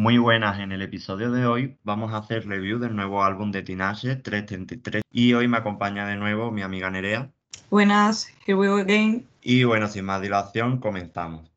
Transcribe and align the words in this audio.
Muy 0.00 0.16
buenas, 0.16 0.58
en 0.60 0.72
el 0.72 0.80
episodio 0.80 1.30
de 1.30 1.44
hoy 1.44 1.76
vamos 1.84 2.14
a 2.14 2.16
hacer 2.16 2.48
review 2.48 2.78
del 2.78 2.96
nuevo 2.96 3.22
álbum 3.22 3.52
de 3.52 3.60
Tinashe 3.60 4.16
333 4.16 5.02
y 5.10 5.34
hoy 5.34 5.46
me 5.46 5.58
acompaña 5.58 6.06
de 6.06 6.16
nuevo 6.16 6.50
mi 6.50 6.62
amiga 6.62 6.90
Nerea. 6.90 7.30
Buenas, 7.68 8.32
here 8.46 8.54
we 8.54 8.66
go 8.66 8.78
again. 8.78 9.26
Y 9.42 9.64
bueno, 9.64 9.88
sin 9.88 10.06
más 10.06 10.22
dilación, 10.22 10.78
comenzamos. 10.78 11.50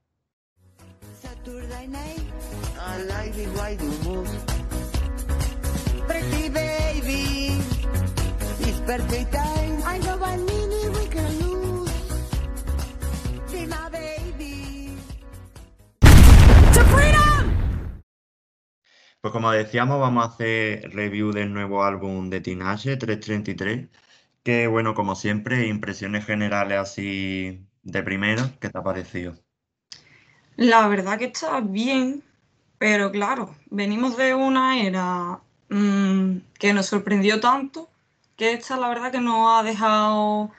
Saturday 1.21 1.87
night, 1.87 2.19
I 2.77 3.03
like 3.07 3.31
the 3.31 3.47
way 3.57 3.77
you 3.77 3.93
move. 4.03 4.27
Pretty 6.05 6.49
baby, 6.49 7.61
it's 8.59 8.81
perfect 8.81 9.33
Pues 19.23 19.31
como 19.31 19.51
decíamos, 19.53 20.01
vamos 20.01 20.25
a 20.25 20.27
hacer 20.27 20.91
review 20.93 21.31
del 21.31 21.53
nuevo 21.53 21.85
álbum 21.85 22.29
de 22.29 22.41
Tinashe 22.41 22.97
333, 22.97 23.87
que 24.43 24.67
bueno, 24.67 24.93
como 24.95 25.15
siempre, 25.15 25.67
impresiones 25.67 26.25
generales 26.25 26.77
así 26.77 27.65
de 27.83 28.03
primera, 28.03 28.51
¿qué 28.59 28.67
te 28.67 28.77
ha 28.77 28.83
parecido? 28.83 29.33
La 30.57 30.89
verdad 30.89 31.17
que 31.17 31.25
está 31.27 31.61
bien, 31.61 32.21
pero 32.77 33.13
claro, 33.13 33.55
venimos 33.69 34.17
de 34.17 34.35
una 34.35 34.81
era 34.81 35.39
mm, 35.69 36.39
que 36.59 36.73
nos 36.73 36.87
sorprendió 36.87 37.39
tanto 37.39 37.89
que 38.35 38.51
esta 38.51 38.75
la 38.75 38.89
verdad 38.89 39.13
que 39.13 39.21
nos 39.21 39.57
ha 39.57 39.63
dejado 39.63 40.51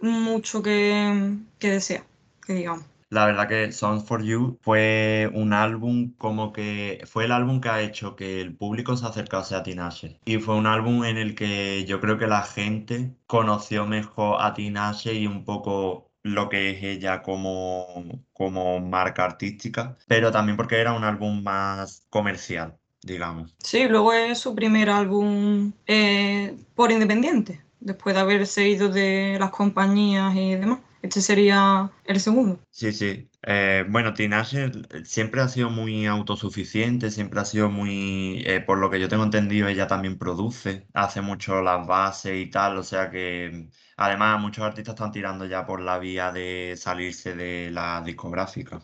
mucho 0.00 0.62
que, 0.62 1.36
que 1.58 1.70
desear, 1.72 2.04
que 2.46 2.52
digamos. 2.52 2.93
La 3.14 3.26
verdad 3.26 3.46
que 3.46 3.70
Songs 3.70 4.04
for 4.04 4.24
You 4.24 4.58
fue 4.60 5.30
un 5.34 5.52
álbum 5.52 6.14
como 6.18 6.52
que 6.52 7.00
fue 7.06 7.26
el 7.26 7.30
álbum 7.30 7.60
que 7.60 7.68
ha 7.68 7.80
hecho 7.80 8.16
que 8.16 8.40
el 8.40 8.56
público 8.56 8.96
se 8.96 9.06
acercase 9.06 9.54
a 9.54 9.62
Tinashe. 9.62 10.18
Y 10.24 10.38
fue 10.38 10.56
un 10.56 10.66
álbum 10.66 11.04
en 11.04 11.16
el 11.16 11.36
que 11.36 11.84
yo 11.86 12.00
creo 12.00 12.18
que 12.18 12.26
la 12.26 12.42
gente 12.42 13.14
conoció 13.28 13.86
mejor 13.86 14.38
a 14.40 14.52
Tinashe 14.52 15.14
y 15.14 15.28
un 15.28 15.44
poco 15.44 16.10
lo 16.24 16.48
que 16.48 16.72
es 16.72 16.82
ella 16.82 17.22
como, 17.22 18.24
como 18.32 18.80
marca 18.80 19.24
artística, 19.24 19.96
pero 20.08 20.32
también 20.32 20.56
porque 20.56 20.80
era 20.80 20.92
un 20.92 21.04
álbum 21.04 21.40
más 21.40 22.08
comercial, 22.10 22.76
digamos. 23.00 23.54
Sí, 23.60 23.86
luego 23.86 24.12
es 24.12 24.40
su 24.40 24.56
primer 24.56 24.90
álbum 24.90 25.70
eh, 25.86 26.56
por 26.74 26.90
independiente, 26.90 27.62
después 27.78 28.16
de 28.16 28.22
haberse 28.22 28.68
ido 28.68 28.88
de 28.88 29.36
las 29.38 29.50
compañías 29.50 30.34
y 30.34 30.56
demás. 30.56 30.80
Este 31.04 31.20
sería 31.20 31.90
el 32.06 32.18
segundo. 32.18 32.58
Sí, 32.70 32.90
sí. 32.90 33.28
Eh, 33.42 33.84
bueno, 33.90 34.14
Tinashe 34.14 34.72
siempre 35.04 35.42
ha 35.42 35.48
sido 35.48 35.68
muy 35.68 36.06
autosuficiente, 36.06 37.10
siempre 37.10 37.40
ha 37.40 37.44
sido 37.44 37.68
muy, 37.68 38.42
eh, 38.46 38.62
por 38.62 38.78
lo 38.78 38.88
que 38.88 38.98
yo 38.98 39.06
tengo 39.06 39.22
entendido, 39.22 39.68
ella 39.68 39.86
también 39.86 40.16
produce, 40.16 40.86
hace 40.94 41.20
mucho 41.20 41.60
las 41.60 41.86
bases 41.86 42.42
y 42.42 42.46
tal, 42.50 42.78
o 42.78 42.82
sea 42.82 43.10
que 43.10 43.68
además 43.98 44.40
muchos 44.40 44.64
artistas 44.64 44.94
están 44.94 45.12
tirando 45.12 45.44
ya 45.44 45.66
por 45.66 45.82
la 45.82 45.98
vía 45.98 46.32
de 46.32 46.74
salirse 46.78 47.34
de 47.34 47.70
la 47.70 48.00
discográfica. 48.00 48.80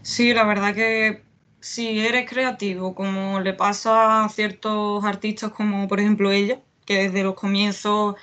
Sí, 0.00 0.32
la 0.32 0.44
verdad 0.44 0.74
que 0.74 1.24
si 1.60 2.00
eres 2.00 2.26
creativo, 2.26 2.94
como 2.94 3.38
le 3.40 3.52
pasa 3.52 4.24
a 4.24 4.28
ciertos 4.30 5.04
artistas 5.04 5.52
como 5.52 5.86
por 5.88 6.00
ejemplo 6.00 6.30
ella, 6.30 6.62
que 6.86 7.02
desde 7.02 7.22
los 7.22 7.34
comienzos 7.34 8.14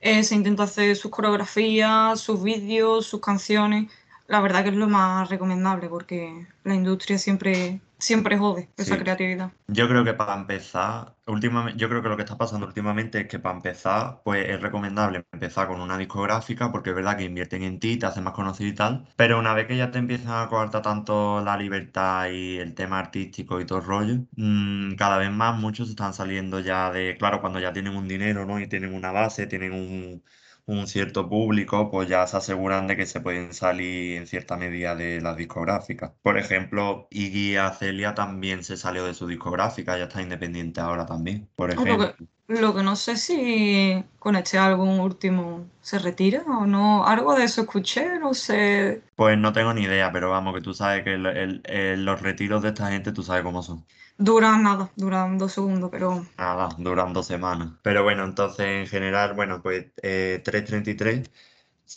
eh, 0.00 0.24
se 0.24 0.34
intenta 0.34 0.64
hacer 0.64 0.96
sus 0.96 1.10
coreografías, 1.10 2.20
sus 2.20 2.42
vídeos, 2.42 3.06
sus 3.06 3.20
canciones, 3.20 3.90
la 4.26 4.40
verdad 4.40 4.62
que 4.62 4.70
es 4.70 4.76
lo 4.76 4.88
más 4.88 5.28
recomendable 5.28 5.88
porque 5.88 6.46
la 6.64 6.74
industria 6.74 7.18
siempre, 7.18 7.80
siempre 8.00 8.38
jode 8.38 8.72
esa 8.76 8.96
Sí. 8.96 8.98
creatividad. 8.98 9.52
Yo 9.68 9.88
creo 9.88 10.04
que 10.04 10.14
para 10.14 10.34
empezar, 10.34 11.16
últimamente, 11.26 11.78
yo 11.80 11.88
creo 11.88 12.02
que 12.02 12.08
lo 12.08 12.16
que 12.16 12.24
está 12.24 12.36
pasando 12.38 12.66
últimamente 12.66 13.20
es 13.20 13.28
que 13.28 13.38
para 13.38 13.56
empezar, 13.56 14.20
pues 14.24 14.48
es 14.48 14.60
recomendable 14.60 15.24
empezar 15.32 15.68
con 15.68 15.80
una 15.80 15.96
discográfica, 15.98 16.72
porque 16.72 16.90
es 16.90 16.96
verdad 16.96 17.16
que 17.16 17.24
invierten 17.24 17.62
en 17.62 17.78
ti, 17.80 17.96
te 17.98 18.06
hacen 18.06 18.24
más 18.24 18.34
conocido 18.34 18.68
y 18.70 18.74
tal, 18.74 19.06
pero 19.16 19.38
una 19.38 19.54
vez 19.54 19.68
que 19.68 19.76
ya 19.76 19.90
te 19.92 19.98
empiezan 19.98 20.32
a 20.44 20.48
coartar 20.48 20.82
tanto 20.82 21.40
la 21.42 21.56
libertad 21.56 22.30
y 22.30 22.58
el 22.58 22.74
tema 22.74 22.98
artístico 22.98 23.60
y 23.60 23.66
todo 23.66 23.78
el 23.78 23.84
rollo, 23.84 24.14
mm, 24.36 24.96
cada 24.96 25.18
vez 25.18 25.30
más 25.30 25.58
muchos 25.58 25.88
están 25.90 26.14
saliendo 26.14 26.60
ya 26.60 26.90
de, 26.92 27.16
claro, 27.18 27.40
cuando 27.40 27.60
ya 27.60 27.72
tienen 27.72 27.96
un 27.96 28.08
dinero, 28.08 28.46
¿no? 28.46 28.60
Y 28.60 28.68
tienen 28.68 28.94
una 28.94 29.12
base, 29.12 29.46
tienen 29.46 29.72
un, 29.72 30.24
un 30.70 30.86
cierto 30.86 31.28
público, 31.28 31.90
pues 31.90 32.08
ya 32.08 32.26
se 32.26 32.36
aseguran 32.36 32.86
de 32.86 32.96
que 32.96 33.06
se 33.06 33.20
pueden 33.20 33.52
salir 33.54 34.16
en 34.16 34.26
cierta 34.26 34.56
medida 34.56 34.94
de 34.94 35.20
las 35.20 35.36
discográficas. 35.36 36.12
Por 36.22 36.38
ejemplo, 36.38 37.08
Iggy 37.10 37.56
Azalea 37.56 38.14
también 38.14 38.62
se 38.64 38.76
salió 38.76 39.04
de 39.04 39.14
su 39.14 39.26
discográfica, 39.26 39.98
ya 39.98 40.04
está 40.04 40.22
independiente 40.22 40.80
ahora 40.80 41.06
también, 41.06 41.48
por 41.56 41.74
que, 41.74 41.74
ejemplo. 41.74 42.14
Lo 42.50 42.74
que 42.74 42.82
no 42.82 42.96
sé 42.96 43.16
si 43.16 44.04
con 44.18 44.36
este 44.36 44.58
álbum 44.58 45.00
último 45.00 45.66
se 45.80 45.98
retira 45.98 46.42
o 46.46 46.66
no, 46.66 47.06
algo 47.06 47.34
de 47.34 47.44
eso 47.44 47.62
escuché, 47.62 48.18
no 48.18 48.34
sé. 48.34 49.02
Pues 49.16 49.38
no 49.38 49.52
tengo 49.52 49.72
ni 49.72 49.82
idea, 49.82 50.10
pero 50.12 50.30
vamos, 50.30 50.54
que 50.54 50.60
tú 50.60 50.74
sabes 50.74 51.04
que 51.04 51.14
el- 51.14 51.26
el- 51.26 51.62
el- 51.64 52.04
los 52.04 52.20
retiros 52.20 52.62
de 52.62 52.68
esta 52.68 52.90
gente, 52.90 53.12
tú 53.12 53.22
sabes 53.22 53.42
cómo 53.42 53.62
son. 53.62 53.84
Duran 54.18 54.62
nada, 54.62 54.90
duran 54.96 55.38
dos 55.38 55.52
segundos, 55.52 55.90
pero 55.90 56.24
Nada, 56.36 56.68
duran 56.78 57.12
dos 57.12 57.26
semanas. 57.26 57.70
Pero 57.82 58.02
bueno, 58.02 58.24
entonces 58.24 58.66
en 58.66 58.86
general, 58.86 59.34
bueno, 59.34 59.62
pues 59.62 59.86
eh, 60.02 60.40
333, 60.44 61.30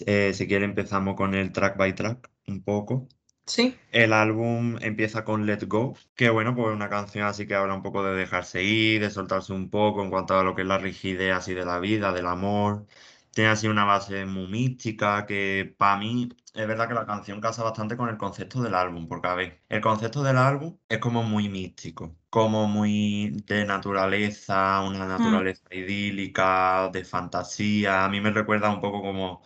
eh, 0.05 0.33
si 0.33 0.47
quiere 0.47 0.65
empezamos 0.65 1.15
con 1.15 1.33
el 1.33 1.51
track 1.51 1.77
by 1.77 1.95
track 1.95 2.29
un 2.47 2.63
poco. 2.63 3.07
Sí. 3.45 3.75
El 3.91 4.11
álbum 4.13 4.77
empieza 4.81 5.23
con 5.23 5.45
Let 5.45 5.65
Go, 5.67 5.95
que 6.15 6.29
bueno, 6.31 6.55
pues 6.55 6.73
una 6.75 6.89
canción 6.89 7.25
así 7.27 7.45
que 7.47 7.53
habla 7.55 7.75
un 7.75 7.83
poco 7.83 8.03
de 8.03 8.15
dejarse 8.15 8.63
ir, 8.63 9.01
de 9.01 9.11
soltarse 9.11 9.53
un 9.53 9.69
poco 9.69 10.03
en 10.03 10.09
cuanto 10.09 10.37
a 10.37 10.43
lo 10.43 10.55
que 10.55 10.63
es 10.63 10.67
la 10.67 10.79
rigidez 10.79 11.33
así 11.35 11.53
de 11.53 11.63
la 11.65 11.79
vida, 11.79 12.11
del 12.11 12.25
amor. 12.27 12.87
Tiene 13.31 13.51
así 13.51 13.67
una 13.67 13.85
base 13.85 14.25
muy 14.25 14.47
mística 14.47 15.25
que 15.27 15.75
para 15.77 15.97
mí 15.97 16.29
es 16.53 16.67
verdad 16.67 16.87
que 16.87 16.93
la 16.95 17.05
canción 17.05 17.39
casa 17.41 17.63
bastante 17.63 17.95
con 17.97 18.09
el 18.09 18.17
concepto 18.17 18.61
del 18.63 18.73
álbum, 18.75 19.07
porque 19.07 19.27
a 19.27 19.35
ver, 19.35 19.61
el 19.69 19.81
concepto 19.81 20.23
del 20.23 20.37
álbum 20.37 20.77
es 20.89 20.97
como 20.99 21.23
muy 21.23 21.49
místico, 21.49 22.15
como 22.29 22.67
muy 22.67 23.31
de 23.45 23.65
naturaleza, 23.65 24.81
una 24.81 25.05
Mm, 25.17 25.43
naturaleza 25.47 25.63
idílica, 25.71 26.89
de 26.91 27.05
fantasía. 27.05 28.05
A 28.05 28.09
mí 28.09 28.19
me 28.21 28.31
recuerda 28.31 28.69
un 28.71 28.81
poco 28.81 29.01
como 29.01 29.41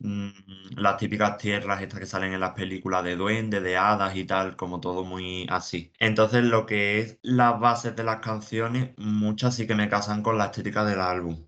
las 0.00 0.96
típicas 0.96 1.38
tierras 1.38 1.82
estas 1.82 1.98
que 2.00 2.06
salen 2.06 2.32
en 2.32 2.40
las 2.40 2.52
películas 2.52 3.02
de 3.04 3.16
duendes, 3.16 3.62
de 3.62 3.76
hadas 3.76 4.14
y 4.16 4.24
tal, 4.24 4.56
como 4.56 4.80
todo 4.80 5.04
muy 5.04 5.46
así. 5.50 5.92
Entonces 5.98 6.44
lo 6.44 6.66
que 6.66 7.00
es 7.00 7.18
las 7.22 7.58
bases 7.58 7.96
de 7.96 8.04
las 8.04 8.20
canciones, 8.20 8.90
muchas 8.96 9.56
sí 9.56 9.66
que 9.66 9.74
me 9.74 9.88
casan 9.88 10.22
con 10.22 10.38
la 10.38 10.46
estética 10.46 10.84
del 10.84 11.00
álbum. 11.00 11.44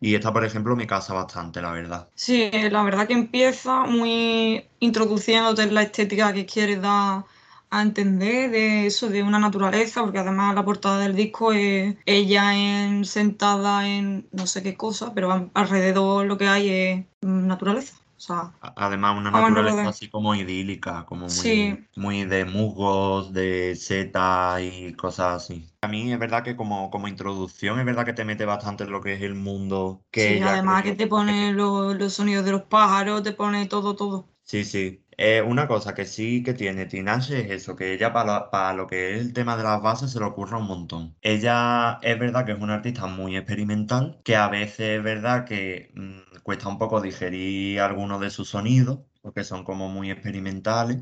Y 0.00 0.14
esta, 0.14 0.32
por 0.32 0.44
ejemplo, 0.46 0.74
me 0.76 0.86
casa 0.86 1.12
bastante, 1.12 1.60
la 1.60 1.72
verdad. 1.72 2.08
Sí, 2.14 2.50
la 2.70 2.82
verdad 2.82 3.06
que 3.06 3.12
empieza 3.12 3.82
muy 3.82 4.66
introduciéndote 4.78 5.62
en 5.62 5.74
la 5.74 5.82
estética 5.82 6.32
que 6.32 6.46
quieres 6.46 6.80
dar 6.80 7.24
a 7.70 7.82
entender 7.82 8.50
de 8.50 8.86
eso, 8.86 9.08
de 9.08 9.22
una 9.22 9.38
naturaleza, 9.38 10.02
porque 10.02 10.18
además 10.18 10.54
la 10.54 10.64
portada 10.64 10.98
del 11.00 11.14
disco 11.16 11.52
es 11.52 11.96
ella 12.06 12.54
en, 12.56 13.04
sentada 13.04 13.88
en 13.88 14.28
no 14.32 14.46
sé 14.46 14.62
qué 14.62 14.76
cosa, 14.76 15.14
pero 15.14 15.50
alrededor 15.54 16.26
lo 16.26 16.38
que 16.38 16.48
hay 16.48 16.68
es 16.70 17.06
naturaleza. 17.22 17.96
O 18.16 18.20
sea, 18.20 18.52
A- 18.60 18.74
Además, 18.86 19.16
una 19.18 19.30
naturaleza 19.30 19.88
así 19.88 20.10
como 20.10 20.34
idílica, 20.34 21.04
como 21.06 21.28
muy, 21.30 21.78
Sí, 21.84 21.86
muy 21.96 22.24
de 22.24 22.44
musgos, 22.44 23.32
de 23.32 23.74
setas 23.76 24.60
y 24.62 24.92
cosas 24.94 25.42
así. 25.44 25.66
A 25.80 25.88
mí 25.88 26.12
es 26.12 26.18
verdad 26.18 26.44
que 26.44 26.56
como, 26.56 26.90
como 26.90 27.08
introducción 27.08 27.78
es 27.80 27.86
verdad 27.86 28.04
que 28.04 28.12
te 28.12 28.24
mete 28.24 28.44
bastante 28.44 28.84
en 28.84 28.92
lo 28.92 29.00
que 29.00 29.14
es 29.14 29.22
el 29.22 29.34
mundo 29.34 30.04
que 30.10 30.38
sí, 30.38 30.42
además 30.42 30.82
que 30.84 30.94
te 30.94 31.06
pone 31.08 31.52
lo- 31.52 31.94
los 31.94 32.12
sonidos 32.14 32.44
de 32.44 32.52
los 32.52 32.62
pájaros, 32.62 33.22
te 33.22 33.32
pone 33.32 33.66
todo, 33.66 33.96
todo. 33.96 34.28
Sí, 34.50 34.64
sí. 34.64 35.04
Eh, 35.16 35.42
una 35.42 35.68
cosa 35.68 35.94
que 35.94 36.04
sí 36.06 36.42
que 36.42 36.54
tiene 36.54 36.86
Tinashe 36.86 37.40
es 37.40 37.50
eso, 37.50 37.76
que 37.76 37.92
ella 37.92 38.12
para, 38.12 38.50
para 38.50 38.72
lo 38.74 38.86
que 38.86 39.14
es 39.14 39.20
el 39.20 39.32
tema 39.32 39.56
de 39.56 39.62
las 39.62 39.80
bases 39.82 40.10
se 40.12 40.18
le 40.18 40.24
ocurra 40.24 40.58
un 40.58 40.66
montón. 40.66 41.16
Ella 41.20 41.98
es 42.02 42.18
verdad 42.18 42.44
que 42.46 42.52
es 42.52 42.58
una 42.58 42.74
artista 42.74 43.06
muy 43.06 43.36
experimental, 43.36 44.20
que 44.24 44.34
a 44.36 44.48
veces 44.48 44.98
es 44.98 45.02
verdad 45.04 45.44
que 45.44 45.92
mm, 45.94 46.38
cuesta 46.42 46.68
un 46.68 46.78
poco 46.78 47.00
digerir 47.00 47.80
algunos 47.80 48.20
de 48.20 48.30
sus 48.30 48.48
sonidos, 48.48 49.00
porque 49.20 49.44
son 49.44 49.62
como 49.64 49.88
muy 49.88 50.10
experimentales, 50.10 50.98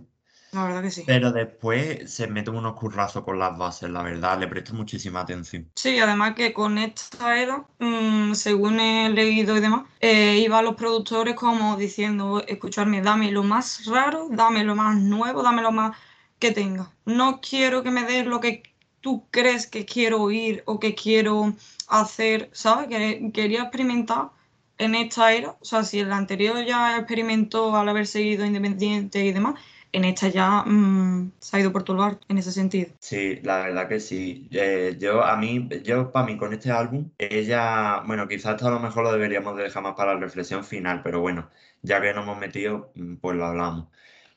La 0.52 0.64
verdad 0.64 0.82
que 0.82 0.90
sí. 0.90 1.02
pero 1.06 1.30
después 1.32 2.12
se 2.12 2.26
mete 2.26 2.50
unos 2.50 2.74
currazos 2.74 3.24
con 3.24 3.38
las 3.38 3.56
bases, 3.56 3.90
la 3.90 4.02
verdad, 4.02 4.38
le 4.38 4.46
presta 4.48 4.72
muchísima 4.72 5.20
atención. 5.20 5.70
Sí, 5.74 5.98
además 5.98 6.34
que 6.34 6.52
con 6.52 6.78
esta 6.78 7.38
era, 7.38 7.66
mm, 7.78 8.34
según 8.34 8.80
he 8.80 9.10
leído 9.10 9.56
y 9.56 9.60
demás, 9.60 9.84
eh, 10.00 10.38
iba 10.38 10.58
a 10.58 10.62
los 10.62 10.74
productores 10.74 11.34
como 11.34 11.76
diciendo, 11.76 12.42
escucharme, 12.46 13.00
dame 13.02 13.30
lo 13.30 13.42
más 13.44 13.84
raro, 13.86 14.28
dame 14.30 14.64
lo 14.64 14.74
más 14.74 14.96
nuevo, 14.96 15.42
dame 15.42 15.62
lo 15.62 15.70
más 15.72 15.96
que 16.38 16.50
tenga. 16.52 16.90
No 17.04 17.40
quiero 17.40 17.82
que 17.82 17.90
me 17.90 18.04
des 18.04 18.26
lo 18.26 18.40
que 18.40 18.62
tú 19.00 19.26
crees 19.30 19.66
que 19.66 19.84
quiero 19.84 20.22
oír 20.22 20.62
o 20.66 20.80
que 20.80 20.94
quiero 20.94 21.54
hacer, 21.88 22.50
¿sabes? 22.52 22.88
Que- 22.88 23.30
quería 23.32 23.62
experimentar 23.62 24.30
en 24.78 24.94
esta 24.94 25.32
era, 25.32 25.56
o 25.60 25.64
sea, 25.64 25.82
si 25.84 26.00
en 26.00 26.08
la 26.10 26.16
anterior 26.16 26.64
ya 26.64 26.96
experimentó 26.98 27.76
al 27.76 27.88
haber 27.88 28.06
seguido 28.06 28.44
independiente 28.46 29.24
y 29.24 29.32
demás, 29.32 29.54
en 29.92 30.04
esta 30.04 30.28
ya 30.28 30.62
mm, 30.64 31.32
se 31.38 31.56
ha 31.56 31.60
ido 31.60 31.72
por 31.72 31.82
todo 31.82 31.96
lo 31.96 32.02
alto, 32.04 32.26
en 32.28 32.38
ese 32.38 32.52
sentido. 32.52 32.90
Sí, 33.00 33.40
la 33.42 33.58
verdad 33.58 33.88
que 33.88 34.00
sí. 34.00 34.48
Eh, 34.52 34.96
yo, 34.98 35.24
a 35.24 35.36
mí, 35.36 35.68
yo, 35.84 36.12
para 36.12 36.26
mí, 36.26 36.36
con 36.36 36.52
este 36.52 36.70
álbum, 36.70 37.10
ella, 37.18 38.00
bueno, 38.06 38.28
quizás 38.28 38.54
esto 38.56 38.68
a 38.68 38.70
lo 38.70 38.80
mejor 38.80 39.04
lo 39.04 39.12
deberíamos 39.12 39.56
de 39.56 39.64
dejar 39.64 39.82
más 39.82 39.94
para 39.94 40.14
la 40.14 40.20
reflexión 40.20 40.64
final, 40.64 41.02
pero 41.02 41.20
bueno, 41.20 41.50
ya 41.82 42.00
que 42.00 42.12
nos 42.14 42.24
hemos 42.24 42.38
metido, 42.38 42.92
mm, 42.94 43.16
pues 43.16 43.36
lo 43.36 43.46
hablamos. 43.46 43.88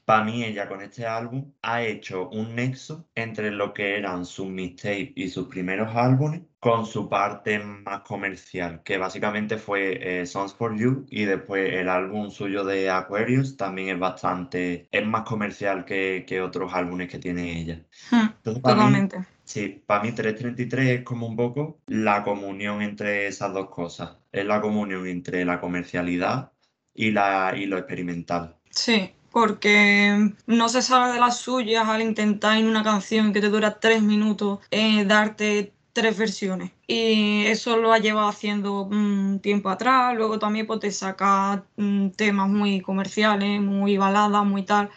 Para 0.05 0.23
mí, 0.25 0.43
ella 0.43 0.67
con 0.67 0.81
este 0.81 1.05
álbum 1.05 1.53
ha 1.61 1.83
hecho 1.83 2.29
un 2.29 2.55
nexo 2.55 3.07
entre 3.15 3.51
lo 3.51 3.73
que 3.73 3.97
eran 3.97 4.25
sus 4.25 4.47
mixtapes 4.47 5.11
y 5.15 5.29
sus 5.29 5.47
primeros 5.47 5.95
álbumes 5.95 6.41
con 6.59 6.85
su 6.85 7.09
parte 7.09 7.59
más 7.59 8.01
comercial, 8.01 8.83
que 8.83 8.97
básicamente 8.97 9.57
fue 9.57 10.21
eh, 10.21 10.25
Songs 10.25 10.53
for 10.53 10.77
You 10.77 11.05
y 11.09 11.25
después 11.25 11.73
el 11.73 11.89
álbum 11.89 12.29
suyo 12.29 12.63
de 12.63 12.89
Aquarius 12.89 13.57
también 13.57 13.89
es 13.89 13.99
bastante, 13.99 14.87
es 14.91 15.05
más 15.07 15.23
comercial 15.23 15.85
que, 15.85 16.23
que 16.27 16.41
otros 16.41 16.73
álbumes 16.73 17.09
que 17.09 17.19
tiene 17.19 17.59
ella. 17.59 17.85
Hmm, 18.11 18.29
Entonces, 18.37 18.63
para 18.63 18.75
mí, 18.77 19.07
totalmente. 19.09 19.25
Sí, 19.43 19.83
para 19.85 20.03
mí 20.03 20.11
333 20.13 20.99
es 20.99 21.03
como 21.03 21.27
un 21.27 21.35
poco 21.35 21.81
la 21.87 22.23
comunión 22.23 22.81
entre 22.81 23.27
esas 23.27 23.53
dos 23.53 23.69
cosas. 23.69 24.17
Es 24.31 24.45
la 24.45 24.61
comunión 24.61 25.07
entre 25.07 25.45
la 25.45 25.59
comercialidad 25.59 26.51
y, 26.93 27.11
la, 27.11 27.53
y 27.57 27.65
lo 27.65 27.77
experimental. 27.77 28.57
Sí, 28.71 29.13
porque 29.31 30.33
no 30.45 30.69
se 30.69 30.81
sabe 30.81 31.13
de 31.13 31.19
las 31.19 31.39
suyas 31.39 31.87
al 31.87 32.01
intentar 32.01 32.57
en 32.57 32.67
una 32.67 32.83
canción 32.83 33.33
que 33.33 33.41
te 33.41 33.49
dura 33.49 33.79
tres 33.79 34.01
minutos 34.01 34.59
eh, 34.71 35.05
darte 35.05 35.73
tres 35.93 36.17
versiones. 36.17 36.71
Y 36.87 37.45
eso 37.47 37.77
lo 37.77 37.93
ha 37.93 37.99
llevado 37.99 38.27
haciendo 38.29 38.83
un 38.83 39.39
tiempo 39.41 39.69
atrás. 39.69 40.15
Luego 40.15 40.39
también 40.39 40.67
pues, 40.67 40.79
te 40.79 40.91
saca 40.91 41.65
mm, 41.77 42.09
temas 42.11 42.49
muy 42.49 42.81
comerciales, 42.81 43.61
muy 43.61 43.97
baladas, 43.97 44.45
muy 44.45 44.63
tal. 44.63 44.87
O 44.87 44.89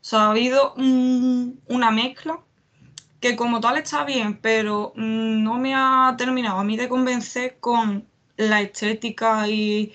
sea, 0.00 0.26
ha 0.26 0.30
habido 0.30 0.74
mm, 0.76 1.50
una 1.68 1.90
mezcla 1.90 2.40
que 3.20 3.36
como 3.36 3.60
tal 3.60 3.76
está 3.78 4.04
bien, 4.04 4.38
pero 4.40 4.92
mm, 4.96 5.42
no 5.42 5.58
me 5.58 5.74
ha 5.74 6.14
terminado 6.18 6.58
a 6.58 6.64
mí 6.64 6.76
de 6.76 6.88
convencer 6.88 7.58
con 7.60 8.06
la 8.36 8.60
estética 8.62 9.48
y 9.48 9.92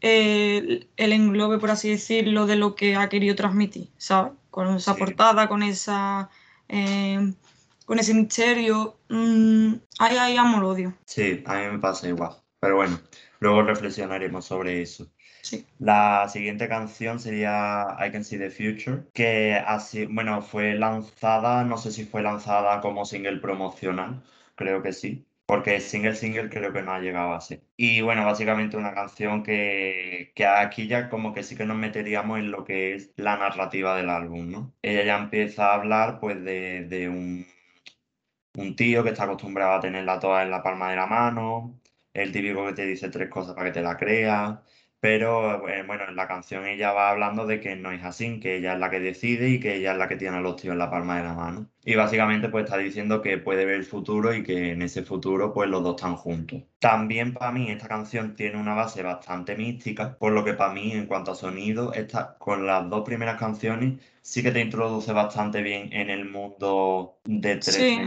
eh, 0.00 0.88
el 0.96 1.12
englobe, 1.12 1.58
por 1.58 1.70
así 1.70 1.90
decirlo, 1.90 2.46
de 2.46 2.56
lo 2.56 2.74
que 2.74 2.96
ha 2.96 3.08
querido 3.08 3.34
transmitir, 3.34 3.88
¿sabes? 3.96 4.32
Con 4.50 4.76
esa 4.76 4.94
Sí. 4.94 5.00
portada, 5.00 5.48
con 5.48 5.62
esa 5.62 6.30
eh, 6.68 7.32
con 7.84 7.98
ese 7.98 8.14
misterio. 8.14 8.96
mm, 9.08 9.74
ahí, 10.00 10.16
ahí 10.16 10.36
amo-odio. 10.36 10.94
Sí, 11.06 11.42
a 11.46 11.54
mí 11.58 11.66
me 11.72 11.78
pasa 11.78 12.08
igual. 12.08 12.32
Pero 12.58 12.76
bueno, 12.76 12.98
luego 13.38 13.62
reflexionaremos 13.62 14.44
sobre 14.44 14.82
eso. 14.82 15.06
Sí. 15.42 15.64
La 15.78 16.28
siguiente 16.28 16.68
canción 16.68 17.20
sería 17.20 17.86
I 18.04 18.10
Can 18.10 18.24
See 18.24 18.38
the 18.38 18.50
Future, 18.50 19.04
que 19.12 19.54
así, 19.54 20.06
bueno, 20.06 20.42
fue 20.42 20.74
lanzada, 20.74 21.62
no 21.64 21.78
sé 21.78 21.92
si 21.92 22.04
fue 22.04 22.22
lanzada 22.22 22.80
como 22.80 23.04
single 23.04 23.38
promocional, 23.38 24.24
creo 24.56 24.82
que 24.82 24.92
sí, 24.92 25.24
porque 25.46 25.80
single 25.80 26.14
single 26.16 26.50
creo 26.50 26.72
que 26.72 26.82
no 26.82 26.92
ha 26.92 27.00
llegado 27.00 27.32
a 27.34 27.40
ser. 27.40 27.62
Y 27.76 28.00
bueno, 28.02 28.24
básicamente 28.24 28.76
una 28.76 28.94
canción 28.94 29.42
que, 29.42 30.32
que 30.34 30.46
aquí 30.46 30.88
ya 30.88 31.08
como 31.08 31.32
que 31.32 31.42
sí 31.44 31.56
que 31.56 31.64
nos 31.66 31.76
meteríamos 31.78 32.38
en 32.38 32.50
lo 32.50 32.64
que 32.64 32.94
es 32.94 33.12
la 33.16 33.36
narrativa 33.36 33.96
del 33.96 34.10
álbum, 34.10 34.50
¿no? 34.50 34.74
Ella 34.82 35.04
ya 35.04 35.18
empieza 35.18 35.70
a 35.70 35.74
hablar 35.74 36.20
pues 36.20 36.42
de, 36.44 36.84
de 36.86 37.08
un, 37.08 37.46
un 38.54 38.74
tío 38.76 39.02
que 39.04 39.10
está 39.10 39.24
acostumbrado 39.24 39.74
a 39.74 39.80
tenerla 39.80 40.18
toda 40.18 40.42
en 40.42 40.50
la 40.50 40.62
palma 40.62 40.90
de 40.90 40.96
la 40.96 41.06
mano, 41.06 41.80
el 42.12 42.32
típico 42.32 42.66
que 42.66 42.72
te 42.72 42.86
dice 42.86 43.08
tres 43.10 43.28
cosas 43.30 43.54
para 43.54 43.66
que 43.66 43.72
te 43.74 43.82
la 43.82 43.96
creas. 43.96 44.58
Pero 45.00 45.68
eh, 45.68 45.82
bueno, 45.86 46.04
en 46.08 46.16
la 46.16 46.26
canción 46.26 46.66
ella 46.66 46.92
va 46.92 47.10
hablando 47.10 47.46
de 47.46 47.60
que 47.60 47.76
no 47.76 47.92
es 47.92 48.02
así, 48.02 48.40
que 48.40 48.56
ella 48.56 48.74
es 48.74 48.80
la 48.80 48.90
que 48.90 49.00
decide 49.00 49.48
y 49.50 49.60
que 49.60 49.76
ella 49.76 49.92
es 49.92 49.98
la 49.98 50.08
que 50.08 50.16
tiene 50.16 50.38
a 50.38 50.40
los 50.40 50.56
tíos 50.56 50.72
en 50.72 50.78
la 50.78 50.90
palma 50.90 51.18
de 51.18 51.24
la 51.24 51.34
mano. 51.34 51.70
Y 51.84 51.94
básicamente 51.94 52.48
pues 52.48 52.64
está 52.64 52.78
diciendo 52.78 53.22
que 53.22 53.38
puede 53.38 53.64
ver 53.64 53.76
el 53.76 53.84
futuro 53.84 54.34
y 54.34 54.42
que 54.42 54.72
en 54.72 54.82
ese 54.82 55.02
futuro 55.02 55.52
pues 55.52 55.68
los 55.70 55.82
dos 55.82 55.96
están 55.96 56.16
juntos. 56.16 56.62
También 56.78 57.34
para 57.34 57.52
mí 57.52 57.70
esta 57.70 57.88
canción 57.88 58.34
tiene 58.34 58.58
una 58.58 58.74
base 58.74 59.02
bastante 59.02 59.54
mística, 59.56 60.16
por 60.18 60.32
lo 60.32 60.44
que 60.44 60.54
para 60.54 60.72
mí 60.72 60.92
en 60.92 61.06
cuanto 61.06 61.32
a 61.32 61.34
sonido, 61.34 61.92
esta, 61.92 62.36
con 62.38 62.66
las 62.66 62.88
dos 62.90 63.02
primeras 63.04 63.38
canciones 63.38 64.00
sí 64.22 64.42
que 64.42 64.50
te 64.50 64.60
introduce 64.60 65.12
bastante 65.12 65.62
bien 65.62 65.92
en 65.92 66.10
el 66.10 66.28
mundo 66.28 67.18
de 67.24 67.62
Sí. 67.62 68.02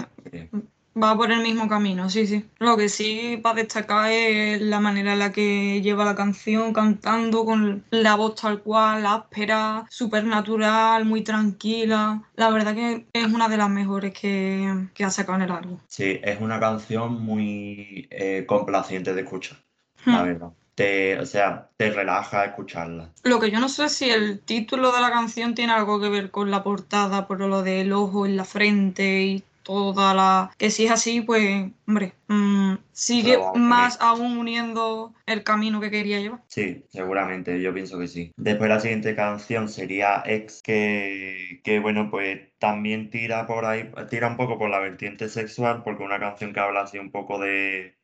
333. 0.93 1.01
Va 1.01 1.17
por 1.17 1.31
el 1.31 1.41
mismo 1.41 1.67
camino, 1.69 2.09
sí, 2.09 2.27
sí. 2.27 2.49
Lo 2.59 2.75
que 2.77 2.89
sí 2.89 3.39
para 3.41 3.55
destacar 3.55 4.11
es 4.11 4.61
la 4.61 4.79
manera 4.79 5.13
en 5.13 5.19
la 5.19 5.31
que 5.31 5.81
lleva 5.81 6.05
la 6.05 6.15
canción, 6.15 6.73
cantando 6.73 7.45
con 7.45 7.85
la 7.91 8.15
voz 8.15 8.35
tal 8.35 8.61
cual, 8.61 9.05
áspera, 9.05 9.85
súper 9.89 10.25
natural, 10.25 11.05
muy 11.05 11.23
tranquila. 11.23 12.23
La 12.35 12.49
verdad 12.49 12.75
que 12.75 13.07
es 13.13 13.25
una 13.27 13.47
de 13.49 13.57
las 13.57 13.69
mejores 13.69 14.13
que, 14.13 14.89
que 14.93 15.03
ha 15.05 15.09
sacado 15.09 15.37
en 15.37 15.43
el 15.43 15.51
álbum. 15.51 15.79
Sí, 15.87 16.19
es 16.23 16.39
una 16.39 16.59
canción 16.59 17.21
muy 17.21 18.07
eh, 18.11 18.45
complaciente 18.47 19.13
de 19.13 19.21
escuchar, 19.21 19.57
la 20.05 20.23
Hmm. 20.23 20.25
verdad. 20.25 20.53
Te, 20.75 21.19
o 21.19 21.25
sea, 21.25 21.69
te 21.77 21.89
relaja 21.91 22.45
escucharla. 22.45 23.11
Lo 23.23 23.39
que 23.39 23.51
yo 23.51 23.59
no 23.59 23.69
sé 23.69 23.89
si 23.89 24.09
el 24.09 24.39
título 24.41 24.91
de 24.91 25.01
la 25.01 25.09
canción 25.11 25.53
tiene 25.55 25.73
algo 25.73 25.99
que 26.01 26.09
ver 26.09 26.31
con 26.31 26.51
la 26.51 26.63
portada, 26.63 27.27
por 27.27 27.39
lo 27.39 27.63
del 27.63 27.91
ojo 27.93 28.25
en 28.25 28.35
la 28.37 28.45
frente 28.45 29.23
y 29.23 29.43
toda 29.69 30.15
la... 30.15 30.51
Que 30.57 30.71
si 30.71 30.85
es 30.85 30.91
así, 30.91 31.21
pues, 31.21 31.71
hombre, 31.87 32.13
mm, 32.27 32.73
sigue 32.91 33.37
más 33.53 34.01
aún 34.01 34.39
uniendo 34.39 35.13
el 35.27 35.43
camino 35.43 35.79
que 35.79 35.91
quería 35.91 36.19
llevar. 36.19 36.41
Sí, 36.47 36.85
seguramente, 36.89 37.61
yo 37.61 37.71
pienso 37.71 37.99
que 37.99 38.07
sí. 38.07 38.31
Después 38.35 38.67
la 38.67 38.79
siguiente 38.79 39.15
canción 39.15 39.69
sería 39.69 40.23
Ex, 40.25 40.63
que, 40.63 41.61
que 41.63 41.79
bueno, 41.79 42.09
pues 42.09 42.39
también 42.57 43.11
tira 43.11 43.45
por 43.45 43.65
ahí, 43.65 43.91
tira 44.09 44.27
un 44.27 44.37
poco 44.37 44.57
por 44.57 44.71
la 44.71 44.79
vertiente 44.79 45.29
sexual, 45.29 45.83
porque 45.83 46.03
una 46.03 46.19
canción 46.19 46.51
que 46.51 46.61
habla 46.61 46.81
así 46.81 46.97
un 46.97 47.11
poco 47.11 47.37
de, 47.37 47.95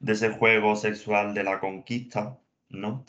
de 0.00 0.12
ese 0.12 0.30
juego 0.30 0.74
sexual 0.74 1.32
de 1.32 1.44
la 1.44 1.60
conquista, 1.60 2.40
¿no? 2.70 3.04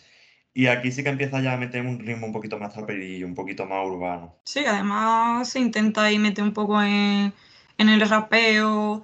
Y 0.54 0.68
aquí 0.68 0.92
sí 0.92 1.04
que 1.04 1.10
empieza 1.10 1.42
ya 1.42 1.54
a 1.54 1.58
meter 1.58 1.82
un 1.82 2.00
ritmo 2.00 2.28
un 2.28 2.34
poquito 2.34 2.60
más 2.60 2.72
traperillo, 2.72 3.26
un 3.26 3.34
poquito 3.34 3.66
más 3.66 3.86
urbano. 3.86 4.38
Sí, 4.46 4.64
además 4.64 5.50
se 5.50 5.60
intenta 5.60 6.04
ahí 6.04 6.20
meter 6.20 6.44
un 6.44 6.54
poco 6.54 6.82
en, 6.82 7.34
en 7.78 7.90
el 7.90 8.02
rapeo, 8.02 9.04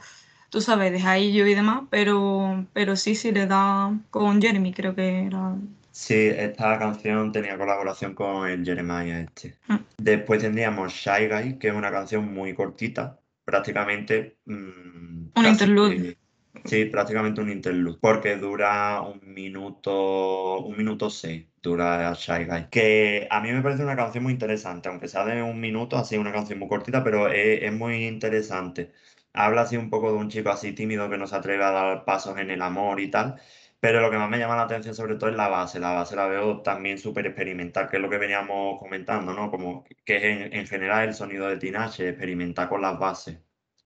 tú 0.50 0.62
sabes, 0.62 0.92
de 0.92 1.00
Jaillo 1.00 1.46
y 1.48 1.54
demás, 1.54 1.84
pero, 1.90 2.66
pero 2.74 2.96
sí, 2.96 3.16
sí 3.16 3.32
le 3.32 3.48
da 3.48 3.92
con 4.10 4.42
Jeremy, 4.42 4.74
creo 4.74 4.96
que 4.96 5.26
era. 5.26 5.56
Sí, 5.92 6.16
esta 6.16 6.80
canción 6.80 7.32
tenía 7.32 7.58
colaboración 7.58 8.16
con 8.16 8.48
el 8.48 8.64
Jeremiah 8.64 9.22
este. 9.22 9.58
Mm. 9.68 9.76
Después 9.98 10.42
tendríamos 10.42 10.94
Shy 10.94 11.28
Guy, 11.28 11.60
que 11.60 11.68
es 11.68 11.74
una 11.74 11.92
canción 11.92 12.34
muy 12.34 12.54
cortita, 12.54 13.20
prácticamente 13.44 14.38
mm, 14.46 15.30
Un 15.36 15.58
que- 15.58 16.18
sí, 16.66 16.86
prácticamente 16.86 17.42
un 17.42 17.52
interlude, 17.52 17.98
porque 18.00 18.38
dura 18.38 19.02
un 19.02 19.20
minuto, 19.34 20.60
un 20.62 20.78
minuto 20.78 21.10
seis, 21.10 21.46
dura 21.62 22.14
Shy 22.14 22.46
Guy. 22.46 22.68
Que 22.70 23.28
a 23.30 23.42
mí 23.42 23.52
me 23.52 23.62
parece 23.62 23.84
una 23.84 23.96
canción 23.96 24.24
muy 24.24 24.34
interesante, 24.34 24.90
aunque 24.90 25.08
sea 25.08 25.26
de 25.26 25.42
un 25.44 25.60
minuto, 25.60 25.98
así 25.98 26.18
una 26.18 26.32
canción 26.32 26.60
muy 26.60 26.68
cortita, 26.68 27.04
pero 27.04 27.28
es, 27.30 27.72
muy 27.74 28.06
interesante. 28.06 28.92
Habla 29.34 29.62
así 29.62 29.78
un 29.78 29.90
poco 29.90 30.12
de 30.12 30.18
un 30.18 30.30
chico 30.30 30.50
así 30.50 30.74
tímido 30.74 31.10
que 31.10 31.18
no 31.18 31.28
se 31.28 31.36
atreve 31.36 31.64
a 31.64 31.72
dar 31.72 32.06
pasos 32.06 32.38
en 32.38 32.52
el 32.52 32.62
amor 32.62 33.00
y 33.00 33.10
tal. 33.10 33.40
Pero 33.80 34.02
lo 34.02 34.12
que 34.12 34.18
más 34.18 34.30
me 34.30 34.38
llama 34.38 34.56
la 34.56 34.64
atención 34.64 34.94
sobre 34.96 35.16
todo 35.16 35.30
es 35.30 35.36
la 35.36 35.48
base. 35.48 35.80
La 35.80 35.92
base 35.92 36.16
la 36.16 36.28
veo 36.28 36.62
también 36.62 36.98
súper 37.00 37.26
experimental, 37.28 37.90
que 37.90 37.98
es 37.98 38.02
lo 38.02 38.10
que 38.10 38.18
veníamos 38.18 38.80
comentando, 38.80 39.34
¿no? 39.34 39.50
Como 39.50 39.86
que 40.06 40.18
es 40.18 40.24
en, 40.24 40.54
en 40.54 40.68
general 40.68 41.08
el 41.10 41.16
sonido 41.16 41.48
de 41.48 41.58
Tinashe, 41.58 42.10
experimentar 42.10 42.70
con 42.70 42.82
las 42.82 43.00
bases. 43.00 43.38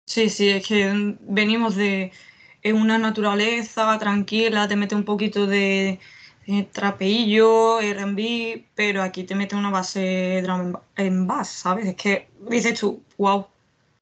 Sí, 0.06 0.30
sí, 0.30 0.50
es 0.50 0.68
que 0.68 1.16
venimos 1.22 1.76
de 1.76 2.12
una 2.74 2.98
naturaleza 2.98 3.98
tranquila, 4.00 4.68
te 4.68 4.76
mete 4.76 4.96
un 4.96 5.06
poquito 5.06 5.48
de, 5.48 6.00
de 6.48 6.64
trapeillo, 6.64 7.80
R&B, 7.82 8.66
pero 8.76 9.02
aquí 9.04 9.24
te 9.24 9.36
mete 9.36 9.56
una 9.56 9.70
base 9.72 10.42
drum 10.44 10.74
en 10.96 11.28
bass, 11.28 11.50
¿sabes? 11.50 11.86
Es 11.88 11.96
que 11.96 12.30
dices 12.50 12.80
tú, 12.80 13.04
wow, 13.18 13.48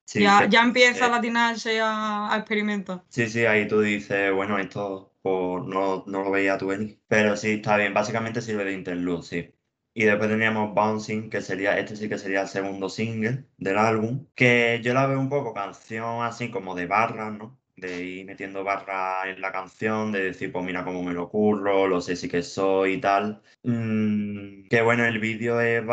Sí, 0.05 0.19
ya, 0.19 0.35
que- 0.35 0.49
ya 0.49 0.63
empieza 0.63 1.07
eh, 1.07 1.09
la 1.09 1.21
Tinashe 1.21 1.81
a, 1.81 2.33
a 2.33 2.37
experimentar. 2.37 3.03
sí, 3.09 3.27
sí, 3.29 3.45
ahí 3.45 3.67
tú 3.67 3.81
dices, 3.81 4.33
bueno, 4.33 4.57
esto 4.59 5.13
pues, 5.21 5.63
no, 5.65 6.03
no 6.07 6.23
lo 6.23 6.31
veía 6.31 6.57
tú 6.57 6.67
venir. 6.67 7.01
Pero 7.07 7.37
sí, 7.37 7.51
está 7.53 7.77
bien, 7.77 7.93
básicamente 7.93 8.41
sirve 8.41 8.65
de 8.65 8.73
interlude, 8.73 9.23
sí. 9.23 9.55
Y 9.93 10.05
después 10.05 10.29
teníamos 10.29 10.73
Bouncing, 10.73 11.29
que 11.29 11.41
sería, 11.41 11.77
este 11.79 11.95
sí 11.95 12.09
que 12.09 12.17
sería 12.17 12.41
el 12.41 12.47
segundo 12.47 12.89
single 12.89 13.45
del 13.57 13.77
álbum, 13.77 14.27
que 14.35 14.81
yo 14.83 14.93
la 14.93 15.05
veo 15.05 15.19
un 15.19 15.29
poco 15.29 15.53
canción 15.53 16.23
así 16.23 16.49
como 16.51 16.73
de 16.75 16.87
barras, 16.87 17.31
¿no? 17.33 17.59
De 17.75 18.03
ir 18.03 18.25
metiendo 18.25 18.63
barras 18.63 19.25
en 19.27 19.41
la 19.41 19.51
canción, 19.51 20.11
de 20.11 20.23
decir, 20.23 20.51
pues 20.51 20.63
mira 20.65 20.83
cómo 20.83 21.03
me 21.03 21.13
lo 21.13 21.29
curro, 21.29 21.87
lo 21.87 22.01
sé 22.01 22.15
sí 22.15 22.29
que 22.29 22.43
soy 22.43 22.93
y 22.93 23.01
tal. 23.01 23.41
Mm, 23.63 24.67
que 24.69 24.81
bueno, 24.81 25.05
el 25.05 25.19
vídeo 25.19 25.59
es, 25.59 25.83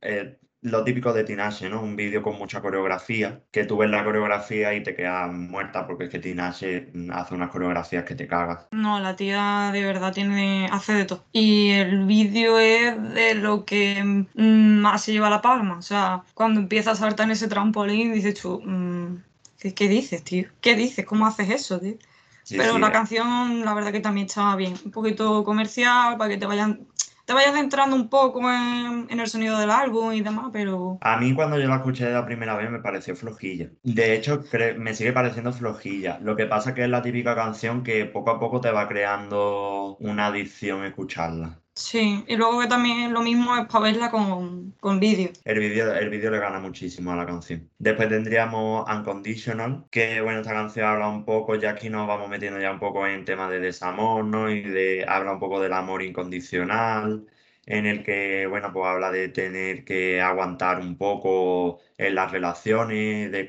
eh, 0.00 0.38
lo 0.64 0.82
típico 0.82 1.12
de 1.12 1.24
Tinashe, 1.24 1.68
¿no? 1.68 1.82
Un 1.82 1.94
vídeo 1.94 2.22
con 2.22 2.38
mucha 2.38 2.62
coreografía, 2.62 3.42
que 3.50 3.64
tú 3.64 3.76
ves 3.76 3.90
la 3.90 4.02
coreografía 4.02 4.74
y 4.74 4.82
te 4.82 4.94
quedas 4.94 5.30
muerta 5.30 5.86
porque 5.86 6.04
es 6.04 6.10
que 6.10 6.18
Tinashe 6.18 6.90
mm, 6.92 7.10
hace 7.12 7.34
unas 7.34 7.50
coreografías 7.50 8.04
que 8.04 8.14
te 8.14 8.26
cagas. 8.26 8.66
No, 8.72 8.98
la 8.98 9.14
tía 9.14 9.70
de 9.74 9.84
verdad 9.84 10.14
tiene, 10.14 10.66
hace 10.72 10.94
de 10.94 11.04
todo. 11.04 11.24
Y 11.32 11.72
el 11.72 12.06
vídeo 12.06 12.58
es 12.58 12.96
de 13.12 13.34
lo 13.34 13.66
que 13.66 14.02
mm, 14.02 14.78
más 14.80 15.02
se 15.02 15.12
lleva 15.12 15.28
la 15.28 15.42
palma. 15.42 15.76
O 15.76 15.82
sea, 15.82 16.24
cuando 16.32 16.60
empieza 16.60 16.92
a 16.92 16.96
saltar 16.96 17.26
en 17.26 17.32
ese 17.32 17.48
trampolín, 17.48 18.14
dices 18.14 18.40
tú, 18.40 18.62
mm, 18.64 19.22
¿qué, 19.64 19.74
qué 19.74 19.88
dices, 19.88 20.24
tío? 20.24 20.48
¿Qué 20.60 20.76
dices? 20.76 21.04
¿Cómo 21.06 21.26
haces 21.26 21.50
eso, 21.50 21.80
tío? 21.80 21.96
Sí, 22.42 22.56
Pero 22.56 22.62
sí, 22.62 22.78
la 22.78 22.88
eh. 22.88 22.92
canción, 22.92 23.64
la 23.64 23.74
verdad 23.74 23.92
que 23.92 24.00
también 24.00 24.26
estaba 24.26 24.56
bien. 24.56 24.74
Un 24.84 24.90
poquito 24.92 25.44
comercial, 25.44 26.16
para 26.18 26.30
que 26.30 26.38
te 26.38 26.46
vayan, 26.46 26.88
te 27.26 27.32
vayas 27.34 27.54
centrando 27.54 27.96
un 27.96 28.08
poco 28.10 28.40
en, 28.50 29.06
en 29.10 29.20
el 29.20 29.28
sonido 29.28 29.58
del 29.58 29.70
álbum 29.70 30.12
y 30.12 30.20
demás, 30.22 30.50
pero 30.52 31.00
A 31.00 31.18
mí 31.18 31.34
cuando 31.34 31.56
yo 31.58 31.68
la 31.68 31.76
escuché 31.76 32.10
la 32.10 32.24
primera 32.26 32.56
vez 32.56 32.68
me 32.70 32.80
pareció 32.80 33.14
flojilla. 33.14 33.70
De 33.84 34.14
hecho, 34.14 34.42
me 34.78 34.92
sigue 34.94 35.12
pareciendo 35.12 35.52
flojilla. 35.52 36.18
Lo 36.20 36.34
que 36.36 36.46
pasa 36.46 36.74
que 36.74 36.82
es 36.84 36.88
la 36.90 37.02
típica 37.02 37.34
canción 37.36 37.82
que 37.84 38.06
poco 38.06 38.30
a 38.32 38.40
poco 38.40 38.60
te 38.60 38.70
va 38.72 38.88
creando 38.88 39.96
una 40.00 40.26
adicción 40.28 40.84
escucharla. 40.84 41.62
Sí. 41.74 42.24
Y 42.26 42.36
luego 42.36 42.60
que 42.60 42.66
también 42.68 43.12
lo 43.12 43.22
mismo 43.22 43.56
es 43.56 43.66
para 43.66 43.84
verla 43.84 44.10
con, 44.10 44.72
con 44.80 45.00
vídeo. 45.00 45.30
El 45.44 45.58
vídeo 45.58 45.94
el 45.94 46.10
vídeo 46.10 46.30
le 46.30 46.38
gana 46.38 46.60
muchísimo 46.60 47.12
a 47.12 47.16
la 47.16 47.26
canción. 47.26 47.70
Después 47.78 48.08
tendríamos 48.08 48.88
Unconditional, 48.88 49.86
que 49.90 50.20
bueno, 50.20 50.40
esta 50.40 50.52
canción 50.52 50.86
habla 50.86 51.08
un 51.08 51.24
poco, 51.24 51.56
ya 51.56 51.70
aquí 51.70 51.90
nos 51.90 52.06
vamos 52.06 52.28
metiendo 52.28 52.60
ya 52.60 52.72
un 52.72 52.78
poco 52.80 53.06
en 53.06 53.24
temas 53.24 53.50
de 53.50 53.60
desamor, 53.60 54.24
¿no? 54.24 54.50
Y 54.50 54.62
de, 54.62 55.04
habla 55.06 55.32
un 55.32 55.38
poco 55.40 55.60
del 55.60 55.72
amor 55.72 56.02
incondicional, 56.02 57.26
en 57.66 57.86
el 57.86 58.02
que, 58.02 58.46
bueno, 58.46 58.72
pues 58.72 58.86
habla 58.86 59.10
de 59.10 59.28
tener 59.28 59.84
que 59.84 60.20
aguantar 60.20 60.80
un 60.80 60.96
poco 60.98 61.80
en 61.96 62.14
las 62.14 62.32
relaciones, 62.32 63.30
de 63.32 63.48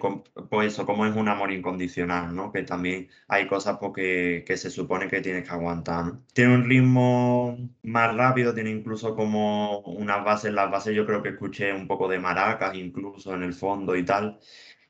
pues 0.50 0.74
eso, 0.74 0.86
cómo 0.86 1.06
es 1.06 1.16
un 1.16 1.28
amor 1.28 1.52
incondicional, 1.52 2.36
¿no? 2.36 2.52
Que 2.52 2.64
también 2.64 3.10
hay 3.28 3.48
cosas 3.48 3.78
pues, 3.80 3.94
que, 3.94 4.58
se 4.58 4.70
supone 4.70 5.08
que 5.08 5.22
tienes 5.22 5.48
que 5.48 5.54
aguantar. 5.54 6.14
Tiene 6.34 6.56
un 6.56 6.70
ritmo 6.70 7.58
más 7.84 8.16
rápido, 8.16 8.54
tiene 8.54 8.72
incluso 8.72 9.16
como 9.16 9.80
unas 9.82 10.24
bases, 10.24 10.54
las 10.54 10.72
bases 10.72 10.96
yo 10.96 11.06
creo 11.06 11.22
que 11.24 11.30
escuché 11.30 11.74
un 11.74 11.88
poco 11.88 12.08
de 12.08 12.20
maracas 12.20 12.76
incluso 12.76 13.34
en 13.34 13.44
el 13.44 13.54
fondo 13.54 13.96
y 13.96 14.06
tal. 14.06 14.40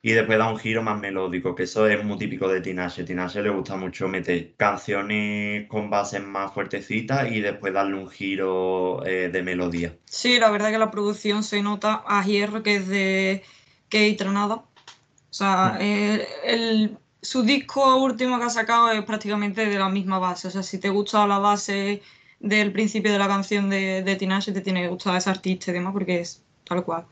Y 0.06 0.12
después 0.12 0.38
da 0.38 0.48
un 0.48 0.56
giro 0.58 0.82
más 0.84 1.00
melódico, 1.00 1.54
que 1.56 1.64
eso 1.64 1.88
es 1.88 2.04
muy 2.04 2.16
típico 2.16 2.46
de 2.48 2.60
Tinashe. 2.60 3.02
Tinashe 3.02 3.42
le 3.42 3.50
gusta 3.50 3.76
mucho 3.76 4.06
meter 4.08 4.54
canciones 4.56 5.66
con 5.68 5.90
bases 5.90 6.22
más 6.22 6.52
fuertecitas 6.54 7.30
y 7.32 7.40
después 7.40 7.72
darle 7.72 7.96
un 7.96 8.08
giro 8.08 9.04
eh, 9.04 9.30
de 9.30 9.42
melodía. 9.42 9.96
Sí, 10.04 10.38
la 10.38 10.50
verdad 10.50 10.70
que 10.70 10.78
la 10.78 10.92
producción 10.92 11.42
se 11.42 11.60
nota 11.60 12.04
a 12.06 12.24
hierro 12.24 12.62
que 12.62 12.76
es 12.76 12.86
de 12.88 13.44
Tranada. 14.16 14.54
O 14.54 14.64
sea, 15.30 15.76
Mm. 15.78 15.82
el, 15.82 16.26
el- 16.44 16.98
su 17.22 17.42
disco 17.42 17.96
último 17.96 18.38
que 18.38 18.44
ha 18.44 18.50
sacado 18.50 18.90
es 18.92 19.02
prácticamente 19.04 19.66
de 19.66 19.78
la 19.78 19.88
misma 19.88 20.18
base. 20.20 20.48
O 20.48 20.50
sea, 20.52 20.62
si 20.62 20.78
te 20.78 20.88
gusta 20.90 21.26
la 21.26 21.38
base 21.38 22.02
del 22.40 22.72
principio 22.72 23.12
de 23.12 23.18
la 23.18 23.26
canción 23.28 23.68
de, 23.70 24.02
de 24.02 24.16
Tinashe, 24.16 24.52
te 24.52 24.60
tiene 24.60 24.82
que 24.82 24.88
gustar 24.88 25.16
ese 25.16 25.30
artista 25.30 25.70
y 25.70 25.74
demás, 25.74 25.92
porque 25.92 26.20
es 26.20 26.44
tal 26.64 26.84
cual. 26.84 27.06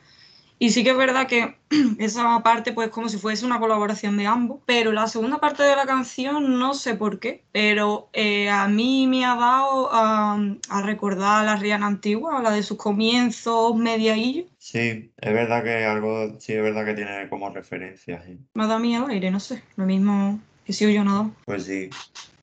Y 0.58 0.70
sí 0.70 0.84
que 0.84 0.90
es 0.90 0.96
verdad 0.96 1.26
que 1.26 1.56
esa 1.98 2.42
parte, 2.42 2.72
pues, 2.72 2.88
como 2.88 3.08
si 3.08 3.18
fuese 3.18 3.44
una 3.44 3.58
colaboración 3.60 4.16
de 4.16 4.26
ambos. 4.26 4.60
Pero 4.66 4.92
la 4.92 5.06
segunda 5.08 5.38
parte 5.38 5.62
de 5.62 5.76
la 5.76 5.84
canción, 5.86 6.58
no 6.58 6.74
sé 6.74 6.94
por 6.94 7.18
qué, 7.20 7.44
pero 7.52 8.08
eh, 8.12 8.48
a 8.48 8.68
mí 8.68 9.06
me 9.06 9.24
ha 9.24 9.34
dado 9.34 9.90
a, 9.92 10.38
a 10.70 10.82
recordar 10.82 11.42
a 11.42 11.44
la 11.44 11.56
Rihanna 11.56 11.86
antigua, 11.86 12.38
a 12.38 12.42
la 12.42 12.50
de 12.52 12.62
sus 12.62 12.78
comienzos, 12.78 13.74
mediaillo. 13.76 14.44
Sí, 14.58 15.12
es 15.16 15.32
verdad 15.34 15.62
que 15.64 15.84
algo, 15.84 16.38
sí, 16.40 16.52
es 16.54 16.62
verdad 16.62 16.84
que 16.86 16.94
tiene 16.94 17.28
como 17.28 17.50
referencias. 17.50 18.24
sí. 18.24 18.38
Me 18.54 18.64
ha 18.64 18.66
dado 18.66 18.78
a 18.78 18.82
mí 18.82 18.94
al 18.94 19.10
aire, 19.10 19.30
no 19.30 19.40
sé. 19.40 19.62
Lo 19.76 19.84
mismo 19.84 20.38
que 20.64 20.72
si 20.72 20.92
yo 20.92 21.04
nada. 21.04 21.30
Pues 21.44 21.64
sí. 21.64 21.90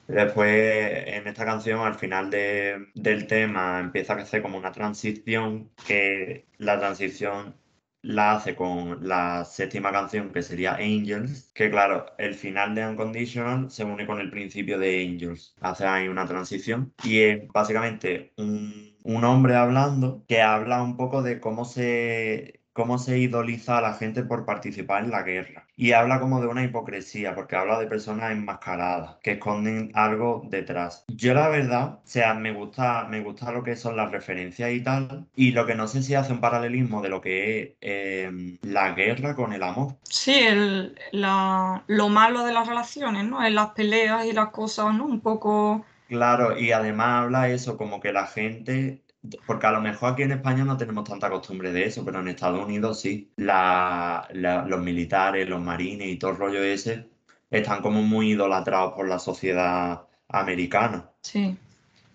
Después, 0.08 1.04
en 1.08 1.26
esta 1.28 1.46
canción, 1.46 1.80
al 1.80 1.96
final 1.96 2.30
de- 2.30 2.88
del 2.96 3.28
tema, 3.28 3.80
empieza 3.80 4.14
a 4.14 4.18
hacer 4.18 4.42
como 4.42 4.58
una 4.58 4.72
transición, 4.74 5.70
que 5.88 6.46
la 6.58 6.78
transición 6.78 7.56
la 8.02 8.34
hace 8.34 8.56
con 8.56 9.08
la 9.08 9.46
séptima 9.46 9.92
canción, 9.92 10.32
que 10.32 10.42
sería 10.44 10.76
Angels, 10.76 11.52
que 11.54 11.70
claro, 11.70 12.06
el 12.18 12.36
final 12.36 12.76
de 12.76 12.88
Unconditional 12.88 13.70
se 13.72 13.84
une 13.84 14.06
con 14.08 14.20
el 14.20 14.30
principio 14.32 14.80
de 14.80 15.06
Angels. 15.06 15.56
Hace 15.62 15.86
ahí 15.86 16.08
una 16.08 16.26
transición. 16.28 16.94
Y 17.04 17.20
es 17.20 17.48
básicamente 17.52 18.34
un, 18.38 18.96
un 19.04 19.24
hombre 19.24 19.56
hablando 19.56 20.26
que 20.28 20.42
habla 20.42 20.82
un 20.84 20.98
poco 20.98 21.22
de 21.22 21.40
cómo 21.40 21.66
se 21.66 22.60
cómo 22.74 22.98
se 22.98 23.20
idoliza 23.20 23.78
a 23.78 23.82
la 23.82 23.94
gente 23.94 24.24
por 24.24 24.46
participar 24.46 25.04
en 25.04 25.12
la 25.12 25.24
guerra. 25.24 25.68
Y 25.82 25.94
habla 25.94 26.20
como 26.20 26.40
de 26.40 26.46
una 26.46 26.64
hipocresía, 26.64 27.34
porque 27.34 27.56
habla 27.56 27.80
de 27.80 27.88
personas 27.88 28.32
enmascaradas, 28.32 29.16
que 29.24 29.32
esconden 29.32 29.92
algo 29.96 30.44
detrás. 30.48 31.06
Yo 31.08 31.34
la 31.34 31.50
verdad, 31.50 31.94
o 31.94 32.02
sea, 32.04 32.36
me 32.36 32.54
gusta, 32.54 33.08
me 33.10 33.22
gusta 33.22 33.52
lo 33.52 33.64
que 33.64 33.76
son 33.76 33.98
las 33.98 34.12
referencias 34.12 34.72
y 34.72 34.82
tal, 34.82 35.26
y 35.36 35.54
lo 35.54 35.66
que 35.66 35.74
no 35.74 35.88
sé 35.88 36.04
si 36.04 36.14
hace 36.14 36.34
un 36.34 36.40
paralelismo 36.40 37.02
de 37.02 37.10
lo 37.10 37.20
que 37.20 37.62
es 37.62 37.70
eh, 37.82 38.60
la 38.62 38.92
guerra 38.92 39.36
con 39.36 39.54
el 39.54 39.64
amor. 39.64 39.96
Sí, 40.04 40.36
el, 40.36 41.00
la, 41.14 41.84
lo 41.88 42.10
malo 42.10 42.46
de 42.46 42.54
las 42.54 42.68
relaciones, 42.68 43.26
¿no? 43.26 43.44
En 43.44 43.56
las 43.56 43.72
peleas 43.72 44.28
y 44.28 44.34
las 44.34 44.50
cosas, 44.50 44.94
¿no? 44.94 45.06
Un 45.06 45.20
poco... 45.20 45.84
Claro, 46.10 46.60
y 46.60 46.74
además 46.74 47.24
habla 47.24 47.50
eso, 47.50 47.76
como 47.76 48.00
que 48.00 48.14
la 48.14 48.28
gente, 48.28 49.02
porque 49.46 49.68
a 49.68 49.72
lo 49.72 49.82
mejor 49.82 50.14
aquí 50.14 50.24
en 50.24 50.32
España 50.32 50.64
no 50.66 50.78
tenemos 50.78 51.04
tanta 51.08 51.30
costumbre 51.30 51.72
de 51.72 51.86
eso, 51.86 52.04
pero 52.06 52.20
en 52.20 52.28
Estados 52.30 52.64
Unidos 52.66 53.00
sí, 53.02 53.32
la- 53.38 54.28
la- 54.34 54.66
los 54.66 54.80
militares, 54.82 55.48
los 55.50 55.62
marines 55.62 56.08
y 56.08 56.18
todo 56.18 56.32
el 56.32 56.38
rollo 56.38 56.64
ese 56.64 57.10
están 57.50 57.82
como 57.82 58.02
muy 58.02 58.32
idolatrados 58.32 58.94
por 58.94 59.08
la 59.08 59.20
sociedad 59.20 60.08
americana. 60.30 61.12
Sí. 61.22 61.58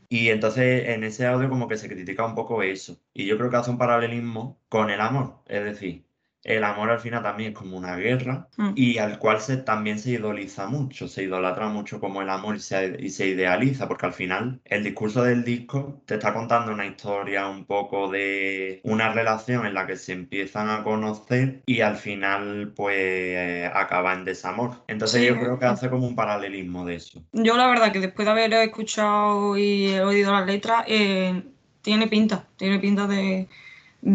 Y 0.08 0.28
entonces 0.30 0.88
en 0.88 1.04
ese 1.04 1.26
audio 1.26 1.48
como 1.48 1.68
que 1.68 1.76
se 1.76 1.88
critica 1.88 2.25
un 2.25 2.34
poco 2.34 2.62
eso. 2.62 3.00
Y 3.14 3.26
yo 3.26 3.36
creo 3.38 3.50
que 3.50 3.56
hace 3.56 3.70
un 3.70 3.78
paralelismo 3.78 4.58
con 4.68 4.90
el 4.90 5.00
amor. 5.00 5.42
Es 5.46 5.64
decir, 5.64 6.05
el 6.45 6.62
amor 6.64 6.90
al 6.90 7.00
final 7.00 7.23
también 7.23 7.52
es 7.52 7.59
como 7.59 7.76
una 7.76 7.97
guerra 7.97 8.49
Mm. 8.57 8.73
y 8.76 8.99
al 8.99 9.19
cual 9.19 9.40
se, 9.40 9.57
también 9.57 9.99
se 9.99 10.11
idoliza 10.12 10.66
mucho, 10.69 11.09
se 11.09 11.25
idolatra 11.25 11.69
mucho 11.69 11.99
como 12.00 12.23
el 12.23 12.31
amor 12.31 12.57
y 12.57 12.61
se, 12.61 12.97
y 13.00 13.09
se 13.11 13.26
idealiza, 13.26 13.88
porque 13.88 14.07
al 14.07 14.12
final 14.12 14.61
el 14.64 14.85
discurso 14.85 15.23
del 15.25 15.45
disco 15.45 16.02
te 16.07 16.14
está 16.14 16.33
contando 16.33 16.73
una 16.73 16.87
historia 16.87 17.49
un 17.49 17.64
poco 17.64 18.09
de 18.11 18.81
una 18.85 19.12
relación 19.12 19.66
en 19.66 19.75
la 19.75 19.87
que 19.87 19.97
se 19.97 20.12
empiezan 20.12 20.71
a 20.71 20.83
conocer 20.85 21.62
y 21.66 21.81
al 21.81 21.97
final 21.97 22.73
pues 22.76 22.97
eh, 22.99 23.71
acaba 23.75 24.14
en 24.14 24.25
desamor. 24.25 24.85
Entonces 24.88 25.21
Sí. 25.23 25.26
yo 25.26 25.38
creo 25.38 25.59
que 25.59 25.64
hace 25.66 25.90
como 25.90 26.07
un 26.07 26.14
paralelismo 26.14 26.85
de 26.87 26.95
eso. 26.97 27.23
Yo 27.33 27.57
la 27.57 27.66
verdad 27.66 27.93
que 27.93 28.00
después 28.00 28.25
de 28.26 28.31
haber 28.33 28.52
escuchado 28.55 29.59
y 29.59 29.99
oído 29.99 30.33
las 30.33 30.47
letras, 30.47 30.85
eh, 30.87 31.43
tiene 31.83 32.07
pinta, 32.09 32.47
tiene 32.57 32.78
pinta 32.78 33.07
de, 33.07 33.49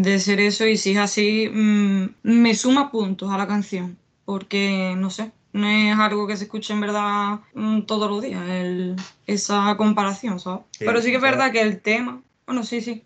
de 0.00 0.18
ser 0.18 0.40
eso 0.40 0.66
y 0.66 0.76
si 0.76 0.92
es 0.92 0.98
así, 0.98 1.48
mm, 1.52 2.06
me 2.22 2.54
suma 2.54 2.90
puntos 2.90 3.30
a 3.32 3.38
la 3.38 3.46
canción, 3.46 3.98
porque 4.24 4.94
no 4.96 5.10
sé, 5.10 5.32
no 5.52 5.66
es 5.68 5.96
algo 5.98 6.26
que 6.26 6.36
se 6.36 6.44
escuche 6.44 6.72
en 6.72 6.80
verdad 6.80 7.40
mm, 7.54 7.82
todos 7.82 8.10
los 8.10 8.22
días, 8.22 8.42
el- 8.48 8.96
esa 9.26 9.76
comparación, 9.76 10.40
¿sabes? 10.40 10.64
Sí, 10.72 10.84
Pero 10.84 11.00
sí 11.02 11.10
que 11.10 11.16
es 11.16 11.22
verdad 11.22 11.52
que 11.52 11.60
el 11.62 11.80
tema, 11.82 12.22
bueno, 12.46 12.62
sí, 12.64 12.80
sí. 12.80 13.04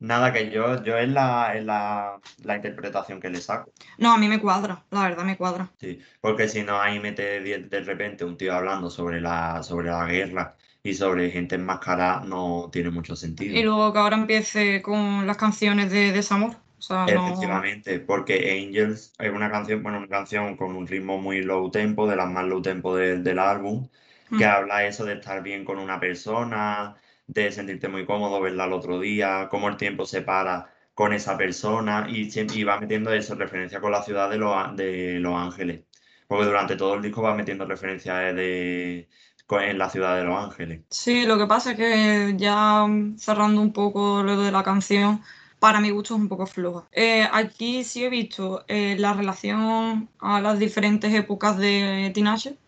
Nada, 0.00 0.32
que 0.32 0.50
yo, 0.50 0.82
yo 0.82 0.98
es 0.98 1.08
la, 1.08 1.54
es 1.56 1.64
la, 1.64 2.20
la 2.44 2.56
interpretación 2.56 3.20
que 3.20 3.30
le 3.30 3.40
saco. 3.40 3.72
No, 3.98 4.12
a 4.12 4.18
mí 4.18 4.28
me 4.28 4.40
cuadra, 4.40 4.84
la 4.90 5.02
verdad 5.04 5.24
me 5.24 5.36
cuadra. 5.36 5.70
Sí, 5.78 6.00
porque 6.20 6.48
si 6.48 6.62
no, 6.62 6.80
ahí 6.80 7.00
mete 7.00 7.40
de, 7.40 7.58
de 7.58 7.80
repente 7.80 8.24
un 8.24 8.36
tío 8.36 8.54
hablando 8.54 8.88
sobre 8.90 9.20
la, 9.20 9.62
sobre 9.62 9.88
la 9.90 10.06
guerra 10.06 10.56
y 10.82 10.94
sobre 10.94 11.30
gente 11.30 11.54
enmascarada, 11.54 12.20
no 12.24 12.68
tiene 12.72 12.90
mucho 12.90 13.14
sentido. 13.16 13.54
Y 13.54 13.62
luego 13.62 13.92
que 13.92 13.98
ahora 13.98 14.16
empiece 14.16 14.82
con 14.82 15.26
las 15.26 15.36
canciones 15.36 15.90
de 15.90 16.12
desamor, 16.12 16.56
o 16.78 16.82
sea, 16.82 17.06
no... 17.06 17.12
Efectivamente, 17.16 17.98
porque 18.00 18.34
Angels 18.64 19.12
es 19.18 19.30
una 19.32 19.50
canción, 19.50 19.82
bueno, 19.82 19.98
una 19.98 20.08
canción 20.08 20.56
con 20.56 20.74
un 20.76 20.86
ritmo 20.86 21.18
muy 21.18 21.42
low 21.42 21.70
tempo, 21.70 22.06
de 22.08 22.16
las 22.16 22.30
más 22.30 22.44
low 22.46 22.62
tempo 22.62 22.96
de- 22.96 23.18
del 23.18 23.38
álbum, 23.40 23.88
que 24.36 24.44
Mm. 24.44 24.48
habla 24.48 24.86
eso 24.86 25.04
de 25.04 25.14
estar 25.14 25.42
bien 25.42 25.64
con 25.64 25.78
una 25.78 25.98
persona, 26.00 26.96
de 27.26 27.50
sentirte 27.52 27.88
muy 27.88 28.04
cómodo, 28.06 28.40
verla 28.40 28.64
al 28.64 28.72
otro 28.72 29.00
día, 29.00 29.48
cómo 29.50 29.68
el 29.68 29.76
tiempo 29.76 30.06
se 30.06 30.22
para 30.22 30.72
con 30.94 31.12
esa 31.12 31.36
persona 31.36 32.06
y, 32.08 32.64
va 32.64 32.78
metiendo 32.78 33.12
eso, 33.12 33.34
referencia 33.34 33.80
con 33.80 33.90
la 33.92 34.02
ciudad 34.02 34.30
de 34.30 34.36
Los, 34.38 34.54
Á- 34.56 34.72
de 34.74 35.18
Los 35.20 35.34
Ángeles, 35.34 35.82
porque 36.26 36.46
durante 36.46 36.76
todo 36.76 36.94
el 36.94 37.02
disco 37.02 37.22
va 37.22 37.34
metiendo 37.34 37.64
referencias 37.66 38.34
de, 38.34 39.08
en 39.50 39.78
la 39.78 39.90
ciudad 39.90 40.16
de 40.16 40.24
Los 40.24 40.36
Ángeles. 40.44 40.82
Sí, 40.90 41.24
lo 41.24 41.38
que 41.38 41.46
pasa 41.46 41.70
es 41.72 41.76
que 41.78 42.34
ya 42.36 42.84
mm, 42.86 43.16
cerrando 43.18 43.60
un 43.62 43.72
poco 43.72 44.22
lo 44.22 44.36
de 44.42 44.52
la 44.52 44.62
canción, 44.62 45.22
para 45.58 45.80
mi 45.80 45.90
gusto 45.90 46.14
es 46.14 46.20
un 46.20 46.28
poco 46.28 46.46
floja. 46.46 46.86
Eh, 46.92 47.26
aquí 47.32 47.82
sí 47.84 48.04
he 48.04 48.10
visto 48.10 48.64
eh, 48.68 48.96
la 48.98 49.14
relación 49.14 50.10
a 50.18 50.40
las 50.40 50.58
diferentes 50.58 51.12
épocas 51.14 51.56
de 51.56 52.10
Tinashe, 52.14 52.58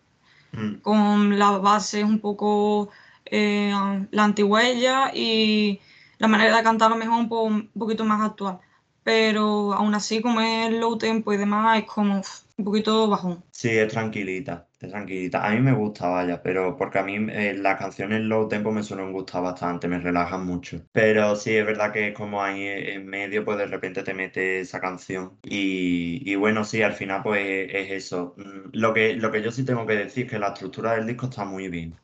Mm, 0.53 0.81
con 0.81 1.39
las 1.39 1.61
bases 1.61 2.03
un 2.03 2.19
poco 2.21 2.89
eh, 3.25 3.71
la 4.11 4.23
antigüella 4.25 5.11
y 5.13 5.81
la 6.19 6.27
manera 6.27 6.57
de 6.57 6.63
cantar 6.63 6.87
a 6.87 6.95
lo 6.95 6.97
mejor 6.97 7.19
un, 7.19 7.29
po- 7.29 7.43
un 7.43 7.69
poquito 7.71 8.05
más 8.05 8.21
actual. 8.21 8.59
Pero 9.05 9.73
aún 9.73 9.95
así, 9.95 10.21
como 10.21 10.41
es 10.41 10.71
low 10.73 10.97
tempo 10.99 11.33
y 11.33 11.37
demás, 11.37 11.79
es 11.79 11.85
como 11.85 12.21
un 12.57 12.65
poquito 12.65 13.07
bajón. 13.09 13.45
Sí, 13.51 13.69
es 13.69 13.91
tranquilita, 13.91 14.67
es 14.79 14.89
tranquilita. 14.89 15.45
A 15.45 15.51
mí 15.51 15.61
me 15.61 15.71
gusta, 15.73 16.09
vaya, 16.09 16.43
pero 16.43 16.75
porque 16.75 16.99
a 16.99 17.03
mí 17.03 17.15
eh, 17.31 17.53
las 17.57 17.79
canciones 17.79 18.19
low 18.21 18.49
tempo 18.49 18.69
me 18.71 18.83
suelen 18.83 19.13
gustar 19.13 19.43
bastante, 19.43 19.87
me 19.87 19.97
relajan 19.99 20.45
mucho. 20.45 20.81
Pero 20.91 21.35
sí, 21.37 21.55
es 21.55 21.65
verdad 21.65 21.93
que 21.93 22.09
es 22.09 22.13
como 22.13 22.43
ahí 22.43 22.67
en 22.67 23.07
medio, 23.07 23.45
pues 23.45 23.57
de 23.57 23.65
repente 23.67 24.03
te 24.03 24.13
mete 24.13 24.59
esa 24.59 24.81
canción. 24.81 25.39
Y, 25.43 26.21
y 26.29 26.35
bueno, 26.35 26.65
sí, 26.65 26.81
al 26.81 26.93
final 26.93 27.23
pues 27.23 27.69
es 27.73 27.91
eso. 27.91 28.35
Mm, 28.37 28.71
Lo 28.73 28.93
que, 28.93 29.15
lo 29.15 29.31
que 29.31 29.41
yo 29.41 29.51
sí 29.51 29.63
tengo 29.65 29.85
que 29.85 29.93
decir 29.95 30.25
es 30.25 30.31
que 30.31 30.39
la 30.39 30.49
estructura 30.49 30.93
del 30.93 31.07
disco 31.07 31.27
está 31.27 31.45
muy 31.45 31.69
bien. 31.69 31.95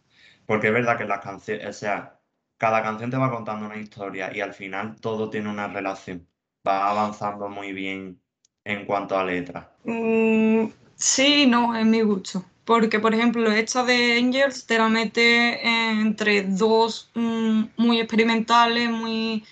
Porque 0.45 0.67
es 0.67 0.73
verdad 0.73 0.97
que 0.97 1.05
las 1.05 1.19
canciones, 1.21 1.67
o 1.67 1.73
sea, 1.73 2.19
cada 2.57 2.81
canción 2.81 3.11
te 3.11 3.17
va 3.17 3.29
contando 3.31 3.65
una 3.65 3.77
historia 3.77 4.35
y 4.35 4.39
al 4.41 4.53
final 4.53 4.95
todo 5.01 5.29
tiene 5.29 5.49
una 5.49 5.67
relación. 5.67 6.27
Va 6.67 6.89
avanzando 6.89 7.49
muy 7.49 7.71
bien 7.73 8.19
en 8.63 8.85
cuanto 8.85 9.17
a 9.17 9.23
letras. 9.23 9.67
Mm, 9.83 10.67
sí, 10.95 11.45
no, 11.47 11.75
es 11.75 11.85
mi 11.85 12.01
gusto. 12.01 12.45
Porque, 12.63 12.99
por 12.99 13.13
ejemplo, 13.13 13.51
esta 13.51 13.83
de 13.83 14.17
Angels 14.19 14.65
te 14.65 14.77
la 14.77 14.87
mete 14.89 15.59
entre 15.67 16.43
dos 16.43 17.09
mm, 17.15 17.63
muy 17.77 17.99
experimentales, 17.99 18.89
muy... 18.89 19.45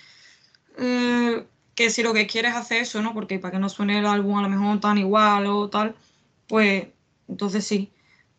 eh, 0.78 1.46
que 1.74 1.90
si 1.90 2.02
lo 2.02 2.12
que 2.14 2.26
quieres 2.26 2.54
hacer 2.54 2.82
eso, 2.82 3.02
¿no? 3.02 3.14
Porque 3.14 3.38
para 3.38 3.52
que 3.52 3.58
no 3.58 3.68
suene 3.68 3.98
el 3.98 4.06
álbum 4.06 4.38
a 4.38 4.42
lo 4.42 4.48
mejor 4.48 4.80
tan 4.80 4.98
igual 4.98 5.46
o 5.46 5.70
tal, 5.70 5.96
pues 6.48 6.88
entonces 7.28 7.66
sí. 7.66 7.92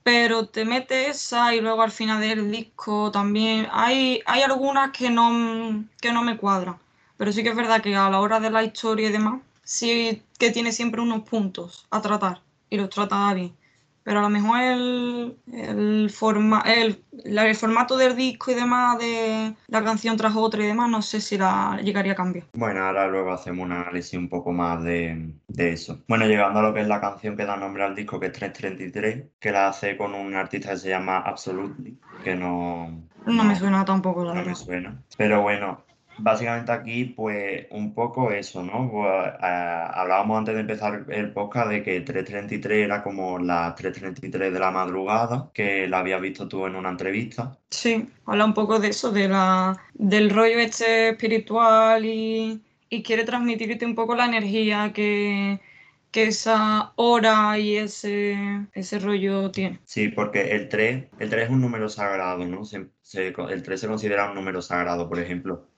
Pero 0.03 0.47
te 0.49 0.65
mete 0.65 1.09
esa 1.09 1.55
y 1.55 1.61
luego 1.61 1.81
al 1.83 1.91
final 1.91 2.21
del 2.21 2.51
disco 2.51 3.11
también 3.11 3.67
hay, 3.71 4.21
hay 4.25 4.41
algunas 4.43 4.91
que 4.91 5.09
no, 5.09 5.85
que 6.01 6.13
no 6.13 6.23
me 6.23 6.37
cuadran. 6.37 6.77
Pero 7.21 7.31
sí 7.31 7.43
que 7.43 7.49
es 7.49 7.55
verdad 7.55 7.81
que 7.83 7.95
a 7.95 8.09
la 8.09 8.19
hora 8.19 8.39
de 8.39 8.49
la 8.49 8.63
historia 8.63 9.09
y 9.09 9.11
demás, 9.11 9.41
sí 9.63 10.23
que 10.39 10.49
tiene 10.49 10.71
siempre 10.71 11.01
unos 11.01 11.21
puntos 11.21 11.85
a 11.91 12.01
tratar 12.01 12.41
y 12.67 12.77
los 12.77 12.89
trata 12.89 13.31
bien. 13.35 13.53
Pero 14.01 14.17
a 14.17 14.21
lo 14.23 14.29
mejor 14.31 14.59
el, 14.59 15.37
el, 15.53 16.09
forma, 16.09 16.63
el, 16.65 17.03
el 17.23 17.55
formato 17.55 17.95
del 17.95 18.15
disco 18.15 18.49
y 18.49 18.55
demás, 18.55 18.97
de 18.97 19.53
la 19.67 19.83
canción 19.83 20.17
tras 20.17 20.35
otra 20.35 20.63
y 20.63 20.65
demás, 20.65 20.89
no 20.89 21.03
sé 21.03 21.21
si 21.21 21.37
la 21.37 21.79
llegaría 21.83 22.13
a 22.13 22.15
cambiar. 22.15 22.47
Bueno, 22.53 22.83
ahora 22.83 23.05
luego 23.07 23.31
hacemos 23.31 23.67
un 23.67 23.73
análisis 23.73 24.15
un 24.17 24.27
poco 24.27 24.51
más 24.51 24.81
de, 24.83 25.35
de 25.47 25.73
eso. 25.73 25.99
Bueno, 26.07 26.25
llegando 26.25 26.57
a 26.59 26.63
lo 26.63 26.73
que 26.73 26.81
es 26.81 26.87
la 26.87 26.99
canción 26.99 27.37
que 27.37 27.45
da 27.45 27.55
nombre 27.55 27.83
al 27.83 27.93
disco, 27.93 28.19
que 28.19 28.25
es 28.25 28.31
333, 28.33 29.25
que 29.39 29.51
la 29.51 29.67
hace 29.67 29.95
con 29.95 30.15
un 30.15 30.33
artista 30.33 30.71
que 30.71 30.77
se 30.77 30.89
llama 30.89 31.19
Absolutely, 31.19 31.99
que 32.23 32.33
no, 32.33 33.07
No 33.27 33.43
me 33.43 33.55
suena 33.55 33.85
tampoco, 33.85 34.25
la 34.25 34.33
no 34.33 34.41
me 34.41 34.45
verdad. 34.47 34.55
suena. 34.55 35.03
Pero 35.15 35.43
bueno, 35.43 35.85
básicamente 36.23 36.71
aquí, 36.71 37.05
pues 37.05 37.67
un 37.71 37.93
poco 37.93 38.31
eso, 38.31 38.63
¿no? 38.63 38.89
Pues, 38.91 39.09
hablábamos 39.41 40.37
antes 40.39 40.55
de 40.55 40.61
empezar 40.61 41.05
el 41.09 41.33
podcast 41.33 41.69
de 41.69 41.83
que 41.83 42.01
333 42.01 42.85
era 42.85 43.03
como 43.03 43.39
las 43.39 43.75
333 43.75 44.53
de 44.53 44.59
la 44.59 44.71
madrugada, 44.71 45.51
que 45.53 45.87
la 45.87 45.99
habías 45.99 46.21
visto 46.21 46.47
tú 46.47 46.65
en 46.67 46.75
una 46.75 46.89
entrevista. 46.89 47.57
Sí, 47.69 48.09
habla 48.25 48.45
un 48.45 48.53
poco 48.53 48.79
de 48.79 48.89
eso, 48.89 49.11
de 49.11 49.27
la, 49.29 49.81
del 49.93 50.29
rollo 50.29 50.59
este 50.59 51.09
espiritual 51.09 52.05
y, 52.05 52.61
y 52.89 53.01
quiere 53.03 53.23
transmitirte 53.23 53.85
un 53.85 53.95
poco 53.95 54.13
la 54.15 54.25
energía 54.25 54.91
que, 54.93 55.61
que 56.11 56.23
esa 56.27 56.91
hora 56.97 57.57
y 57.57 57.77
ese, 57.77 58.67
ese 58.73 58.99
rollo 58.99 59.51
tiene. 59.51 59.79
Sí, 59.83 60.07
porque 60.09 60.51
el 60.53 60.69
3, 60.69 61.09
el 61.19 61.29
3 61.29 61.45
es 61.45 61.49
un 61.51 61.61
número 61.61 61.89
sagrado, 61.89 62.45
¿no? 62.45 62.63
Se- 62.65 62.89
se- 63.01 63.27
el 63.49 63.63
3 63.63 63.79
se 63.81 63.87
considera 63.87 64.29
un 64.29 64.35
número 64.35 64.61
sagrado, 64.61 65.09
por 65.09 65.19
ejemplo. 65.19 65.70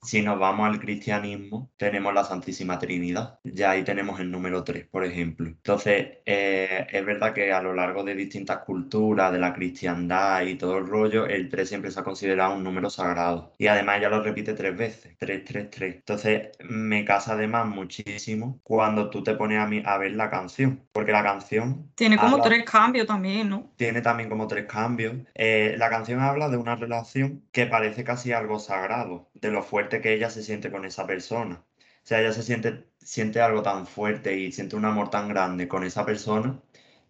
Si 0.00 0.22
nos 0.22 0.38
vamos 0.38 0.66
al 0.68 0.78
cristianismo, 0.80 1.72
tenemos 1.76 2.14
la 2.14 2.24
Santísima 2.24 2.78
Trinidad. 2.78 3.40
Ya 3.42 3.72
ahí 3.72 3.82
tenemos 3.84 4.20
el 4.20 4.30
número 4.30 4.62
3, 4.62 4.86
por 4.86 5.04
ejemplo. 5.04 5.48
Entonces, 5.48 6.18
eh, 6.24 6.86
es 6.88 7.04
verdad 7.04 7.34
que 7.34 7.52
a 7.52 7.60
lo 7.60 7.74
largo 7.74 8.04
de 8.04 8.14
distintas 8.14 8.58
culturas, 8.58 9.32
de 9.32 9.38
la 9.40 9.52
cristiandad 9.52 10.42
y 10.42 10.54
todo 10.56 10.78
el 10.78 10.86
rollo, 10.86 11.26
el 11.26 11.48
3 11.48 11.68
siempre 11.68 11.90
se 11.90 11.98
ha 12.00 12.04
considerado 12.04 12.54
un 12.54 12.62
número 12.64 12.88
sagrado. 12.90 13.52
Y 13.58 13.66
además 13.66 14.00
ya 14.00 14.08
lo 14.08 14.22
repite 14.22 14.54
tres 14.54 14.76
veces, 14.76 15.16
3, 15.18 15.44
3, 15.44 15.68
3. 15.70 15.96
Entonces, 15.96 16.50
me 16.60 17.04
casa 17.04 17.32
además 17.32 17.66
muchísimo 17.66 18.60
cuando 18.62 19.10
tú 19.10 19.22
te 19.24 19.34
pones 19.34 19.58
a, 19.58 19.66
mí, 19.66 19.82
a 19.84 19.98
ver 19.98 20.12
la 20.12 20.30
canción, 20.30 20.86
porque 20.92 21.12
la 21.12 21.24
canción 21.24 21.90
Tiene 21.96 22.16
como 22.16 22.36
habla- 22.36 22.44
tres 22.44 22.64
cambios 22.64 23.06
también, 23.08 23.48
¿no? 23.50 23.72
tiene 23.76 24.00
también 24.00 24.28
como 24.28 24.46
tres 24.46 24.66
cambios. 24.66 25.16
Eh, 25.34 25.74
la 25.76 25.90
canción 25.90 26.20
habla 26.20 26.48
de 26.48 26.56
una 26.56 26.76
relación 26.76 27.44
que 27.52 27.66
parece 27.66 28.04
casi 28.04 28.32
algo 28.32 28.58
sagrado, 28.58 29.27
de 29.40 29.50
lo 29.50 29.62
fuerte 29.62 30.00
que 30.00 30.12
ella 30.14 30.30
se 30.30 30.42
siente 30.42 30.70
con 30.70 30.84
esa 30.84 31.06
persona. 31.06 31.64
O 31.78 32.06
sea, 32.08 32.20
ella 32.20 32.32
se 32.32 32.42
siente, 32.42 32.88
siente 32.98 33.40
algo 33.40 33.62
tan 33.62 33.86
fuerte 33.86 34.36
y 34.36 34.52
siente 34.52 34.76
un 34.76 34.84
amor 34.84 35.10
tan 35.10 35.28
grande 35.28 35.68
con 35.68 35.84
esa 35.84 36.04
persona 36.06 36.60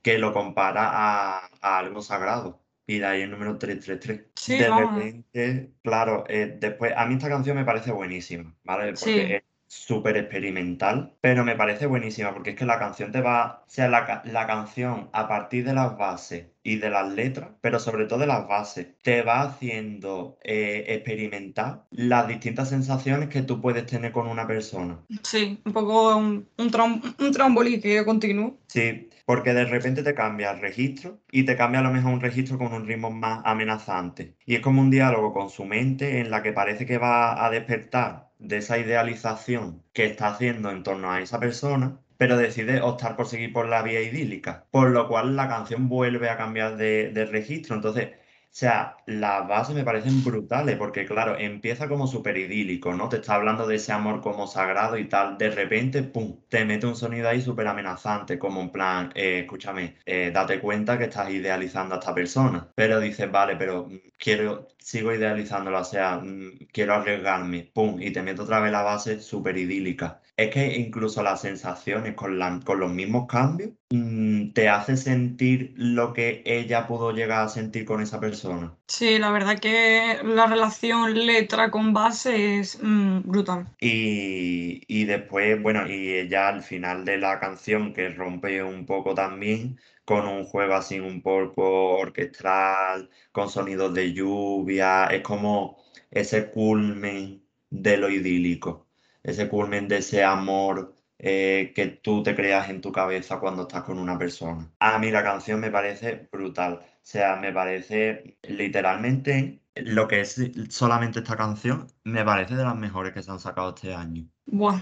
que 0.02 0.18
lo 0.18 0.32
compara 0.32 0.88
a, 0.92 1.50
a 1.60 1.78
algo 1.78 2.02
sagrado. 2.02 2.62
Y 2.86 2.98
de 3.00 3.06
ahí 3.06 3.22
el 3.22 3.30
número 3.30 3.58
333. 3.58 4.26
Sí, 4.34 4.64
de 4.64 4.64
vamos. 4.64 5.10
repente, 5.24 5.72
claro, 5.82 6.24
eh, 6.28 6.56
después, 6.58 6.92
a 6.96 7.06
mí 7.06 7.14
esta 7.14 7.28
canción 7.28 7.56
me 7.56 7.64
parece 7.64 7.92
buenísima, 7.92 8.56
¿vale? 8.64 8.94
Porque 8.96 9.22
Sí. 9.22 9.36
es 9.36 9.42
súper 9.68 10.16
experimental, 10.16 11.16
pero 11.20 11.44
me 11.44 11.54
parece 11.56 11.86
buenísima 11.86 12.32
porque 12.34 12.50
es 12.50 12.56
que 12.56 12.64
la 12.66 12.78
canción 12.78 13.12
te 13.12 13.20
va, 13.20 13.62
o 13.66 13.70
sea, 13.70 13.88
la, 13.88 14.22
la 14.24 14.46
canción 14.46 15.10
a 15.12 15.28
partir 15.28 15.64
de 15.64 15.74
las 15.74 15.96
bases 15.96 16.46
y 16.62 16.76
de 16.78 16.90
las 16.90 17.08
letras, 17.12 17.50
pero 17.60 17.78
sobre 17.78 18.06
todo 18.06 18.18
de 18.20 18.26
las 18.26 18.48
bases, 18.48 18.88
te 19.02 19.22
va 19.22 19.42
haciendo 19.42 20.38
eh, 20.42 20.84
experimentar 20.88 21.84
las 21.90 22.28
distintas 22.28 22.68
sensaciones 22.70 23.28
que 23.28 23.42
tú 23.42 23.60
puedes 23.60 23.86
tener 23.86 24.12
con 24.12 24.26
una 24.28 24.46
persona. 24.46 24.98
Sí, 25.22 25.60
un 25.64 25.72
poco 25.72 26.16
un, 26.16 26.48
un, 26.58 26.70
tram- 26.70 27.02
un 27.18 27.32
trampolín 27.32 27.80
que 27.80 28.04
continúa. 28.04 28.52
Sí, 28.68 29.08
porque 29.24 29.54
de 29.54 29.64
repente 29.64 30.02
te 30.02 30.14
cambia 30.14 30.50
el 30.50 30.60
registro 30.60 31.20
y 31.30 31.44
te 31.44 31.56
cambia 31.56 31.80
a 31.80 31.82
lo 31.84 31.90
mejor 31.90 32.12
un 32.12 32.20
registro 32.20 32.58
con 32.58 32.72
un 32.74 32.86
ritmo 32.86 33.10
más 33.10 33.40
amenazante. 33.44 34.36
Y 34.44 34.56
es 34.56 34.60
como 34.60 34.82
un 34.82 34.90
diálogo 34.90 35.32
con 35.32 35.48
su 35.50 35.64
mente 35.64 36.20
en 36.20 36.30
la 36.30 36.42
que 36.42 36.52
parece 36.52 36.84
que 36.86 36.98
va 36.98 37.44
a 37.44 37.50
despertar 37.50 38.27
de 38.38 38.58
esa 38.58 38.78
idealización 38.78 39.82
que 39.92 40.06
está 40.06 40.28
haciendo 40.28 40.70
en 40.70 40.82
torno 40.82 41.10
a 41.12 41.20
esa 41.20 41.40
persona, 41.40 42.00
pero 42.16 42.36
decide 42.36 42.80
optar 42.82 43.16
por 43.16 43.26
seguir 43.28 43.52
por 43.52 43.68
la 43.68 43.82
vía 43.82 44.02
idílica, 44.02 44.66
por 44.70 44.90
lo 44.90 45.08
cual 45.08 45.36
la 45.36 45.48
canción 45.48 45.88
vuelve 45.88 46.28
a 46.30 46.36
cambiar 46.36 46.76
de, 46.76 47.28
registro. 47.30 47.76
Entonces, 47.76 48.10
sea, 48.58 48.96
las 49.06 49.46
bases 49.46 49.74
me 49.74 49.84
parecen 49.84 50.22
brutales 50.24 50.76
porque, 50.76 51.06
claro, 51.06 51.38
empieza 51.38 51.88
como 51.88 52.06
súper 52.06 52.36
idílico, 52.38 52.92
¿no? 52.94 53.08
Te 53.08 53.16
está 53.16 53.34
hablando 53.36 53.66
de 53.66 53.76
ese 53.76 53.92
amor 53.92 54.20
como 54.20 54.46
sagrado 54.46 54.98
y 54.98 55.08
tal. 55.08 55.38
De 55.38 55.50
repente, 55.50 56.02
¡pum!, 56.02 56.40
te 56.48 56.64
mete 56.64 56.86
un 56.86 56.96
sonido 56.96 57.28
ahí 57.28 57.40
súper 57.40 57.66
amenazante, 57.68 58.38
como 58.38 58.60
en 58.60 58.70
plan, 58.70 59.12
eh, 59.14 59.40
escúchame, 59.40 59.96
eh, 60.04 60.30
date 60.34 60.60
cuenta 60.60 60.98
que 60.98 61.04
estás 61.04 61.30
idealizando 61.30 61.94
a 61.94 61.98
esta 61.98 62.14
persona. 62.14 62.68
Pero 62.74 63.00
dices, 63.00 63.30
vale, 63.30 63.56
pero 63.56 63.86
mm, 63.88 63.98
quiero, 64.18 64.68
sigo 64.78 65.12
idealizándola, 65.14 65.80
o 65.80 65.84
sea, 65.84 66.18
mm, 66.18 66.68
quiero 66.72 66.94
arriesgarme, 66.94 67.70
¡pum!, 67.72 68.00
y 68.02 68.10
te 68.12 68.22
meto 68.22 68.42
otra 68.42 68.60
vez 68.60 68.72
la 68.72 68.82
base 68.82 69.20
súper 69.20 69.56
idílica. 69.56 70.20
Es 70.38 70.50
que 70.54 70.74
incluso 70.76 71.22
las 71.22 71.42
sensaciones 71.42 72.14
con, 72.14 72.38
la- 72.38 72.60
con 72.64 72.80
los 72.80 72.90
mismos 72.92 73.26
cambios 73.28 73.72
mm, 73.90 74.52
te 74.52 74.68
hace 74.70 74.96
sentir 74.96 75.74
lo 75.76 76.12
que 76.14 76.42
ella 76.46 76.86
pudo 76.86 77.12
llegar 77.12 77.42
a 77.44 77.48
sentir 77.48 77.84
con 77.84 78.00
esa 78.00 78.20
persona. 78.20 78.74
Sí, 78.86 79.18
la 79.18 79.30
verdad 79.32 79.58
que 79.58 80.18
la 80.24 80.46
relación 80.46 81.26
letra 81.26 81.70
con 81.70 81.92
base 81.92 82.60
es 82.60 82.78
mm, 82.82 83.22
brutal. 83.24 83.66
Y, 83.80 84.82
y 84.88 85.04
después, 85.04 85.60
bueno, 85.62 85.86
y 85.88 86.28
ya 86.28 86.48
al 86.48 86.62
final 86.62 87.04
de 87.04 87.18
la 87.18 87.38
canción 87.40 87.92
que 87.92 88.08
rompe 88.10 88.62
un 88.62 88.86
poco 88.86 89.14
también 89.14 89.78
con 90.04 90.26
un 90.26 90.44
juego 90.44 90.74
así 90.74 91.00
un 91.00 91.20
poco 91.22 91.96
orquestral, 91.98 93.10
con 93.32 93.50
sonidos 93.50 93.92
de 93.94 94.12
lluvia, 94.14 95.06
es 95.06 95.22
como 95.22 95.78
ese 96.10 96.50
culmen 96.50 97.42
de 97.70 97.96
lo 97.98 98.08
idílico, 98.10 98.87
ese 99.22 99.48
culmen 99.48 99.88
de 99.88 99.98
ese 99.98 100.24
amor 100.24 100.94
eh, 101.18 101.72
que 101.74 101.86
tú 101.88 102.22
te 102.22 102.34
creas 102.34 102.68
en 102.70 102.80
tu 102.80 102.92
cabeza 102.92 103.40
cuando 103.40 103.62
estás 103.62 103.82
con 103.84 103.98
una 103.98 104.18
persona. 104.18 104.70
A 104.78 104.98
mí 104.98 105.10
la 105.10 105.22
canción 105.22 105.60
me 105.60 105.70
parece 105.70 106.28
brutal, 106.32 106.74
o 106.74 106.80
sea, 107.02 107.36
me 107.36 107.52
parece 107.52 108.38
literalmente 108.42 109.62
lo 109.74 110.08
que 110.08 110.20
es 110.20 110.40
solamente 110.70 111.20
esta 111.20 111.36
canción, 111.36 111.86
me 112.04 112.24
parece 112.24 112.56
de 112.56 112.64
las 112.64 112.76
mejores 112.76 113.12
que 113.12 113.22
se 113.22 113.30
han 113.30 113.40
sacado 113.40 113.70
este 113.70 113.94
año. 113.94 114.26
Buah. 114.52 114.80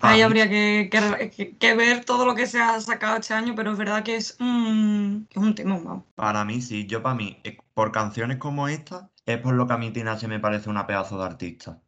Ahí 0.00 0.20
habría 0.20 0.48
que, 0.48 0.90
que- 1.60 1.74
ver 1.74 2.04
todo 2.04 2.26
lo 2.26 2.34
que 2.34 2.46
se 2.46 2.60
ha 2.60 2.80
sacado 2.80 3.18
este 3.18 3.34
año, 3.34 3.54
pero 3.54 3.70
es 3.72 3.78
verdad 3.78 4.02
que 4.02 4.16
es, 4.16 4.36
un 4.40 5.28
es 5.30 5.36
un 5.36 5.54
temón, 5.54 5.84
vamos. 5.84 6.04
para 6.14 6.44
mí 6.44 6.60
sí, 6.60 6.86
yo 6.86 7.02
para 7.02 7.14
mí, 7.14 7.40
eh, 7.44 7.58
por 7.74 7.92
canciones 7.92 8.38
como 8.38 8.68
esta, 8.68 9.10
es 9.26 9.38
por 9.38 9.54
lo 9.54 9.66
que 9.66 9.72
a 9.74 9.78
mí 9.78 9.90
Tina 9.92 10.12
H 10.12 10.26
me 10.28 10.40
parece 10.40 10.70
una 10.70 10.86
pedazo 10.86 11.18
de 11.18 11.24
artista. 11.24 11.80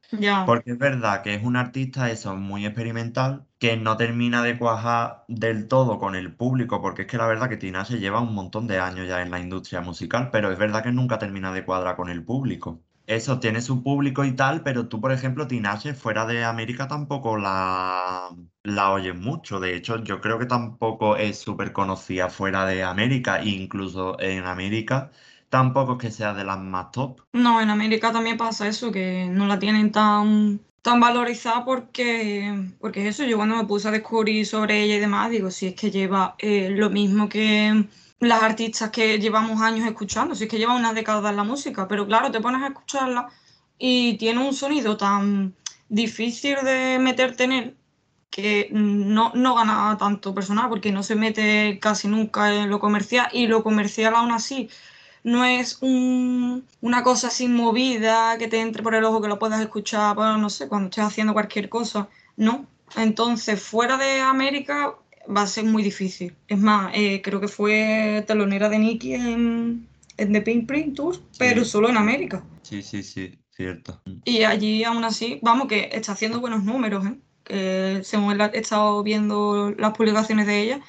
Porque 0.45 0.73
es 0.73 0.79
verdad 0.79 1.23
que 1.23 1.35
es 1.35 1.43
un 1.45 1.57
artista 1.57 2.11
eso, 2.11 2.37
muy 2.37 2.67
experimental, 2.67 3.47
que 3.59 3.77
no 3.79 3.97
termina 3.97 4.43
de 4.43 4.59
cuajar 4.59 5.25
del 5.29 5.69
todo 5.69 5.99
con 5.99 6.15
el 6.15 6.35
público, 6.37 6.83
porque 6.83 7.03
es 7.03 7.09
que 7.09 7.17
la 7.17 7.27
verdad 7.27 7.49
que 7.49 7.57
Tina 7.57 7.81
H 7.83 7.99
lleva 7.99 8.21
un 8.21 8.35
montón 8.35 8.67
de 8.67 8.79
años 8.79 9.09
ya 9.09 9.23
en 9.23 9.31
la 9.31 9.41
industria 9.41 9.81
musical, 9.81 10.31
pero 10.31 10.51
es 10.53 10.59
verdad 10.59 10.83
que 10.83 10.93
nunca 10.93 11.19
termina 11.19 11.53
de 11.53 11.65
cuadrar 11.65 11.97
con 11.97 12.11
el 12.11 12.23
público. 12.25 12.83
eso 13.07 13.39
tiene 13.41 13.61
su 13.63 13.83
público 13.83 14.25
y 14.25 14.33
tal, 14.37 14.63
pero 14.63 14.89
tú, 14.89 15.01
por 15.01 15.13
ejemplo, 15.13 15.47
Tinashe 15.47 15.95
fuera 15.95 16.27
de 16.27 16.45
América 16.45 16.89
tampoco 16.89 17.37
la, 17.39 18.29
la 18.63 18.93
oyes 18.93 19.15
mucho. 19.15 19.61
De 19.61 19.75
hecho, 19.77 20.03
yo 20.05 20.21
creo 20.21 20.39
que 20.39 20.47
tampoco 20.47 21.17
es 21.17 21.39
súper 21.39 21.73
conocida 21.73 22.29
fuera 22.31 22.65
de 22.67 22.83
América. 22.83 23.43
Incluso 23.45 24.19
en 24.21 24.45
América 24.47 25.11
tampoco 25.55 25.93
es 25.93 25.99
que 25.99 26.11
sea 26.11 26.35
de 26.35 26.43
las 26.43 26.59
más 26.59 26.91
top. 26.91 27.21
No, 27.33 27.61
en 27.61 27.71
América 27.71 28.11
también 28.11 28.37
pasa 28.37 28.67
eso, 28.67 28.91
que 28.91 29.29
no 29.31 29.47
la 29.47 29.61
tienen 29.61 29.93
tan, 29.93 30.61
tan 30.83 30.99
valorizada 30.99 31.65
porque, 31.65 32.73
porque 32.81 33.07
eso, 33.07 33.23
yo 33.23 33.37
cuando 33.37 33.55
me 33.55 33.65
puse 33.65 33.87
a 33.87 33.93
descubrir 33.93 34.45
sobre 34.47 34.83
ella 34.83 34.97
y 34.97 34.99
demás, 34.99 35.31
digo, 35.31 35.53
si 35.53 35.69
es 35.69 35.75
que 35.77 35.93
lleva 35.93 36.35
eh, 36.41 36.71
lo 36.71 36.91
mismo 36.91 37.29
que 37.29 37.87
las 38.19 38.43
artistas 38.43 38.91
que 38.91 39.21
llevamos 39.21 39.61
años 39.61 39.87
escuchando, 39.87 40.35
si 40.35 40.43
es 40.45 40.51
que 40.51 40.59
lleva 40.59 40.75
una 40.75 40.93
década 40.93 41.31
en 41.31 41.37
la 41.37 41.45
música, 41.45 41.87
pero 41.87 42.05
claro, 42.05 42.33
te 42.33 42.41
pones 42.41 42.61
a 42.61 42.67
escucharla 42.67 43.29
y 43.79 44.17
tiene 44.17 44.45
un 44.45 44.55
sonido 44.55 44.97
tan 44.97 45.55
difícil 45.89 46.57
de 46.65 46.99
meterte 46.99 47.45
en 47.45 47.53
él 47.53 47.77
que 48.29 48.71
no, 48.73 49.31
no 49.37 49.55
gana 49.55 49.97
tanto 50.01 50.35
personal 50.35 50.69
porque 50.69 50.91
no 50.91 51.05
se 51.05 51.15
mete 51.15 51.79
casi 51.81 52.09
nunca 52.09 52.53
en 52.53 52.71
lo 52.71 52.81
comercial 52.81 53.29
y 53.33 53.47
lo 53.47 53.63
comercial 53.63 54.17
aún 54.17 54.33
así 54.33 54.69
no 55.25 55.45
es 55.45 55.79
un- 55.83 56.65
una 56.81 57.03
cosa 57.03 57.29
así 57.29 57.49
movida 57.49 58.39
que 58.39 58.47
te 58.49 58.61
entre 58.61 58.83
por 58.83 58.95
el 58.95 59.05
ojo 59.05 59.21
que 59.21 59.29
lo 59.29 59.39
puedas 59.39 59.61
escuchar, 59.61 60.15
bueno, 60.15 60.39
no 60.39 60.51
sé, 60.51 60.69
cuando 60.69 60.89
estés 60.91 61.05
haciendo 61.05 61.33
cualquier 61.33 61.69
cosa, 61.69 62.09
no. 62.37 62.67
Entonces, 62.97 63.61
fuera 63.63 63.97
de 63.97 64.21
América 64.21 64.95
va 65.35 65.43
a 65.43 65.47
ser 65.47 65.65
muy 65.65 65.83
difícil. 65.83 66.35
Es 66.47 66.59
más, 66.59 66.93
eh, 66.95 67.21
creo 67.25 67.41
que 67.41 67.49
fue 67.49 68.23
telonera 68.27 68.69
de 68.69 68.79
Nicki 68.79 69.15
en, 69.15 69.89
en 70.19 70.33
The 70.33 70.41
Pink 70.43 70.67
Print 70.67 70.95
Tour, 70.97 71.17
pero 71.39 71.65
Sí. 71.65 71.71
solo 71.71 71.89
en 71.89 71.97
América. 71.97 72.45
Sí, 72.63 72.83
sí, 72.83 73.03
sí, 73.03 73.39
cierto. 73.57 74.01
Y 74.25 74.43
allí 74.45 74.85
aún 74.85 75.05
así, 75.05 75.39
vamos, 75.43 75.67
que 75.69 75.89
está 75.93 76.13
haciendo 76.13 76.41
buenos 76.41 76.63
números, 76.65 77.07
¿eh? 77.07 77.15
Que 77.43 78.01
según 78.05 78.39
he 78.41 78.59
estado 78.59 79.03
viendo 79.03 79.75
las 79.79 79.93
publicaciones 79.97 80.47
de 80.47 80.61
ella, 80.63 80.81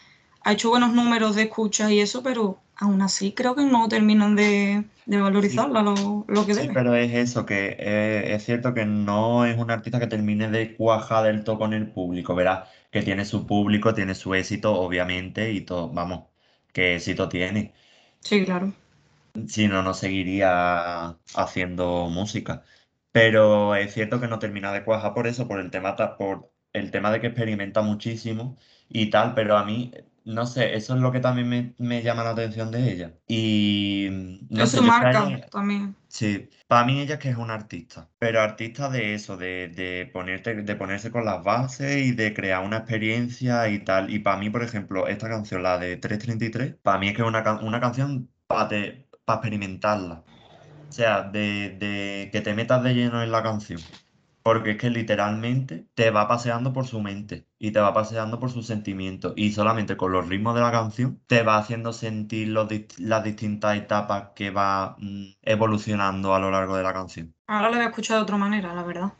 ha 0.45 0.53
hecho 0.53 0.69
buenos 0.69 0.93
números 0.93 1.35
de 1.35 1.43
escuchas 1.43 1.91
y 1.91 1.99
eso, 2.01 2.23
pero 2.23 2.63
aún 2.77 3.01
así 3.01 3.33
creo 3.33 3.55
que 3.55 3.65
no 3.65 3.89
terminan 3.89 4.35
de, 4.37 4.89
de 5.05 5.21
valorizarla 5.21 5.83
lo, 5.83 6.25
lo 6.29 6.45
que 6.45 6.55
Sí, 6.55 6.69
debe. 6.69 6.73
pero 6.73 6.95
es 6.95 7.13
eso, 7.13 7.45
que 7.45 7.75
eh, 7.79 8.33
es 8.35 8.43
cierto 8.45 8.73
que 8.73 8.85
no 8.85 9.45
es 9.45 9.57
un 9.57 9.71
artista 9.71 9.99
que 9.99 10.07
termine 10.07 10.49
de 10.49 10.75
cuajar 10.75 11.25
del 11.25 11.43
todo 11.43 11.57
con 11.59 11.73
el 11.73 11.91
público, 11.91 12.33
verás, 12.35 12.69
que 12.91 13.01
tiene 13.03 13.25
su 13.25 13.45
público, 13.45 13.93
tiene 13.93 14.15
su 14.15 14.33
éxito, 14.35 14.73
obviamente, 14.73 15.51
y 15.51 15.61
todo, 15.61 15.89
vamos, 15.89 16.29
qué 16.73 16.95
éxito 16.95 17.27
tiene. 17.29 17.73
Sí, 18.19 18.43
claro. 18.45 18.73
Si 19.47 19.67
no, 19.67 19.81
no 19.83 19.93
seguiría 19.93 21.17
haciendo 21.35 22.07
música. 22.09 22.63
Pero 23.11 23.75
es 23.75 23.93
cierto 23.93 24.19
que 24.21 24.27
no 24.27 24.39
termina 24.39 24.71
de 24.73 24.83
cuajar 24.83 25.13
por 25.13 25.27
eso, 25.27 25.47
por 25.47 25.59
el 25.59 25.71
tema, 25.71 25.95
por 26.17 26.51
el 26.73 26.91
tema 26.91 27.11
de 27.11 27.19
que 27.21 27.27
experimenta 27.27 27.81
muchísimo 27.81 28.57
y 28.89 29.09
tal, 29.09 29.33
pero 29.35 29.57
a 29.57 29.65
mí, 29.65 29.91
no 30.25 30.45
sé, 30.45 30.75
eso 30.75 30.95
es 30.95 31.01
lo 31.01 31.11
que 31.11 31.19
también 31.19 31.47
me, 31.49 31.75
me 31.77 32.01
llama 32.03 32.23
la 32.23 32.31
atención 32.31 32.71
de 32.71 32.91
ella. 32.91 33.19
Y 33.27 34.07
mm, 34.11 34.47
no 34.55 34.65
Es 34.65 34.71
sé, 34.71 34.77
su 34.77 34.83
marca 34.83 35.11
ella- 35.11 35.49
también. 35.49 35.95
Sí, 36.07 36.49
para 36.67 36.85
mí 36.85 37.01
ella 37.01 37.15
es 37.15 37.19
que 37.19 37.29
es 37.29 37.37
una 37.37 37.55
artista, 37.55 38.09
pero 38.19 38.41
artista 38.41 38.89
de 38.89 39.15
eso, 39.15 39.37
de, 39.37 39.67
de 39.69 40.07
ponerte, 40.13 40.55
de 40.63 40.75
ponerse 40.75 41.11
con 41.11 41.25
las 41.25 41.43
bases 41.43 41.97
y 42.05 42.11
de 42.13 42.33
crear 42.33 42.63
una 42.65 42.77
experiencia 42.77 43.67
y 43.69 43.83
tal. 43.83 44.09
Y 44.11 44.19
para 44.19 44.37
mí, 44.37 44.49
por 44.49 44.63
ejemplo, 44.63 45.07
esta 45.07 45.27
canción, 45.29 45.63
la 45.63 45.77
de 45.79 45.97
333, 45.97 46.75
para 46.81 46.99
mí 46.99 47.09
es 47.09 47.15
que 47.15 47.21
es 47.23 47.27
una, 47.27 47.43
una 47.61 47.81
canción 47.81 48.31
para 48.47 48.75
experimentarla. 49.27 50.25
O 50.89 50.93
sea, 50.95 51.23
de, 51.23 51.71
de 51.79 52.29
que 52.31 52.41
te 52.41 52.53
metas 52.53 52.83
de 52.83 52.93
lleno 52.93 53.21
en 53.23 53.31
la 53.31 53.43
canción. 53.43 53.89
Porque 54.45 54.71
es 54.71 54.77
que 54.77 54.89
literalmente 54.91 55.89
te 55.95 56.09
va 56.11 56.27
paseando 56.29 56.71
por 56.73 56.87
su 56.87 57.01
mente 57.01 57.49
y 57.59 57.71
te 57.71 57.81
va 57.81 57.93
paseando 57.93 58.39
por 58.39 58.49
sus 58.51 58.65
sentimientos. 58.67 59.33
Y 59.35 59.51
solamente 59.51 59.97
con 59.97 60.13
los 60.13 60.29
ritmos 60.29 60.55
de 60.55 60.61
la 60.61 60.71
canción 60.71 61.21
te 61.27 61.43
va 61.43 61.57
haciendo 61.57 61.91
sentir 61.93 62.47
los 62.49 62.69
dist- 62.69 62.97
las 62.99 63.23
distintas 63.25 63.77
etapas 63.77 64.29
que 64.35 64.51
va 64.51 64.95
mm, 64.99 65.25
evolucionando 65.41 66.33
a 66.35 66.39
lo 66.39 66.51
largo 66.51 66.77
de 66.77 66.83
la 66.83 66.93
canción. 66.93 67.35
Ahora 67.47 67.71
la 67.71 67.77
voy 67.77 67.85
a 67.85 67.89
escuchar 67.89 68.17
de 68.17 68.23
otra 68.23 68.37
manera, 68.37 68.73
la 68.75 68.83
verdad. 68.83 69.13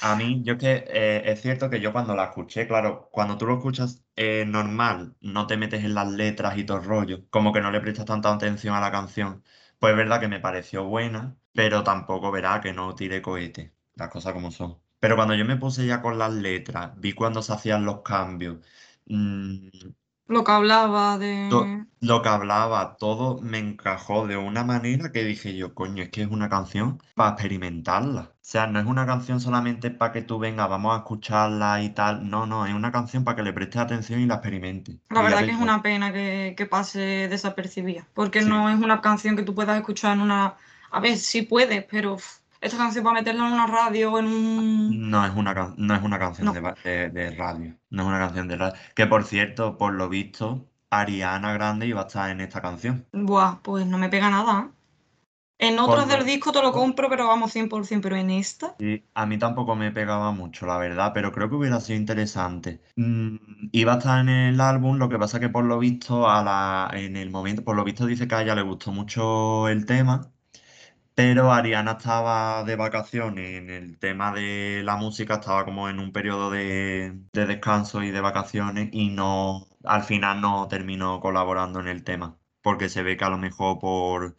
A 0.00 0.14
mí, 0.16 0.42
yo 0.44 0.52
es 0.54 0.58
que 0.60 0.84
eh, 0.88 1.22
es 1.32 1.40
cierto 1.42 1.68
que 1.70 1.80
yo 1.80 1.90
cuando 1.92 2.14
la 2.14 2.24
escuché, 2.26 2.66
claro, 2.68 3.08
cuando 3.10 3.38
tú 3.38 3.46
lo 3.46 3.54
escuchas 3.56 4.04
eh, 4.16 4.44
normal, 4.46 5.16
no 5.20 5.46
te 5.46 5.56
metes 5.56 5.82
en 5.82 5.94
las 5.94 6.08
letras 6.12 6.56
y 6.58 6.64
todo 6.64 6.76
el 6.78 6.84
rollo, 6.84 7.26
como 7.30 7.52
que 7.52 7.60
no 7.62 7.70
le 7.72 7.80
prestas 7.80 8.04
tanta 8.04 8.32
atención 8.32 8.74
a 8.76 8.80
la 8.80 8.92
canción, 8.92 9.42
pues 9.78 9.92
es 9.92 9.96
verdad 9.96 10.20
que 10.20 10.28
me 10.28 10.40
pareció 10.40 10.84
buena, 10.84 11.36
pero 11.54 11.82
tampoco 11.84 12.30
verá 12.30 12.60
que 12.60 12.72
no 12.74 12.94
tiré 12.94 13.22
cohete, 13.22 13.73
las 13.96 14.08
cosas 14.10 14.32
como 14.32 14.50
son. 14.50 14.78
Pero 15.00 15.16
cuando 15.16 15.34
yo 15.34 15.44
me 15.44 15.56
puse 15.56 15.86
ya 15.86 16.00
con 16.02 16.18
las 16.18 16.32
letras, 16.32 16.92
vi 16.98 17.12
cuando 17.12 17.42
se 17.42 17.52
hacían 17.52 17.84
los 17.84 18.02
cambios, 18.02 18.58
mm, 19.06 19.68
Lo 20.26 20.44
que 20.44 20.52
hablaba 20.52 21.16
to- 21.48 21.78
de... 21.78 21.86
lo 22.00 22.20
que 22.22 22.28
hablaba, 22.28 22.96
todo 22.98 23.40
me 23.40 23.58
encajó 23.58 24.26
de 24.26 24.36
una 24.36 24.62
manera 24.64 25.10
que 25.12 25.24
dije 25.24 25.56
yo, 25.56 25.74
coño, 25.74 26.02
es 26.02 26.10
que 26.10 26.20
es 26.22 26.28
una 26.28 26.48
canción 26.50 27.00
para 27.14 27.30
experimentarla. 27.30 28.20
O 28.22 28.36
sea, 28.42 28.66
no 28.66 28.78
es 28.78 28.84
una 28.86 29.06
canción 29.06 29.40
solamente 29.40 29.90
para 29.90 30.12
que 30.12 30.20
tú 30.22 30.38
vengas, 30.38 30.68
vamos 30.68 30.94
a 30.94 30.98
escucharla 30.98 31.82
y 31.82 31.90
tal. 31.94 32.28
No, 32.28 32.44
no, 32.46 32.66
es 32.66 32.74
una 32.74 32.92
canción 32.92 33.24
para 33.24 33.36
que 33.36 33.42
le 33.42 33.52
prestes 33.54 33.80
atención 33.80 34.20
y 34.20 34.26
la 34.26 34.34
experimentes. 34.34 34.96
La 35.10 35.22
verdad 35.22 35.44
que 35.44 35.52
es 35.52 35.58
una 35.58 35.80
pena 35.82 36.12
que, 36.12 36.54
que 36.56 36.66
pase 36.66 37.28
desapercibida, 37.28 38.06
porque 38.14 38.40
sí, 38.40 38.48
no 38.48 38.68
es 38.68 38.78
una 38.78 39.00
canción 39.00 39.36
que 39.36 39.42
tú 39.42 39.54
puedas 39.54 39.76
escuchar 39.78 40.14
en 40.14 40.22
una... 40.22 40.56
A 40.90 41.00
ver, 41.00 41.16
sí 41.18 41.42
puedes, 41.42 41.84
pero 41.84 42.16
esta 42.64 42.78
canción 42.78 43.04
para 43.04 43.20
meterla 43.20 43.46
en 43.46 43.52
una 43.54 43.66
radio 43.66 44.12
o 44.12 44.18
en 44.18 44.26
un... 44.26 45.10
no 45.10 45.24
es 45.26 45.32
una, 45.34 45.74
no 45.76 45.94
es 45.94 46.02
una 46.02 46.18
canción 46.18 46.52
de, 46.52 46.60
No. 46.60 46.66
va- 46.68 46.74
de- 46.84 47.10
de 47.10 47.30
radio. 47.36 47.76
No 47.90 48.02
es 48.02 48.08
una 48.08 48.18
canción 48.18 48.48
de 48.48 48.56
radio. 48.56 48.74
Que 48.94 49.06
por 49.06 49.24
cierto, 49.24 49.76
por 49.78 49.92
lo 49.94 50.08
visto, 50.08 50.66
Ariana 50.90 51.52
Grande 51.52 51.86
iba 51.86 52.02
a 52.02 52.06
estar 52.06 52.30
en 52.30 52.40
esta 52.40 52.60
canción. 52.62 53.06
Buah, 53.12 53.60
pues 53.62 53.86
no 53.86 53.98
me 53.98 54.08
pega 54.08 54.30
nada. 54.30 54.70
¿eh? 54.70 54.74
En 55.58 55.78
otras 55.78 56.08
del 56.08 56.24
disco 56.26 56.50
te 56.52 56.60
lo 56.60 56.72
compro, 56.72 57.08
pero 57.08 57.28
vamos 57.28 57.52
100%, 57.54 58.00
pero 58.02 58.16
en 58.16 58.30
esta... 58.30 58.74
Sí, 58.78 59.04
a 59.14 59.24
mí 59.24 59.38
tampoco 59.38 59.76
me 59.76 59.92
pegaba 59.92 60.32
mucho, 60.32 60.66
la 60.66 60.78
verdad, 60.78 61.12
pero 61.14 61.30
creo 61.32 61.48
que 61.48 61.54
hubiera 61.54 61.80
sido 61.80 61.98
interesante. 61.98 62.82
Mm, 62.96 63.36
iba 63.72 63.94
a 63.94 63.98
estar 63.98 64.18
en 64.20 64.28
el 64.28 64.60
álbum, 64.60 64.98
lo 64.98 65.08
que 65.08 65.18
pasa 65.18 65.38
que 65.38 65.48
por 65.48 65.64
lo 65.64 65.78
visto 65.78 66.28
a 66.28 66.42
la, 66.42 66.90
en 66.92 67.16
el 67.16 67.30
momento, 67.30 67.62
por 67.64 67.76
lo 67.76 67.84
visto 67.84 68.04
dice 68.04 68.26
que 68.26 68.34
a 68.34 68.42
ella 68.42 68.56
le 68.56 68.62
gustó 68.62 68.90
mucho 68.92 69.68
el 69.68 69.86
tema, 69.86 70.32
pero 71.14 71.52
Ariana 71.52 71.92
estaba 71.92 72.64
de 72.64 72.76
vacaciones 72.76 73.56
en 73.62 73.70
el 73.70 73.98
tema 73.98 74.32
de 74.32 74.82
la 74.84 74.96
música, 74.96 75.34
estaba 75.34 75.64
como 75.64 75.88
en 75.88 75.98
un 76.00 76.12
periodo 76.12 76.50
de, 76.50 77.12
de 77.32 77.46
descanso 77.46 78.02
y 78.02 78.10
de 78.10 78.20
vacaciones 78.20 78.88
y 78.92 79.08
no, 79.10 79.66
al 79.84 80.02
final 80.04 80.40
no 80.40 80.66
terminó 80.68 81.20
colaborando 81.20 81.80
en 81.80 81.88
el 81.88 82.04
tema, 82.04 82.38
porque 82.62 82.88
se 82.88 83.02
ve 83.02 83.16
que 83.16 83.24
a 83.24 83.30
lo 83.30 83.38
mejor 83.38 83.78
por 83.78 84.36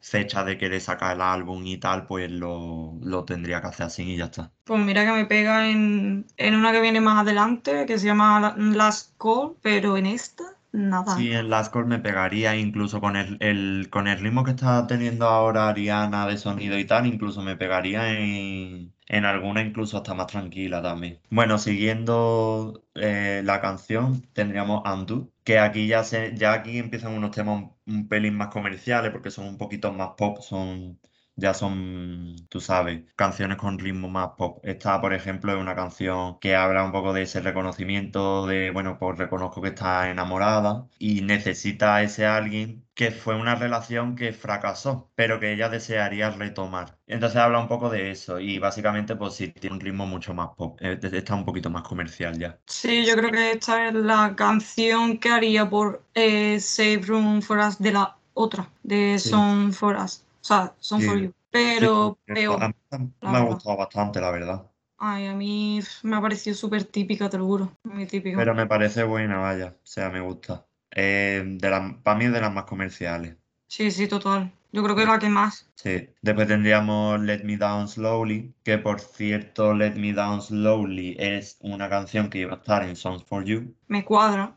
fecha 0.00 0.44
de 0.44 0.58
querer 0.58 0.80
sacar 0.80 1.16
el 1.16 1.22
álbum 1.22 1.66
y 1.66 1.78
tal, 1.78 2.06
pues 2.06 2.30
lo, 2.30 2.98
lo 3.02 3.24
tendría 3.24 3.60
que 3.62 3.68
hacer 3.68 3.86
así 3.86 4.02
y 4.14 4.16
ya 4.18 4.26
está. 4.26 4.52
Pues 4.64 4.80
mira 4.80 5.04
que 5.04 5.12
me 5.12 5.24
pega 5.26 5.68
en, 5.70 6.26
en 6.36 6.54
una 6.56 6.72
que 6.72 6.80
viene 6.80 7.00
más 7.00 7.20
adelante, 7.22 7.86
que 7.86 7.98
se 7.98 8.06
llama 8.06 8.40
La- 8.40 8.54
Last 8.56 9.16
Call, 9.18 9.56
pero 9.62 9.96
en 9.96 10.06
esta, 10.06 10.44
nada. 10.72 11.16
Sí, 11.16 11.30
en 11.32 11.50
Last 11.50 11.72
Call 11.72 11.86
me 11.86 11.98
pegaría, 11.98 12.56
incluso 12.56 13.00
con 13.00 13.16
el, 13.16 13.36
el- 13.40 13.88
con 13.90 14.08
el 14.08 14.18
ritmo 14.18 14.44
que 14.44 14.52
está 14.52 14.86
teniendo 14.86 15.26
ahora 15.26 15.68
Ariana 15.68 16.26
de 16.26 16.38
sonido 16.38 16.78
y 16.78 16.86
tal, 16.86 17.06
incluso 17.06 17.42
me 17.42 17.56
pegaría 17.56 18.18
en, 18.18 18.94
en 19.06 19.24
alguna 19.24 19.60
incluso 19.62 19.96
hasta 19.98 20.14
más 20.14 20.28
tranquila 20.28 20.80
también. 20.82 21.20
Bueno, 21.30 21.58
siguiendo 21.58 22.84
eh, 22.94 23.42
la 23.44 23.60
canción, 23.60 24.22
tendríamos 24.32 24.82
Undo, 24.90 25.30
que 25.44 25.58
aquí 25.58 25.86
ya 25.88 26.04
se, 26.04 26.34
ya 26.36 26.52
aquí 26.54 26.78
empiezan 26.78 27.12
unos 27.14 27.32
temas 27.32 27.62
un, 27.86 27.94
un 27.94 28.08
pelín 28.08 28.34
más 28.36 28.48
comerciales, 28.48 29.10
porque 29.12 29.30
son 29.30 29.46
un 29.46 29.58
poquito 29.58 29.92
más 29.92 30.10
pop, 30.16 30.38
son, 30.40 30.98
ya 31.36 31.54
son, 31.54 32.36
tú 32.48 32.60
sabes, 32.60 33.02
canciones 33.16 33.56
con 33.58 33.78
ritmo 33.78 34.08
más 34.08 34.30
pop. 34.36 34.60
Esta, 34.64 35.00
por 35.00 35.12
ejemplo, 35.14 35.52
es 35.52 35.58
una 35.60 35.74
canción 35.74 36.38
que 36.40 36.54
habla 36.56 36.84
un 36.84 36.92
poco 36.92 37.12
de 37.12 37.22
ese 37.22 37.40
reconocimiento 37.40 38.46
de, 38.46 38.70
bueno, 38.70 38.98
pues 38.98 39.18
reconozco 39.18 39.60
que 39.62 39.68
está 39.68 40.10
enamorada 40.10 40.88
y 40.98 41.22
necesita 41.22 41.96
a 41.96 42.02
ese 42.02 42.26
alguien 42.26 42.84
que 42.94 43.10
fue 43.10 43.36
una 43.36 43.54
relación 43.54 44.16
que 44.16 44.32
fracasó, 44.32 45.10
pero 45.14 45.40
que 45.40 45.52
ella 45.52 45.68
desearía 45.68 46.30
retomar. 46.30 46.98
Entonces 47.06 47.38
habla 47.38 47.58
un 47.60 47.68
poco 47.68 47.88
de 47.90 48.10
eso 48.10 48.38
y 48.40 48.58
básicamente 48.58 49.16
pues 49.16 49.34
sí, 49.34 49.48
tiene 49.52 49.76
un 49.76 49.80
ritmo 49.80 50.06
mucho 50.06 50.34
más 50.34 50.50
pop. 50.56 50.78
Eh, 50.82 50.98
Está 51.02 51.34
un 51.34 51.44
poquito 51.44 51.70
más 51.70 51.82
comercial 51.82 52.38
ya. 52.38 52.58
Sí, 52.66 53.04
yo 53.06 53.14
creo 53.16 53.30
que 53.30 53.52
esta 53.52 53.86
es 53.88 53.94
la 53.94 54.34
canción 54.34 55.18
que 55.18 55.28
haría 55.28 55.68
por 55.70 56.02
eh, 56.14 56.58
Save 56.58 57.02
Room 57.06 57.40
for 57.42 57.58
Us 57.58 57.78
de 57.78 57.92
la 57.92 58.16
otra, 58.34 58.68
de 58.82 59.18
Sí. 59.18 59.30
Song 59.30 59.72
for 59.72 59.96
Us. 59.96 60.24
O 60.42 60.44
sea, 60.44 60.74
for 60.78 60.98
Sí, 61.00 61.04
You. 61.08 61.28
sí, 61.28 61.34
Pero 61.50 62.18
sí, 62.26 62.32
peor, 62.34 62.62
a 62.62 62.68
mí 62.68 62.74
tam- 62.90 63.12
la 63.20 63.32
me 63.32 63.38
ha 63.38 63.40
gustado 63.42 63.76
bastante, 63.76 64.20
la 64.20 64.30
verdad. 64.30 64.66
Ay, 64.98 65.26
a 65.26 65.34
mí 65.34 65.80
me 66.02 66.16
ha 66.16 66.20
parecido 66.20 66.54
súper 66.56 66.84
típica, 66.84 67.28
te 67.28 67.38
lo 67.38 67.46
juro. 67.46 67.76
Muy 67.84 68.06
típica. 68.06 68.36
Pero 68.36 68.54
me 68.54 68.66
parece 68.66 69.02
buena, 69.04 69.38
vaya. 69.38 69.76
O 69.82 69.86
sea, 69.86 70.10
me 70.10 70.20
gusta. 70.20 70.66
Eh, 70.94 71.42
de 71.46 71.70
las, 71.70 71.94
para 72.02 72.18
mí 72.18 72.26
es 72.26 72.32
de 72.32 72.40
las 72.40 72.52
más 72.52 72.64
comerciales. 72.64 73.36
Sí, 73.66 73.90
sí, 73.90 74.06
total. 74.06 74.52
Yo 74.70 74.82
creo 74.84 74.94
que 74.94 75.02
es 75.02 75.08
la 75.08 75.18
que 75.18 75.28
más. 75.28 75.68
Sí. 75.74 76.08
Después 76.22 76.46
tendríamos 76.48 77.20
Let 77.20 77.42
Me 77.44 77.56
Down 77.56 77.88
Slowly, 77.88 78.54
que 78.62 78.78
por 78.78 79.00
cierto, 79.00 79.74
Let 79.74 79.94
Me 79.96 80.12
Down 80.12 80.40
Slowly 80.40 81.16
es 81.18 81.58
una 81.60 81.88
canción 81.88 82.30
que 82.30 82.38
iba 82.38 82.52
a 82.54 82.56
estar 82.56 82.84
en 82.84 82.94
Songs 82.96 83.24
for 83.24 83.44
You. 83.44 83.74
Me 83.88 84.04
cuadra. 84.04 84.56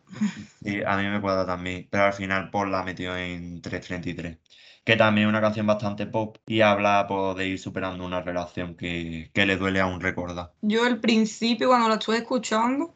Y 0.62 0.84
a 0.84 0.98
mí 0.98 1.04
me 1.08 1.22
cuadra 1.22 1.46
también, 1.46 1.88
pero 1.90 2.04
al 2.06 2.14
final 2.14 2.50
Paul 2.52 2.72
la 2.72 2.84
metió 2.84 3.16
en 3.16 3.62
333. 3.62 4.40
Que 4.86 4.96
también 4.96 5.28
es 5.28 5.32
una 5.32 5.42
canción 5.42 5.68
bastante 5.68 6.06
pop 6.08 6.38
y 6.48 6.62
habla 6.62 7.06
pues, 7.08 7.36
de 7.38 7.48
ir 7.48 7.60
superando 7.60 8.06
una 8.06 8.22
relación 8.22 8.76
que, 8.76 9.32
que 9.34 9.46
le 9.46 9.58
duele 9.58 9.82
aún 9.82 10.00
recordar. 10.02 10.54
Yo 10.62 10.86
al 10.86 11.00
principio, 11.00 11.68
cuando 11.70 11.90
la 11.90 11.96
estuve 11.96 12.18
escuchando, 12.18 12.96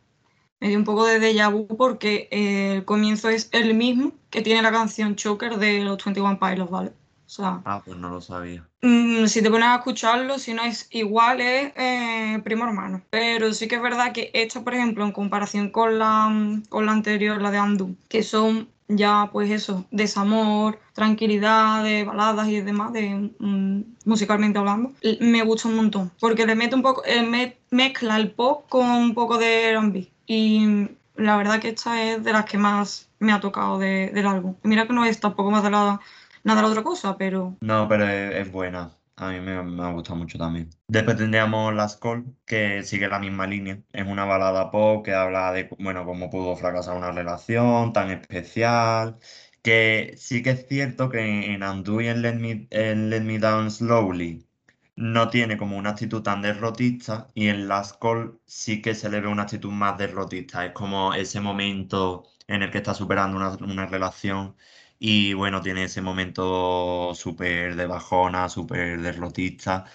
me 0.60 0.70
dio 0.70 0.78
un 0.78 0.84
poco 0.86 1.06
de 1.06 1.20
déjà 1.20 1.50
vu 1.52 1.68
porque 1.78 2.28
eh, 2.32 2.76
el 2.78 2.86
comienzo 2.86 3.30
es 3.30 3.50
el 3.54 3.74
mismo 3.76 4.14
que 4.30 4.42
tiene 4.42 4.62
la 4.62 4.72
canción 4.72 5.16
Choker 5.16 5.58
de 5.58 5.84
los 5.84 6.04
21 6.04 6.40
Pilots, 6.40 6.72
¿vale? 6.72 6.90
O 7.26 7.32
sea, 7.32 7.62
Ah, 7.66 7.82
pues 7.86 7.98
no 7.98 8.10
lo 8.10 8.22
sabía. 8.22 8.68
mm, 8.82 9.26
si 9.28 9.42
te 9.44 9.50
pones 9.52 9.68
a 9.70 9.76
escucharlo, 9.78 10.40
si 10.40 10.54
no 10.54 10.64
es 10.64 10.88
igual, 10.92 11.42
es 11.42 11.72
eh, 11.76 12.42
primo 12.44 12.66
hermano. 12.66 13.04
Pero 13.10 13.54
sí 13.54 13.68
que 13.68 13.76
es 13.76 13.82
verdad 13.82 14.14
que 14.14 14.32
esta, 14.34 14.64
por 14.64 14.74
ejemplo, 14.74 15.04
en 15.06 15.12
comparación 15.12 15.70
con 15.72 16.00
la, 16.00 16.28
mm, 16.30 16.64
con 16.70 16.86
la 16.88 16.92
anterior, 16.94 17.42
la 17.42 17.52
de 17.52 17.58
Andu, 17.60 17.96
que 18.10 18.24
son 18.24 18.70
ya, 18.90 19.30
pues 19.32 19.50
eso, 19.52 19.86
desamor, 19.92 20.80
tranquilidad, 20.94 21.84
de 21.84 22.04
baladas 22.04 22.48
y 22.50 22.60
demás, 22.62 22.92
de, 22.92 23.32
mm, 23.40 23.82
musicalmente 24.06 24.58
hablando, 24.60 24.92
me 25.22 25.44
gusta 25.44 25.70
un 25.70 25.76
montón. 25.76 26.12
Porque 26.20 26.46
le 26.46 26.56
mete 26.56 26.76
un 26.76 26.82
poco, 26.82 27.04
eh, 27.06 27.22
me- 27.22 27.58
mezcla 27.70 28.18
el 28.18 28.32
pop 28.32 28.66
con 28.68 28.90
un 28.90 29.14
poco 29.14 29.38
de 29.38 29.70
R&B. 29.70 30.12
Y 30.26 30.88
la 31.16 31.38
verdad 31.38 31.60
que 31.60 31.70
esta 31.70 32.02
es 32.04 32.24
de 32.24 32.34
las 32.34 32.46
que 32.46 32.58
más 32.58 33.10
me 33.20 33.32
ha 33.32 33.40
tocado 33.40 33.78
de- 33.78 34.10
del 34.14 34.26
álbum. 34.28 34.56
Mira 34.64 34.88
que 34.88 34.94
no 34.94 35.06
es 35.06 35.20
tampoco 35.20 35.52
más 35.52 35.64
de 35.64 35.70
la, 35.72 36.00
nada 36.44 36.62
de 36.62 36.68
la 36.68 36.72
otra 36.72 36.84
cosa, 36.84 37.16
pero 37.18 37.56
No, 37.62 37.88
pero 37.88 38.08
es 38.08 38.52
buena. 38.52 38.90
A 39.20 39.30
mí 39.32 39.40
me, 39.42 39.52
ha 39.52 39.92
gustado 39.92 40.18
mucho 40.18 40.38
también. 40.38 40.70
Después 40.88 41.18
tendríamos 41.18 41.74
Last 41.74 42.02
Call, 42.02 42.38
que 42.46 42.84
sigue 42.84 43.10
la 43.10 43.20
misma 43.20 43.48
línea. 43.48 43.82
Es 43.92 44.08
una 44.08 44.24
balada 44.24 44.72
pop 44.72 45.04
que 45.04 45.14
habla 45.14 45.52
de, 45.52 45.70
bueno, 45.78 46.06
cómo 46.06 46.30
pudo 46.30 46.56
fracasar 46.56 46.96
una 46.96 47.12
relación 47.12 47.92
tan 47.92 48.12
especial. 48.12 49.20
Que 49.62 50.14
sí 50.18 50.42
que 50.42 50.52
es 50.52 50.68
cierto 50.68 51.10
que 51.10 51.54
en 51.54 51.64
Undo 51.64 52.00
y 52.00 52.08
en 52.08 52.22
Let 52.22 52.36
Me, 52.36 52.68
en 52.72 53.10
Let 53.10 53.22
Me 53.22 53.40
Down 53.40 53.72
Slowly 53.72 54.48
no 54.96 55.30
tiene 55.30 55.58
como 55.58 55.78
una 55.78 55.92
actitud 55.92 56.22
tan 56.24 56.42
derrotista 56.42 57.28
y 57.34 57.48
en 57.48 57.68
Last 57.68 58.02
Call 58.02 58.40
sí 58.46 58.82
que 58.82 58.96
se 58.96 59.10
le 59.10 59.22
ve 59.22 59.28
una 59.28 59.44
actitud 59.44 59.72
más 59.72 59.98
derrotista. 59.98 60.66
Es 60.66 60.74
como 60.74 61.14
ese 61.14 61.42
momento 61.42 62.26
en 62.48 62.64
el 62.64 62.72
que 62.72 62.80
está 62.80 62.94
superando 62.94 63.38
una 63.38 63.86
relación 63.86 64.56
y 65.00 65.34
bueno, 65.34 65.62
tiene 65.62 65.86
ese 65.86 66.02
momento 66.02 67.14
súper 67.16 67.76
de 67.76 67.88
bajona, 67.88 68.50
súper 68.50 69.02
derrotista. 69.02 69.86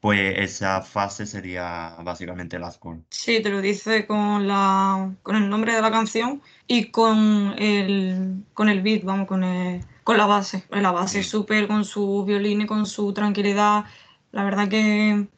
Pues 0.00 0.38
esa 0.38 0.82
fase 0.82 1.26
sería 1.26 1.96
básicamente 2.02 2.58
Last 2.58 2.82
Call. 2.82 3.04
sí, 3.10 3.42
te 3.42 3.50
lo 3.50 3.60
dice 3.60 4.06
con 4.06 4.46
la, 4.48 5.14
con 5.22 5.36
el 5.36 5.48
nombre 5.48 5.74
de 5.74 5.82
la 5.82 5.90
canción 5.90 6.42
y 6.66 6.90
con 6.90 7.54
el, 7.58 8.44
con 8.54 8.68
el 8.68 8.82
beat, 8.82 9.04
vamos, 9.04 9.26
con, 9.28 9.44
el- 9.44 9.84
con 10.04 10.16
la 10.18 10.26
base. 10.26 10.64
La 10.70 10.92
base 10.92 11.22
Sí. 11.22 11.30
súper 11.30 11.66
con 11.68 11.84
su 11.84 12.24
violín 12.24 12.62
y 12.62 12.66
con 12.66 12.86
su 12.86 13.12
tranquilidad. 13.12 13.84
La 14.32 14.44
verdad 14.44 14.68
que, 14.68 15.28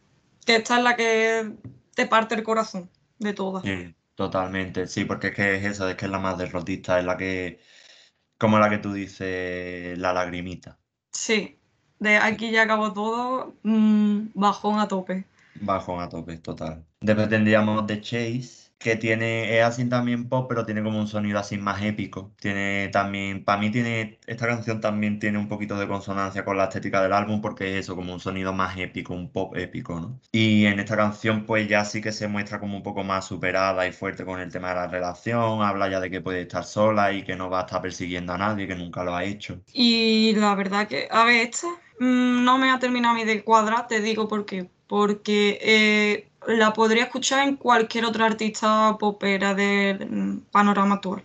que 0.47 0.57
esta 0.57 0.79
es 0.79 0.85
la 0.85 0.97
que 0.97 1.53
te 1.95 2.07
parte 2.07 2.35
el 2.35 2.43
corazón 2.43 2.91
de 3.19 3.33
todas. 3.35 3.65
Sí, 3.65 3.95
totalmente. 4.15 4.87
Sí, 4.87 5.05
porque 5.05 5.29
es 5.29 5.35
que 5.35 5.57
es 5.57 5.65
eso, 5.65 5.89
es 5.89 5.97
que 5.97 6.07
es 6.07 6.11
la 6.11 6.19
más 6.19 6.39
derrotista, 6.39 6.99
es 6.99 7.05
la 7.05 7.17
que, 7.17 7.61
como 8.41 8.59
la 8.59 8.71
que 8.71 8.79
tú 8.79 8.93
dices, 8.95 9.99
la 9.99 10.15
lagrimita. 10.15 10.79
Sí, 11.13 11.59
de 11.99 12.17
aquí 12.17 12.51
ya 12.51 12.63
acabó 12.63 12.93
todo, 12.93 13.55
mm, 13.63 14.29
bajón 14.35 14.81
a 14.81 14.89
tope. 14.89 15.27
Bajón 15.55 16.01
a 16.01 16.09
tope, 16.09 16.39
total. 16.39 16.87
Después 17.01 17.29
tendríamos 17.29 17.87
The 17.87 18.01
Chase, 18.01 18.70
que 18.81 18.97
tiene, 18.97 19.59
es 19.59 19.65
así 19.65 19.87
también 19.91 20.27
pop, 20.29 20.47
pero 20.49 20.65
tiene 20.65 20.83
como 20.83 20.99
un 20.99 21.07
sonido 21.07 21.39
así 21.39 21.59
más 21.59 21.83
épico. 21.83 22.33
Tiene 22.41 22.89
también, 22.89 23.45
para 23.45 23.61
mí 23.61 23.71
tiene, 23.71 24.19
esta 24.27 24.47
canción 24.47 24.81
también 24.81 25.19
tiene 25.19 25.37
un 25.39 25.49
poquito 25.49 25.79
de 25.79 25.87
consonancia 25.87 26.47
con 26.47 26.57
la 26.57 26.65
estética 26.65 27.03
del 27.03 27.13
álbum, 27.13 27.43
porque 27.43 27.75
es 27.79 27.85
eso, 27.85 27.95
como 27.95 28.15
un 28.15 28.21
sonido 28.21 28.55
más 28.55 28.79
épico, 28.79 29.13
un 29.13 29.31
pop 29.31 29.55
épico, 29.55 30.01
¿no? 30.01 30.19
Y 30.33 30.65
en 30.65 30.81
esta 30.81 30.97
canción, 30.97 31.45
pues 31.45 31.69
ya 31.69 31.85
sí 31.85 32.01
que 32.01 32.11
se 32.11 32.27
muestra 32.27 32.59
como 32.59 32.79
un 32.79 32.83
poco 32.83 33.05
más 33.05 33.27
superada 33.27 33.87
y 33.87 33.93
fuerte 33.93 34.25
con 34.25 34.41
el 34.41 34.51
tema 34.51 34.71
de 34.71 34.77
la 34.77 34.87
relación, 34.89 35.63
habla 35.63 35.91
ya 35.91 36.01
de 36.01 36.11
que 36.11 36.23
puede 36.23 36.41
estar 36.43 36.65
sola 36.65 37.13
y 37.13 37.23
que 37.23 37.37
no 37.37 37.51
va 37.51 37.61
a 37.61 37.63
estar 37.67 37.83
persiguiendo 37.83 38.33
a 38.33 38.39
nadie, 38.39 38.67
que 38.67 38.77
nunca 38.77 39.05
lo 39.05 39.15
ha 39.15 39.25
hecho. 39.25 39.61
Y 39.75 40.33
la 40.37 40.55
verdad 40.55 40.89
que, 40.89 41.07
a 41.11 41.25
ver, 41.25 41.49
esta 41.49 41.69
mm, 41.99 42.45
no 42.45 42.57
me 42.57 42.71
ha 42.71 42.79
terminado 42.79 43.15
a 43.15 43.19
mí 43.19 43.25
de 43.25 43.45
cuadrar, 43.45 43.87
te 43.89 44.01
digo 44.01 44.27
por 44.27 44.47
qué. 44.47 44.71
Porque 44.87 45.59
eh, 45.63 46.30
la 46.47 46.73
podría 46.73 47.05
escuchar 47.05 47.47
en 47.47 47.57
cualquier 47.57 48.05
otra 48.05 48.27
artista 48.27 48.97
popera 48.99 49.55
del 49.55 50.09
mm, 50.09 50.41
panorama 50.51 50.97
actual. 50.97 51.23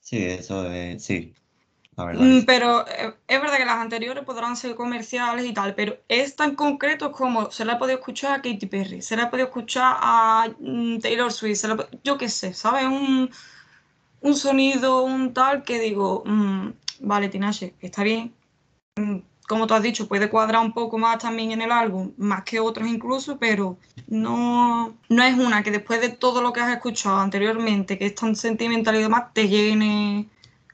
Sí, 0.00 0.22
eso 0.22 0.70
es, 0.70 1.02
sí, 1.02 1.34
la 1.96 2.04
verdad. 2.04 2.22
Mm. 2.22 2.44
Pero 2.46 2.86
eh, 2.86 3.14
es 3.26 3.40
verdad 3.40 3.56
que 3.56 3.64
las 3.64 3.78
anteriores 3.78 4.24
podrán 4.24 4.56
ser 4.56 4.74
comerciales 4.74 5.44
y 5.44 5.52
tal, 5.52 5.74
pero 5.74 5.96
esta 6.08 6.44
en 6.44 6.54
concreto 6.54 7.06
es 7.06 7.12
como 7.12 7.50
se 7.50 7.64
la 7.64 7.74
he 7.74 7.76
podido 7.76 7.98
escuchar 7.98 8.32
a 8.32 8.42
Katy 8.42 8.66
Perry, 8.66 9.02
se 9.02 9.16
la 9.16 9.24
he 9.24 9.26
podido 9.26 9.48
escuchar 9.48 9.96
a 10.00 10.48
mm, 10.60 10.98
Taylor 10.98 11.32
Swift, 11.32 11.58
se 11.58 11.68
la 11.68 11.88
yo 12.04 12.16
qué 12.16 12.28
sé, 12.28 12.54
¿sabes? 12.54 12.84
Un, 12.84 13.30
un 14.20 14.36
sonido, 14.36 15.02
un 15.02 15.34
tal 15.34 15.62
que 15.64 15.80
digo, 15.80 16.22
mm, 16.24 16.70
vale, 17.00 17.28
Tinashe, 17.28 17.74
está 17.80 18.02
bien. 18.04 18.32
Como 19.48 19.66
tú 19.66 19.74
has 19.74 19.82
dicho, 19.82 20.08
puede 20.08 20.28
cuadrar 20.28 20.62
un 20.62 20.72
poco 20.72 20.98
más 20.98 21.18
también 21.18 21.52
en 21.52 21.62
el 21.62 21.72
álbum, 21.72 22.12
más 22.16 22.42
que 22.44 22.60
otros 22.60 22.88
incluso, 22.88 23.38
pero 23.38 23.78
no, 24.08 24.96
no 25.08 25.22
es 25.22 25.38
una 25.38 25.62
que 25.62 25.70
después 25.70 26.00
de 26.00 26.08
todo 26.10 26.42
lo 26.42 26.52
que 26.52 26.60
has 26.60 26.72
escuchado 26.74 27.18
anteriormente, 27.18 27.98
que 27.98 28.06
es 28.06 28.14
tan 28.14 28.34
sentimental 28.36 28.96
y 28.96 29.02
demás, 29.02 29.32
te 29.32 29.48
llene 29.48 30.28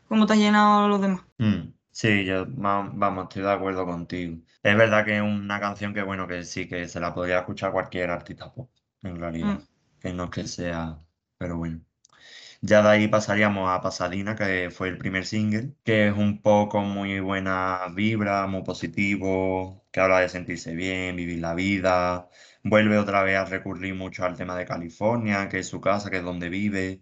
como 0.08 0.26
te 0.26 0.34
ha 0.34 0.36
llenado 0.36 0.88
los 0.88 1.00
demás. 1.00 1.22
Mm, 1.38 1.72
sí, 1.90 2.24
yo 2.24 2.46
va- 2.56 2.90
vamos, 2.94 3.24
estoy 3.24 3.42
de 3.42 3.50
acuerdo 3.52 3.84
contigo. 3.86 4.38
Es 4.62 4.76
verdad 4.76 5.04
que 5.04 5.16
es 5.16 5.22
una 5.22 5.60
canción 5.60 5.92
que, 5.94 6.02
bueno, 6.02 6.26
que 6.28 6.44
sí, 6.44 6.68
que 6.68 6.88
se 6.88 7.00
la 7.00 7.14
podría 7.14 7.40
escuchar 7.40 7.72
cualquier 7.72 8.10
artista 8.10 8.52
pop, 8.52 8.70
en 9.02 9.16
realidad. 9.18 9.58
Mm. 9.58 9.62
Que 10.00 10.12
no 10.12 10.24
es 10.24 10.30
que 10.30 10.46
sea, 10.46 10.98
pero 11.38 11.56
bueno. 11.56 11.80
Ya 12.64 12.80
de 12.82 12.88
ahí 12.90 13.08
pasaríamos 13.08 13.68
a 13.68 13.80
Pasadena, 13.80 14.36
que 14.36 14.70
fue 14.70 14.88
el 14.88 14.96
primer 14.96 15.26
single, 15.26 15.74
que 15.84 16.08
es 16.08 16.14
un 16.16 16.40
poco 16.42 16.80
muy 16.82 17.18
buena 17.18 17.88
vibra, 17.92 18.46
muy 18.46 18.62
positivo, 18.62 19.84
que 19.90 19.98
habla 20.00 20.20
de 20.20 20.28
sentirse 20.28 20.72
bien, 20.74 21.16
vivir 21.16 21.40
la 21.40 21.54
vida. 21.54 22.28
Vuelve 22.62 22.98
otra 22.98 23.22
vez 23.24 23.36
a 23.36 23.44
recurrir 23.46 23.94
mucho 23.96 24.24
al 24.24 24.36
tema 24.36 24.56
de 24.56 24.64
California, 24.64 25.48
que 25.48 25.58
es 25.58 25.68
su 25.68 25.80
casa, 25.80 26.08
que 26.08 26.18
es 26.18 26.22
donde 26.24 26.48
vive. 26.50 27.00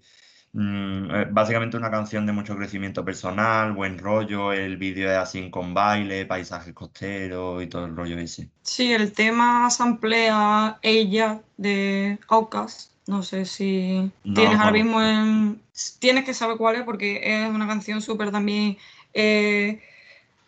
Mm, 0.52 1.10
eh, 1.14 1.26
básicamente 1.30 1.76
una 1.76 1.90
canción 1.90 2.24
de 2.26 2.32
mucho 2.32 2.56
crecimiento 2.56 3.04
personal, 3.04 3.72
buen 3.72 3.98
rollo, 3.98 4.52
el 4.52 4.78
vídeo 4.78 5.10
es 5.10 5.18
así 5.18 5.50
con 5.50 5.74
baile, 5.74 6.24
paisajes 6.26 6.72
costeros 6.74 7.62
y 7.62 7.66
todo 7.66 7.84
el 7.84 7.94
rollo 7.94 8.18
ese. 8.18 8.50
Sí, 8.62 8.92
el 8.92 9.12
tema 9.12 9.68
samplea 9.70 10.78
ella 10.82 11.42
de 11.58 12.18
Outkast. 12.28 12.92
No 13.10 13.24
sé 13.24 13.44
si 13.44 14.08
No 14.22 14.34
tienes 14.34 14.56
ahora 14.60 14.70
mismo 14.70 15.02
en... 15.02 15.60
Tienes 15.98 16.24
que 16.24 16.32
saber 16.32 16.56
cuál 16.56 16.76
es 16.76 16.82
porque 16.84 17.20
es 17.24 17.50
una 17.50 17.66
canción 17.66 18.00
súper 18.00 18.30
también 18.30 18.78
eh, 19.14 19.82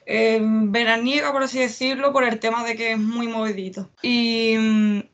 eh, 0.06 0.38
veraniega, 0.40 1.32
por 1.32 1.42
así 1.42 1.58
decirlo, 1.58 2.12
por 2.12 2.22
el 2.22 2.38
tema 2.38 2.62
de 2.62 2.76
que 2.76 2.92
es 2.92 2.98
muy 2.98 3.26
movidito. 3.26 3.90
Y, 4.00 4.54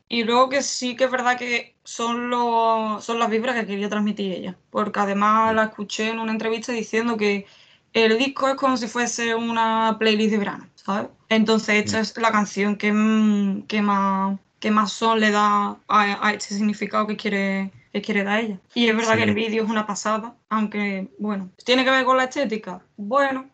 y 0.09 0.23
luego 0.25 0.49
que 0.49 0.61
sí 0.61 0.95
que 0.95 1.05
es 1.05 1.11
verdad 1.11 1.39
que 1.39 1.73
son, 1.83 2.29
los, 2.29 3.03
son 3.03 3.17
las 3.17 3.31
vibras 3.31 3.55
que 3.55 3.65
quería 3.65 3.89
transmitir 3.89 4.31
ella. 4.31 4.55
Porque 4.69 4.99
además 4.99 5.55
la 5.55 5.63
escuché 5.63 6.09
en 6.09 6.19
una 6.19 6.31
entrevista 6.31 6.71
diciendo 6.71 7.17
que 7.17 7.47
el 7.93 8.15
disco 8.19 8.47
es 8.47 8.55
como 8.57 8.77
si 8.77 8.87
fuese 8.87 9.33
una 9.33 9.95
playlist 9.97 10.33
de 10.33 10.37
verano, 10.37 10.67
¿sabes? 10.75 11.09
Entonces 11.29 11.83
esta 11.83 11.99
es 11.99 12.15
la 12.15 12.31
canción 12.31 12.75
que, 12.75 13.63
que 13.67 13.81
más 13.81 14.37
que 14.59 14.71
más 14.71 14.91
son 14.93 15.19
le 15.19 15.31
da 15.31 15.81
a, 15.87 16.27
a 16.27 16.33
este 16.33 16.55
significado 16.55 17.07
que 17.07 17.17
quiere, 17.17 17.71
que 17.93 18.01
quiere 18.01 18.23
dar 18.23 18.39
ella. 18.41 18.59
Y 18.73 18.87
es 18.87 18.95
verdad 18.95 19.17
que 19.17 19.23
el 19.23 19.33
vídeo 19.33 19.63
es 19.63 19.69
una 19.69 19.85
pasada, 19.87 20.37
aunque, 20.49 21.13
bueno, 21.19 21.51
¿tiene 21.65 21.83
que 21.85 21.91
ver 21.91 22.05
con 22.05 22.17
la 22.17 22.25
estética? 22.25 22.85
Bueno, 22.97 23.49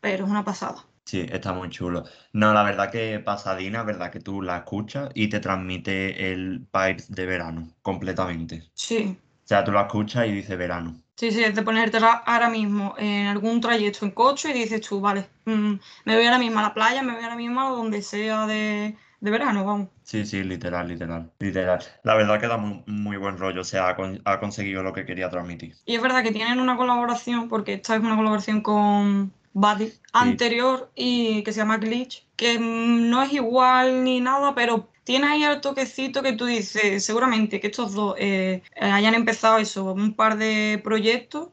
pero 0.00 0.24
es 0.26 0.30
una 0.30 0.44
pasada. 0.44 0.86
Sí, 1.04 1.24
está 1.30 1.52
muy 1.52 1.68
chulo. 1.70 2.04
No, 2.32 2.52
la 2.52 2.64
verdad 2.64 2.90
que 2.90 3.20
Pasadena, 3.20 3.84
verdad 3.84 4.10
que 4.10 4.20
tú 4.20 4.42
la 4.42 4.58
escuchas 4.58 5.08
y 5.14 5.28
te 5.28 5.38
transmite 5.40 6.32
el 6.32 6.58
vibes 6.72 7.10
de 7.10 7.26
verano 7.26 7.68
completamente. 7.82 8.68
Sí, 8.74 9.18
O 9.44 9.46
sea, 9.48 9.64
tú 9.64 9.72
la 9.72 9.82
escuchas 9.82 10.26
y 10.26 10.32
dices 10.32 10.58
verano. 10.58 11.02
sí, 11.16 11.30
sí, 11.30 11.42
es 11.44 11.54
de 11.54 11.62
ponértela 11.62 12.12
ahora 12.26 12.48
mismo 12.50 12.94
en 12.98 13.26
algún 13.26 13.60
trayecto 13.60 14.04
en 14.04 14.10
coche 14.12 14.50
y 14.50 14.52
dices 14.54 14.80
tú, 14.86 15.00
vale, 15.00 15.30
mm, 15.44 15.74
me 16.04 16.14
voy 16.16 16.24
ahora 16.26 16.38
mismo 16.38 16.58
a 16.58 16.62
la 16.62 16.74
playa, 16.74 17.02
me 17.02 17.14
voy 17.14 17.22
ahora 17.22 17.36
mismo 17.36 17.60
a 17.60 17.70
donde 17.70 18.02
sea 18.02 18.46
de, 18.46 18.96
de 19.26 19.30
verano, 19.32 19.64
vamos. 19.64 19.88
Sí, 20.04 20.24
sí, 20.24 20.42
literal, 20.42 20.88
literal, 20.88 21.30
literal. 21.38 21.80
La 22.04 22.14
verdad 22.14 22.40
que 22.40 22.46
da 22.46 22.56
muy, 22.56 22.82
muy 22.86 23.16
buen 23.16 23.36
rollo, 23.36 23.60
o 23.60 23.64
sea, 23.64 23.88
ha, 23.90 23.96
con- 23.96 24.22
ha 24.24 24.40
conseguido 24.40 24.82
lo 24.82 24.92
que 24.92 25.04
quería 25.04 25.28
transmitir. 25.28 25.74
Y 25.84 25.96
es 25.96 26.02
verdad 26.02 26.22
que 26.22 26.32
tienen 26.32 26.60
una 26.60 26.76
colaboración, 26.76 27.48
porque 27.48 27.74
esta 27.74 27.96
es 27.96 28.00
una 28.00 28.16
colaboración 28.16 28.60
con 28.60 29.32
Buddy 29.52 29.92
anterior 30.12 30.90
y 30.94 31.42
que 31.42 31.52
se 31.52 31.58
llama 31.58 31.78
Glitch, 31.78 32.24
que 32.36 32.58
no 32.58 33.22
es 33.22 33.32
igual 33.32 34.04
ni 34.04 34.20
nada, 34.20 34.54
pero 34.54 34.88
tiene 35.04 35.26
ahí 35.26 35.44
el 35.44 35.60
toquecito 35.60 36.22
que 36.22 36.32
tú 36.32 36.44
dices, 36.46 37.04
seguramente 37.04 37.58
que 37.60 37.66
estos 37.68 37.92
dos 37.92 38.14
eh, 38.18 38.62
hayan 38.80 39.14
empezado 39.14 39.58
eso, 39.58 39.92
un 39.92 40.14
par 40.14 40.36
de 40.38 40.80
proyectos 40.84 41.48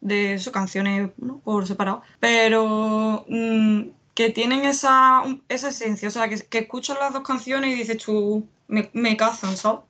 de 0.00 0.38
sus 0.38 0.52
canciones 0.52 1.10
¿no? 1.18 1.38
por 1.40 1.66
separado, 1.66 2.02
pero 2.20 3.24
mm, 3.28 3.82
que 4.14 4.30
tienen 4.30 4.64
esa, 4.64 5.22
esa 5.48 5.68
esencia, 5.68 6.08
o 6.08 6.10
sea, 6.10 6.28
que, 6.28 6.36
que 6.46 6.58
escuchas 6.58 6.98
las 6.98 7.12
dos 7.12 7.22
canciones 7.22 7.72
y 7.72 7.78
dices 7.78 7.98
tú, 8.02 8.48
me, 8.68 8.90
me 8.92 9.16
cazan, 9.16 9.56
¿sabes? 9.56 9.80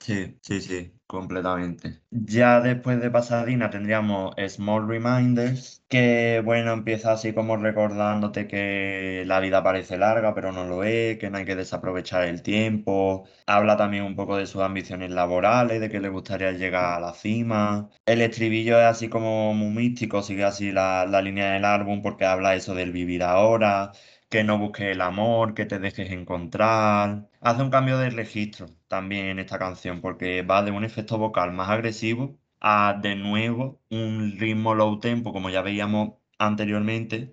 Sí, 0.00 0.36
sí, 0.42 0.60
sí, 0.60 0.92
completamente. 1.08 2.00
Ya 2.10 2.60
después 2.60 3.00
de 3.00 3.10
Pasadena 3.10 3.70
tendríamos 3.70 4.34
Small 4.48 4.88
Reminders, 4.88 5.84
que 5.88 6.40
bueno, 6.44 6.72
empieza 6.72 7.12
así 7.12 7.32
como 7.34 7.56
recordándote 7.56 8.46
que 8.46 9.24
la 9.26 9.40
vida 9.40 9.62
parece 9.62 9.98
larga, 9.98 10.34
pero 10.34 10.52
no 10.52 10.64
lo 10.66 10.84
es, 10.84 11.18
que 11.18 11.30
no 11.30 11.38
hay 11.38 11.44
que 11.44 11.56
desaprovechar 11.56 12.24
el 12.24 12.42
tiempo. 12.42 13.26
Habla 13.46 13.76
también 13.76 14.04
un 14.04 14.16
poco 14.16 14.36
de 14.36 14.46
sus 14.46 14.62
ambiciones 14.62 15.10
laborales, 15.10 15.80
de 15.80 15.90
que 15.90 16.00
le 16.00 16.10
gustaría 16.10 16.52
llegar 16.52 16.94
a 16.94 17.00
la 17.00 17.14
cima. 17.14 17.90
El 18.06 18.20
estribillo 18.20 18.78
es 18.78 18.86
así 18.86 19.08
como 19.08 19.54
muy 19.54 19.70
místico, 19.70 20.22
sigue 20.22 20.44
así 20.44 20.72
la, 20.72 21.06
la 21.06 21.22
línea 21.22 21.52
del 21.52 21.64
álbum 21.64 22.02
porque 22.02 22.26
habla 22.26 22.54
eso 22.54 22.74
del 22.74 22.92
vivir 22.92 23.22
ahora 23.22 23.92
que 24.28 24.44
no 24.44 24.58
busques 24.58 24.86
el 24.88 25.00
amor, 25.00 25.54
que 25.54 25.64
te 25.66 25.78
dejes 25.78 26.10
encontrar. 26.10 27.28
Hace 27.40 27.62
un 27.62 27.70
cambio 27.70 27.98
de 27.98 28.10
registro 28.10 28.66
también 28.88 29.26
en 29.26 29.38
esta 29.38 29.58
canción, 29.58 30.00
porque 30.00 30.42
va 30.42 30.62
de 30.62 30.70
un 30.70 30.84
efecto 30.84 31.18
vocal 31.18 31.52
más 31.52 31.68
agresivo 31.70 32.38
a 32.60 32.98
de 33.00 33.16
nuevo 33.16 33.80
un 33.90 34.36
ritmo 34.38 34.74
low 34.74 34.98
tempo, 35.00 35.32
como 35.32 35.50
ya 35.50 35.62
veíamos 35.62 36.14
anteriormente, 36.38 37.32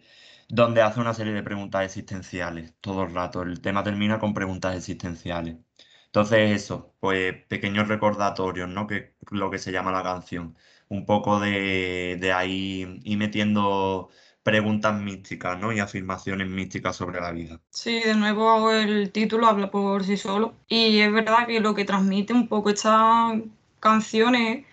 donde 0.50 0.82
hace 0.82 1.00
una 1.00 1.14
serie 1.14 1.34
de 1.34 1.44
preguntas 1.44 1.84
existenciales 1.86 2.74
todo 2.82 3.04
el 3.04 3.14
rato. 3.14 3.42
El 3.44 3.62
tema 3.62 3.84
termina 3.84 4.20
con 4.20 4.34
preguntas 4.34 4.76
existenciales. 4.76 5.58
Entonces 6.08 6.52
eso, 6.52 6.96
pues 7.00 7.36
pequeños 7.48 7.88
recordatorios, 7.88 8.70
¿no? 8.70 8.88
Que 8.88 9.16
lo 9.32 9.52
que 9.52 9.58
se 9.60 9.72
llama 9.72 9.92
la 9.92 10.04
canción. 10.04 10.56
Un 10.88 11.06
poco 11.06 11.40
de, 11.40 12.18
de 12.20 12.32
ahí 12.34 13.00
y 13.04 13.18
metiendo 13.18 14.10
preguntas 14.46 15.02
místicas, 15.02 15.60
¿no? 15.60 15.74
Y 15.74 15.80
afirmaciones 15.80 16.48
místicas 16.48 16.96
sobre 16.96 17.20
la 17.20 17.32
vida. 17.32 17.60
Sí, 17.72 18.00
de 18.00 18.14
nuevo 18.14 18.72
el 18.72 19.12
título 19.12 19.48
habla 19.48 19.72
por 19.72 20.04
sí 20.04 20.18
solo. 20.18 20.54
Y 20.68 21.00
es 21.00 21.12
verdad 21.12 21.48
que 21.48 21.60
lo 21.60 21.74
que 21.74 21.84
transmite 21.84 22.32
un 22.32 22.48
poco 22.48 22.70
estas 22.70 23.40
canciones 23.80 24.64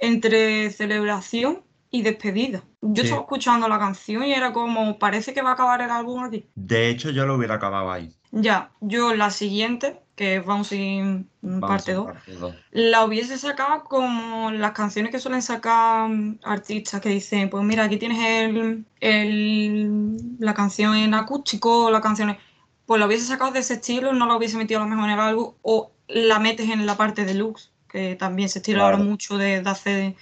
entre 0.00 0.68
celebración 0.70 1.62
y 1.92 2.02
despedida. 2.02 2.64
Yo 2.82 3.02
Sí. 3.02 3.06
estaba 3.06 3.22
escuchando 3.22 3.68
la 3.68 3.78
canción 3.78 4.24
y 4.24 4.34
era 4.34 4.52
como, 4.52 4.98
parece 4.98 5.32
que 5.32 5.42
va 5.42 5.50
a 5.50 5.52
acabar 5.52 5.80
el 5.80 5.90
álbum 5.90 6.24
aquí. 6.24 6.44
De 6.56 6.88
hecho, 6.88 7.10
yo 7.10 7.24
lo 7.24 7.36
hubiera 7.36 7.54
acabado 7.54 7.92
ahí. 7.92 8.12
Ya, 8.32 8.72
yo 8.80 9.14
la 9.14 9.30
siguiente, 9.30 10.00
que 10.16 10.36
es 10.36 10.44
Bouncing 10.44 11.28
Vamos 11.42 11.68
parte 11.68 11.90
en 11.90 11.96
2, 11.96 12.06
parte 12.06 12.32
dos. 12.32 12.54
la 12.70 13.04
hubiese 13.04 13.36
sacado 13.38 13.84
como 13.84 14.50
las 14.52 14.72
canciones 14.72 15.10
que 15.10 15.18
suelen 15.18 15.42
sacar 15.42 16.08
artistas 16.44 17.00
que 17.00 17.08
dicen, 17.08 17.50
pues 17.50 17.64
mira, 17.64 17.84
aquí 17.84 17.96
tienes 17.96 18.18
el, 18.24 18.84
el- 19.00 20.16
la 20.38 20.54
canción 20.54 20.94
en 20.96 21.14
acústico, 21.14 21.90
la 21.90 22.00
canción 22.00 22.30
en- 22.30 22.38
Pues 22.86 23.00
la 23.00 23.06
hubiese 23.06 23.24
sacado 23.26 23.50
de 23.50 23.60
ese 23.60 23.74
estilo, 23.74 24.12
no 24.12 24.26
la 24.26 24.36
hubiese 24.36 24.56
metido 24.58 24.80
a 24.80 24.84
lo 24.84 24.90
mejor 24.90 25.06
en 25.06 25.10
el 25.12 25.20
álbum, 25.20 25.54
o 25.62 25.90
la 26.06 26.38
metes 26.38 26.68
en 26.68 26.84
la 26.84 26.96
parte 26.96 27.24
deluxe, 27.24 27.70
que 27.88 28.14
también 28.14 28.48
se 28.50 28.58
estila 28.58 28.84
ahora 28.84 28.98
mucho 28.98 29.38
de, 29.38 29.62
de 29.62 29.70
hacer 29.70 30.14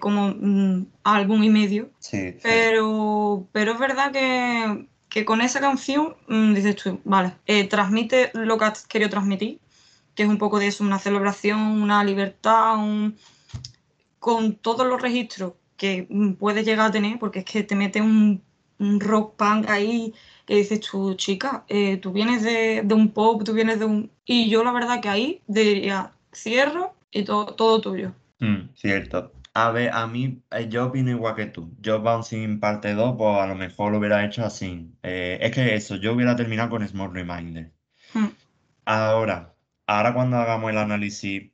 como 0.00 0.34
álbum 1.04 1.42
y 1.44 1.50
medio. 1.50 1.90
Sí, 2.00 2.32
sí. 2.32 2.38
Pero, 2.42 3.46
pero 3.52 3.72
es 3.72 3.78
verdad 3.78 4.10
que, 4.12 4.86
que 5.10 5.24
con 5.24 5.40
esa 5.42 5.60
canción 5.60 6.14
mm, 6.28 6.54
dices 6.54 6.76
tú, 6.76 7.00
vale, 7.04 7.32
eh, 7.46 7.64
transmite 7.68 8.30
lo 8.34 8.56
que 8.56 8.64
has 8.64 8.86
querido 8.86 9.10
transmitir, 9.10 9.58
que 10.14 10.22
es 10.22 10.28
un 10.28 10.38
poco 10.38 10.58
de 10.58 10.68
eso, 10.68 10.84
una 10.84 10.98
celebración, 10.98 11.58
una 11.60 12.02
libertad, 12.04 12.76
un- 12.78 13.16
con 14.18 14.54
todos 14.54 14.86
los 14.86 15.00
registros 15.02 15.54
que 15.76 16.06
mm, 16.08 16.32
puedes 16.34 16.64
llegar 16.64 16.88
a 16.88 16.90
tener, 16.92 17.18
porque 17.18 17.40
es 17.40 17.44
que 17.44 17.62
te 17.62 17.74
mete 17.74 18.00
un, 18.00 18.42
un 18.78 19.00
rock 19.00 19.34
punk 19.36 19.68
ahí 19.68 20.14
que 20.46 20.56
dices 20.56 20.80
tú, 20.80 21.14
chica, 21.14 21.64
eh, 21.68 21.96
tú 21.96 22.12
vienes 22.12 22.42
de, 22.42 22.82
de 22.84 22.94
un 22.94 23.10
pop, 23.10 23.42
tú 23.44 23.52
vienes 23.52 23.78
de 23.78 23.84
un... 23.86 24.10
Y 24.24 24.48
yo 24.50 24.62
la 24.64 24.72
verdad 24.72 25.00
que 25.00 25.08
ahí 25.08 25.42
diría, 25.46 26.12
cierro 26.32 26.94
y 27.10 27.24
todo, 27.24 27.46
todo 27.54 27.80
tuyo. 27.80 28.12
Mm, 28.40 28.68
cierto. 28.76 29.32
A 29.62 29.72
ver, 29.72 29.90
a 29.92 30.06
mí, 30.06 30.42
eh, 30.52 30.68
yo 30.70 30.86
opino 30.86 31.10
igual 31.10 31.34
que 31.36 31.46
tú. 31.46 31.76
Yo 31.80 32.00
Bouncing 32.00 32.60
parte 32.60 32.94
2, 32.94 33.16
pues 33.18 33.36
a 33.38 33.46
lo 33.46 33.54
mejor 33.54 33.92
lo 33.92 33.98
hubiera 33.98 34.24
hecho 34.24 34.42
así. 34.42 34.90
Eh, 35.02 35.38
es 35.42 35.52
que 35.54 35.74
eso, 35.74 35.96
yo 35.96 36.14
hubiera 36.14 36.34
terminado 36.34 36.70
con 36.70 36.86
Small 36.88 37.12
Reminder. 37.12 37.70
Mm. 38.14 38.28
Ahora, 38.86 39.54
ahora 39.86 40.14
cuando 40.14 40.38
hagamos 40.38 40.70
el 40.70 40.78
análisis 40.78 41.52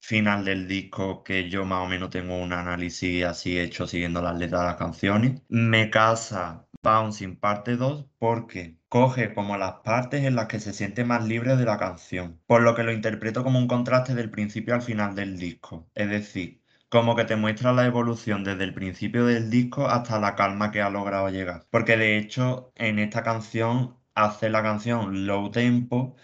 final 0.00 0.44
del 0.44 0.68
disco, 0.68 1.24
que 1.24 1.48
yo 1.48 1.64
más 1.64 1.84
o 1.84 1.88
menos 1.88 2.10
tengo 2.10 2.36
un 2.38 2.52
análisis 2.52 3.24
así 3.24 3.58
hecho 3.58 3.86
siguiendo 3.86 4.20
las 4.20 4.36
letras 4.38 4.60
de 4.60 4.66
las 4.66 4.76
canciones, 4.76 5.40
me 5.48 5.88
casa 5.90 6.66
Bouncing 6.82 7.36
parte 7.36 7.76
2 7.76 8.06
porque 8.18 8.76
coge 8.90 9.32
como 9.34 9.56
las 9.56 9.76
partes 9.84 10.24
en 10.24 10.36
las 10.36 10.46
que 10.46 10.60
se 10.60 10.74
siente 10.74 11.04
más 11.04 11.24
libre 11.26 11.56
de 11.56 11.64
la 11.64 11.78
canción, 11.78 12.38
por 12.46 12.62
lo 12.62 12.74
que 12.74 12.82
lo 12.82 12.92
interpreto 12.92 13.42
como 13.42 13.58
un 13.58 13.66
contraste 13.68 14.14
del 14.14 14.30
principio 14.30 14.74
al 14.74 14.82
final 14.82 15.14
del 15.14 15.38
disco. 15.38 15.90
Es 15.94 16.10
decir, 16.10 16.60
como 16.88 17.16
que 17.16 17.24
te 17.24 17.36
muestra 17.36 17.72
la 17.72 17.86
evolución 17.86 18.44
desde 18.44 18.64
el 18.64 18.74
principio 18.74 19.26
del 19.26 19.50
disco 19.50 19.86
hasta 19.88 20.18
la 20.20 20.34
calma 20.34 20.70
que 20.70 20.82
ha 20.82 20.90
logrado 20.90 21.28
llegar. 21.30 21.66
Porque 21.70 21.96
de 21.96 22.18
hecho, 22.18 22.72
en 22.76 22.98
esta 22.98 23.22
canción 23.22 23.96
hace 24.14 24.48
la 24.50 24.62
canción 24.62 25.26
low 25.26 25.50
tempo 25.50 26.16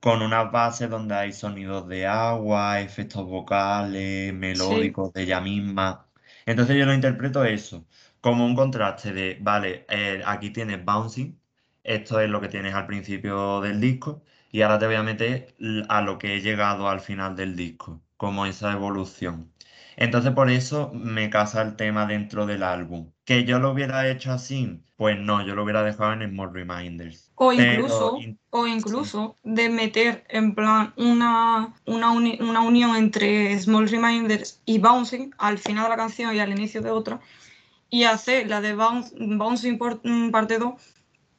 con 0.00 0.22
unas 0.22 0.50
bases 0.52 0.88
donde 0.90 1.14
hay 1.14 1.32
sonidos 1.32 1.88
de 1.88 2.06
agua, 2.06 2.80
efectos 2.80 3.26
vocales, 3.26 4.32
melódicos 4.34 5.12
de 5.12 5.22
ella 5.24 5.40
misma. 5.40 6.08
Entonces 6.46 6.76
yo 6.76 6.86
lo 6.86 6.94
interpreto 6.94 7.44
eso, 7.44 7.86
como 8.20 8.46
un 8.46 8.54
contraste 8.54 9.12
de, 9.12 9.38
vale, 9.40 9.84
eh, 9.88 10.22
aquí 10.26 10.50
tienes 10.50 10.84
bouncing, 10.84 11.40
esto 11.82 12.20
es 12.20 12.28
lo 12.30 12.40
que 12.40 12.48
tienes 12.48 12.74
al 12.74 12.86
principio 12.86 13.60
del 13.60 13.80
disco, 13.80 14.22
y 14.50 14.62
ahora 14.62 14.78
te 14.78 14.86
voy 14.86 14.94
a 14.96 15.02
meter 15.02 15.54
a 15.88 16.00
lo 16.02 16.18
que 16.18 16.34
he 16.36 16.40
llegado 16.40 16.88
al 16.88 17.00
final 17.00 17.36
del 17.36 17.56
disco, 17.56 18.02
como 18.16 18.46
esa 18.46 18.72
evolución. 18.72 19.52
Entonces 19.96 20.32
por 20.32 20.50
eso 20.50 20.90
me 20.94 21.30
casa 21.30 21.62
el 21.62 21.76
tema 21.76 22.06
dentro 22.06 22.46
del 22.46 22.62
álbum. 22.62 23.10
¿Que 23.24 23.44
yo 23.44 23.58
lo 23.58 23.70
hubiera 23.72 24.08
hecho 24.08 24.32
así? 24.32 24.82
Pues 24.96 25.18
no, 25.18 25.44
yo 25.46 25.54
lo 25.54 25.64
hubiera 25.64 25.82
dejado 25.82 26.12
en 26.12 26.28
Small 26.30 26.52
Reminders. 26.52 27.30
O 27.34 27.52
incluso, 27.52 28.16
in- 28.18 28.38
o 28.50 28.66
incluso 28.66 29.36
de 29.42 29.68
meter 29.68 30.24
en 30.28 30.54
plan 30.54 30.92
una, 30.96 31.74
una, 31.86 32.10
uni- 32.12 32.38
una 32.40 32.60
unión 32.60 32.96
entre 32.96 33.58
Small 33.58 33.88
Reminders 33.88 34.60
y 34.64 34.78
Bouncing 34.78 35.34
al 35.38 35.58
final 35.58 35.84
de 35.84 35.90
la 35.90 35.96
canción 35.96 36.34
y 36.34 36.38
al 36.40 36.50
inicio 36.50 36.80
de 36.82 36.90
otra 36.90 37.20
y 37.90 38.04
hacer 38.04 38.48
la 38.48 38.60
de 38.60 38.74
Bounce- 38.74 39.14
Bouncing 39.18 39.78
por, 39.78 40.00
mm, 40.04 40.30
parte 40.30 40.58
2 40.58 40.74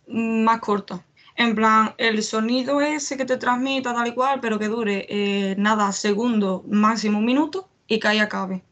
mm, 0.07 0.43
más 0.43 0.59
corta. 0.59 1.05
En 1.35 1.53
plan, 1.55 1.93
el 1.97 2.23
sonido 2.23 2.81
ese 2.81 3.17
que 3.17 3.25
te 3.25 3.37
transmita 3.37 3.93
tal 3.93 4.07
y 4.07 4.13
cual, 4.13 4.39
pero 4.41 4.57
que 4.59 4.67
dure 4.67 5.05
eh, 5.09 5.55
nada, 5.57 5.91
segundos, 5.91 6.63
máximo 6.67 7.19
un 7.19 7.25
minuto 7.25 7.69
y 7.87 7.99
que 7.99 8.07
ahí 8.07 8.19
acabe. 8.19 8.63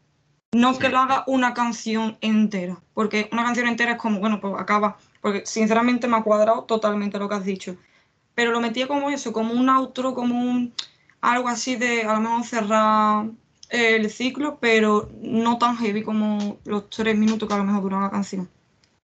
No 0.53 0.77
que 0.77 0.89
lo 0.89 0.99
haga 0.99 1.23
una 1.27 1.53
canción 1.53 2.17
entera, 2.21 2.77
porque 2.93 3.29
una 3.33 3.43
canción 3.43 3.67
entera 3.67 3.93
es 3.93 3.97
como, 3.97 4.19
bueno, 4.19 4.39
pues 4.39 4.53
acaba, 4.57 4.97
porque 5.21 5.45
sinceramente 5.45 6.07
me 6.07 6.17
ha 6.17 6.23
cuadrado 6.23 6.63
totalmente 6.63 7.19
lo 7.19 7.27
que 7.27 7.35
has 7.35 7.45
dicho. 7.45 7.75
Pero 8.35 8.51
lo 8.51 8.61
metía 8.61 8.87
como 8.87 9.09
eso, 9.09 9.33
como 9.33 9.53
un 9.53 9.69
outro, 9.69 10.13
como 10.13 10.39
un 10.39 10.73
algo 11.21 11.49
así 11.49 11.75
de 11.75 12.03
a 12.03 12.13
lo 12.13 12.21
mejor 12.21 12.43
cerrar 12.43 13.25
el 13.69 14.09
ciclo, 14.09 14.57
pero 14.59 15.09
no 15.21 15.57
tan 15.57 15.77
heavy 15.77 16.03
como 16.03 16.57
los 16.65 16.89
tres 16.89 17.17
minutos 17.17 17.47
que 17.47 17.55
a 17.55 17.57
lo 17.57 17.63
mejor 17.63 17.81
dura 17.81 18.01
la 18.01 18.11
canción. 18.11 18.47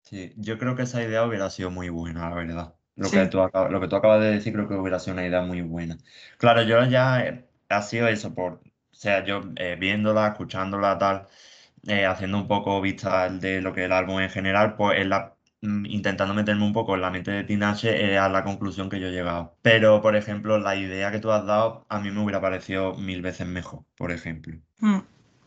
Sí, 0.04 0.34
yo 0.38 0.58
creo 0.58 0.76
que 0.76 0.84
esa 0.84 1.02
idea 1.04 1.26
hubiera 1.26 1.50
sido 1.50 1.71
muy 1.71 1.89
buena, 1.89 2.30
la 2.30 2.36
verdad. 2.36 2.74
Lo 2.95 3.08
Sí. 3.08 3.17
que 3.17 3.26
tú 3.28 3.41
acabas, 3.41 3.71
lo 3.71 3.80
que 3.80 3.88
tú 3.88 3.95
acabas 3.95 4.21
de 4.21 4.32
decir 4.32 4.54
creo 4.54 4.67
que 4.67 4.76
hubiera 4.76 5.00
sido 5.00 5.13
una 5.13 5.26
idea 5.26 5.41
muy 5.41 5.62
buena. 5.62 5.97
Claro, 6.38 6.62
yo 6.63 6.84
ya 6.86 7.21
eh, 7.21 7.45
ha 7.69 7.82
sido 7.82 8.08
eso, 8.08 8.34
por, 8.34 8.62
sea, 9.02 9.24
yo 9.26 9.42
eh, 9.56 9.76
viéndola, 9.80 10.28
escuchándola, 10.30 10.98
tal, 10.98 11.28
eh, 11.88 12.06
haciendo 12.06 12.38
un 12.38 12.48
poco 12.48 12.82
vista 12.82 13.30
de 13.30 13.62
lo 13.62 13.74
que 13.74 13.82
es 13.82 13.86
el 13.88 13.92
álbum 13.94 14.20
en 14.20 14.30
general, 14.30 14.76
pues 14.76 15.06
la, 15.08 15.36
mm, 15.62 15.86
intentando 15.88 16.34
meterme 16.34 16.64
un 16.66 16.74
poco 16.74 16.96
en 16.96 17.02
la 17.02 17.10
mente 17.12 17.32
de 17.32 17.44
Tinashe 17.44 18.14
es 18.14 18.20
a 18.20 18.30
la 18.30 18.44
conclusión 18.44 18.90
que 18.90 19.00
yo 19.00 19.08
he 19.08 19.12
llegado. 19.12 19.56
Pero, 19.62 20.02
por 20.02 20.16
ejemplo, 20.16 20.58
la 20.60 20.76
idea 20.76 21.12
que 21.12 21.20
tú 21.20 21.32
has 21.32 21.46
dado 21.46 21.86
a 21.90 22.00
mí 22.00 22.12
me 22.12 22.22
hubiera 22.24 22.42
parecido 22.42 22.96
mil 22.96 23.22
veces 23.22 23.48
mejor, 23.48 23.84
por 23.96 24.12
ejemplo. 24.12 24.58
Mm. 24.80 24.99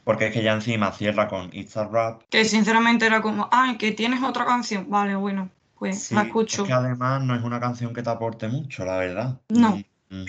Porque 0.05 0.27
es 0.27 0.33
que 0.35 0.43
ya 0.43 0.53
encima 0.53 0.93
cierra 0.93 1.29
con 1.29 1.51
It's 1.53 1.77
a 1.77 1.87
Rap. 1.89 2.23
Que 2.29 2.45
sinceramente 2.45 3.07
era 3.07 3.23
como, 3.23 3.49
ah, 3.51 3.75
que 3.79 3.93
tienes 3.93 4.23
otra 4.23 4.45
canción. 4.45 4.89
Vale, 4.91 5.15
bueno, 5.17 5.51
pues 5.79 6.05
Sí, 6.05 6.15
la 6.15 6.23
es 6.23 6.27
escucho. 6.29 6.65
que 6.65 6.73
además 6.73 7.23
no 7.23 7.35
es 7.35 7.43
una 7.43 7.59
canción 7.61 7.95
que 7.95 8.03
te 8.03 8.11
aporte 8.11 8.49
mucho, 8.49 8.85
la 8.85 8.99
verdad. 8.99 9.41
No. 9.49 9.77
Mm, 9.77 9.83
Mm, 10.11 10.27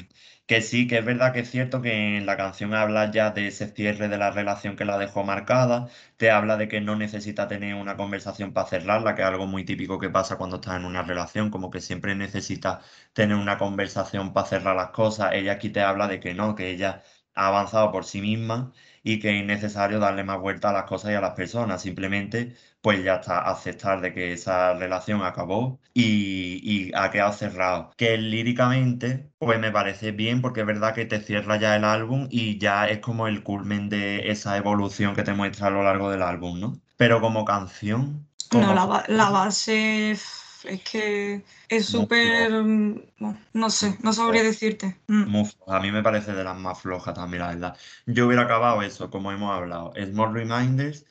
Que 0.47 0.61
sí, 0.61 0.87
que 0.87 0.97
es 0.99 1.05
verdad 1.05 1.33
que 1.33 1.39
es 1.41 1.49
cierto 1.51 1.81
que 1.81 2.17
en 2.17 2.25
la 2.27 2.35
canción 2.37 2.73
habla 2.75 3.09
ya 3.11 3.29
de 3.31 3.47
ese 3.47 3.67
cierre 3.67 4.07
de 4.09 4.17
la 4.19 4.29
relación 4.31 4.75
que 4.75 4.85
la 4.85 4.97
dejó 4.99 5.23
marcada, 5.23 5.87
te 6.17 6.29
habla 6.31 6.55
de 6.57 6.67
que 6.67 6.81
no 6.81 6.95
necesita 6.95 7.47
tener 7.47 7.73
una 7.75 7.95
conversación 7.97 8.53
para 8.53 8.67
cerrarla, 8.67 9.15
que 9.15 9.21
es 9.23 9.27
algo 9.27 9.47
muy 9.47 9.65
típico 9.65 9.97
que 9.99 10.09
pasa 10.11 10.37
cuando 10.37 10.57
estás 10.57 10.77
en 10.77 10.85
una 10.85 11.01
relación, 11.03 11.49
como 11.51 11.71
que 11.71 11.81
siempre 11.81 12.13
necesita 12.15 12.81
tener 13.13 13.35
una 13.37 13.57
conversación 13.57 14.33
para 14.33 14.45
cerrar 14.47 14.75
las 14.75 14.89
cosas. 14.91 15.31
Ella 15.33 15.53
aquí 15.53 15.69
te 15.69 15.81
habla 15.81 16.07
de 16.07 16.19
que 16.19 16.33
no, 16.35 16.53
que 16.55 16.69
ella 16.69 17.01
ha 17.33 17.47
avanzado 17.47 17.91
por 17.91 18.05
sí 18.05 18.21
misma 18.21 18.71
y 19.03 19.19
que 19.19 19.39
es 19.39 19.45
necesario 19.45 19.99
darle 19.99 20.23
más 20.23 20.39
vuelta 20.39 20.69
a 20.69 20.73
las 20.73 20.83
cosas 20.85 21.11
y 21.11 21.15
a 21.15 21.21
las 21.21 21.33
personas. 21.33 21.81
Simplemente, 21.81 22.55
pues 22.86 23.03
ya 23.03 23.15
está, 23.15 23.39
aceptar 23.41 23.99
de 24.01 24.13
que 24.13 24.33
esa 24.33 24.73
relación 24.75 25.23
acabó 25.23 25.79
y, 25.93 26.59
y 26.63 26.91
ha 26.95 27.09
quedado 27.11 27.33
cerrado. 27.33 27.91
Que 27.97 28.17
líricamente, 28.17 29.31
pues 29.39 29.59
me 29.59 29.71
parece 29.71 30.11
bien 30.11 30.41
porque 30.41 30.61
es 30.61 30.67
verdad 30.67 30.93
que 30.93 31.05
te 31.05 31.19
cierra 31.19 31.57
ya 31.57 31.75
el 31.75 31.83
álbum 31.83 32.27
y 32.29 32.57
ya 32.59 32.88
es 32.88 32.99
como 32.99 33.27
el 33.27 33.43
culmen 33.43 33.89
de 33.89 34.29
esa 34.31 34.57
evolución 34.57 35.15
que 35.15 35.23
te 35.23 35.33
muestra 35.33 35.67
a 35.67 35.69
lo 35.71 35.83
largo 35.83 36.11
del 36.11 36.21
álbum, 36.21 36.59
¿no? 36.59 36.79
Pero 36.97 37.21
como 37.21 37.43
canción, 37.45 38.27
No, 38.51 38.73
la, 38.73 39.03
la 39.07 39.29
base 39.29 40.11
es 40.11 40.41
que 40.89 41.43
es 41.69 41.86
súper... 41.86 42.51
mm, 42.63 43.01
bueno, 43.19 43.38
no 43.53 43.69
sé, 43.69 43.97
no 44.03 44.13
sabría 44.13 44.43
decirte. 44.43 44.97
Mm, 45.07 45.23
Muy 45.23 45.45
floja. 45.45 45.77
A 45.77 45.79
mí 45.81 45.91
me 45.91 46.03
parece 46.03 46.33
de 46.33 46.43
las 46.43 46.57
más 46.57 46.79
flojas 46.81 47.13
también, 47.15 47.41
la 47.43 47.49
verdad. 47.49 47.77
Yo 48.05 48.27
hubiera 48.27 48.43
acabado 48.43 48.81
eso, 48.81 49.09
como 49.09 49.31
hemos 49.31 49.51
hablado, 49.55 49.93
Small 49.95 50.33
Reminders 50.33 51.05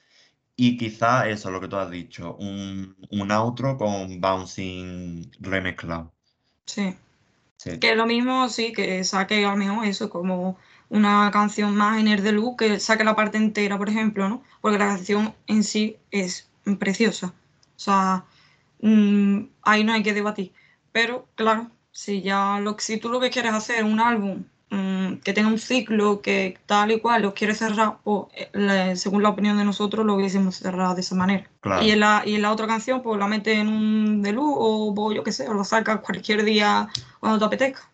y 0.56 0.76
quizá 0.76 1.28
eso, 1.28 1.50
lo 1.50 1.60
que 1.60 1.68
tú 1.68 1.76
has 1.76 1.90
dicho, 1.90 2.36
un, 2.36 2.96
un 3.10 3.30
outro 3.32 3.76
con 3.76 4.20
Bouncing 4.20 5.30
remezclado. 5.40 6.14
sí. 6.66 6.96
Sí, 7.58 7.70
Que 7.80 7.96
lo 7.96 8.06
mismo, 8.06 8.48
sí, 8.48 8.72
que 8.72 9.04
saque 9.04 9.44
al 9.46 9.56
menos 9.58 9.86
eso, 9.86 10.10
como 10.10 10.58
una 10.90 11.30
canción 11.32 11.76
más 11.76 12.00
en 12.00 12.08
el 12.08 12.22
de 12.24 12.32
luz, 12.32 12.56
que 12.58 12.80
saque 12.80 13.04
la 13.04 13.16
parte 13.16 13.38
entera, 13.38 13.78
por 13.78 13.88
ejemplo, 13.90 14.28
¿no? 14.28 14.42
Porque 14.62 14.78
la 14.78 14.86
canción 14.88 15.34
en 15.48 15.64
sí 15.64 15.98
es 16.10 16.50
preciosa. 16.80 17.28
O 17.28 17.80
sea, 17.80 18.26
mm, 18.80 19.46
ahí 19.62 19.84
no 19.84 19.92
hay 19.94 20.02
que 20.04 20.14
debatir. 20.14 20.52
Pero, 20.92 21.28
claro, 21.36 21.70
si 21.92 22.22
ya 22.22 22.60
lo, 22.60 22.76
si 22.78 22.98
tú 22.98 23.10
lo 23.10 23.20
que 23.20 23.30
quieres 23.30 23.52
hacer 23.54 23.78
es 23.78 23.84
un 23.84 24.00
álbum 24.00 24.44
mm, 24.74 25.18
que 25.20 25.32
tenga 25.32 25.48
un 25.48 25.58
ciclo, 25.58 26.20
que 26.22 26.58
tal 26.66 26.92
y 26.92 27.00
cual 27.00 27.22
lo 27.22 27.34
quieres 27.34 27.58
cerrar, 27.58 27.98
pues, 28.04 28.26
eh, 28.34 28.50
le- 28.54 28.96
según 28.96 29.22
la 29.22 29.30
opinión 29.30 29.56
de 29.58 29.64
nosotros, 29.64 30.04
lo 30.06 30.14
hubiésemos 30.14 30.56
cerrado 30.56 30.94
de 30.94 31.00
esa 31.02 31.14
manera. 31.14 31.50
claro. 31.60 31.82
Y 31.82 31.90
en 31.90 32.00
la, 32.00 32.22
y 32.24 32.34
en 32.36 32.42
la 32.42 32.52
otra 32.52 32.66
canción, 32.66 33.02
pues 33.02 33.18
la 33.18 33.26
metes 33.28 33.58
en 33.58 33.68
un 33.68 34.22
de 34.22 34.32
luz 34.32 34.54
o 34.56 34.94
pues, 34.94 35.16
yo 35.16 35.24
qué 35.24 35.32
sé, 35.32 35.48
o 35.48 35.54
lo 35.54 35.64
sacas 35.64 36.00
cualquier 36.00 36.44
día 36.44 36.88
cuando 37.20 37.38
te 37.38 37.44
apetezca. 37.46 37.90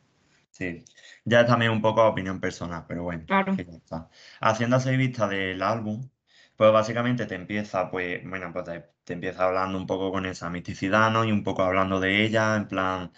Sí, 0.51 0.85
ya 1.24 1.41
es 1.43 1.47
también 1.47 1.72
un 1.72 1.83
poco 1.83 2.07
opinión 2.07 2.41
personal, 2.41 2.85
pero 2.89 3.03
bueno, 3.05 3.26
Claro. 3.26 3.55
que 3.55 3.64
ya 3.64 3.72
está. 3.72 4.11
Haciendo 4.41 4.76
así 4.76 4.97
vista 4.97 5.26
del 5.28 5.62
álbum, 5.62 6.09
pues 6.57 6.72
básicamente 6.72 7.26
te 7.26 7.35
empieza, 7.35 7.91
pues, 7.91 8.22
bueno, 8.28 8.53
pues 8.53 8.64
te, 8.66 8.85
te 9.05 9.12
empieza 9.14 9.45
hablando 9.47 9.78
un 9.78 9.87
poco 9.87 10.11
con 10.12 10.26
esa 10.26 10.51
misticidad, 10.51 11.11
¿no? 11.11 11.24
Y 11.24 11.33
un 11.33 11.43
poco 11.45 11.62
hablando 11.62 12.01
de 12.01 12.24
ella, 12.24 12.57
en 12.57 12.68
plan, 12.68 13.12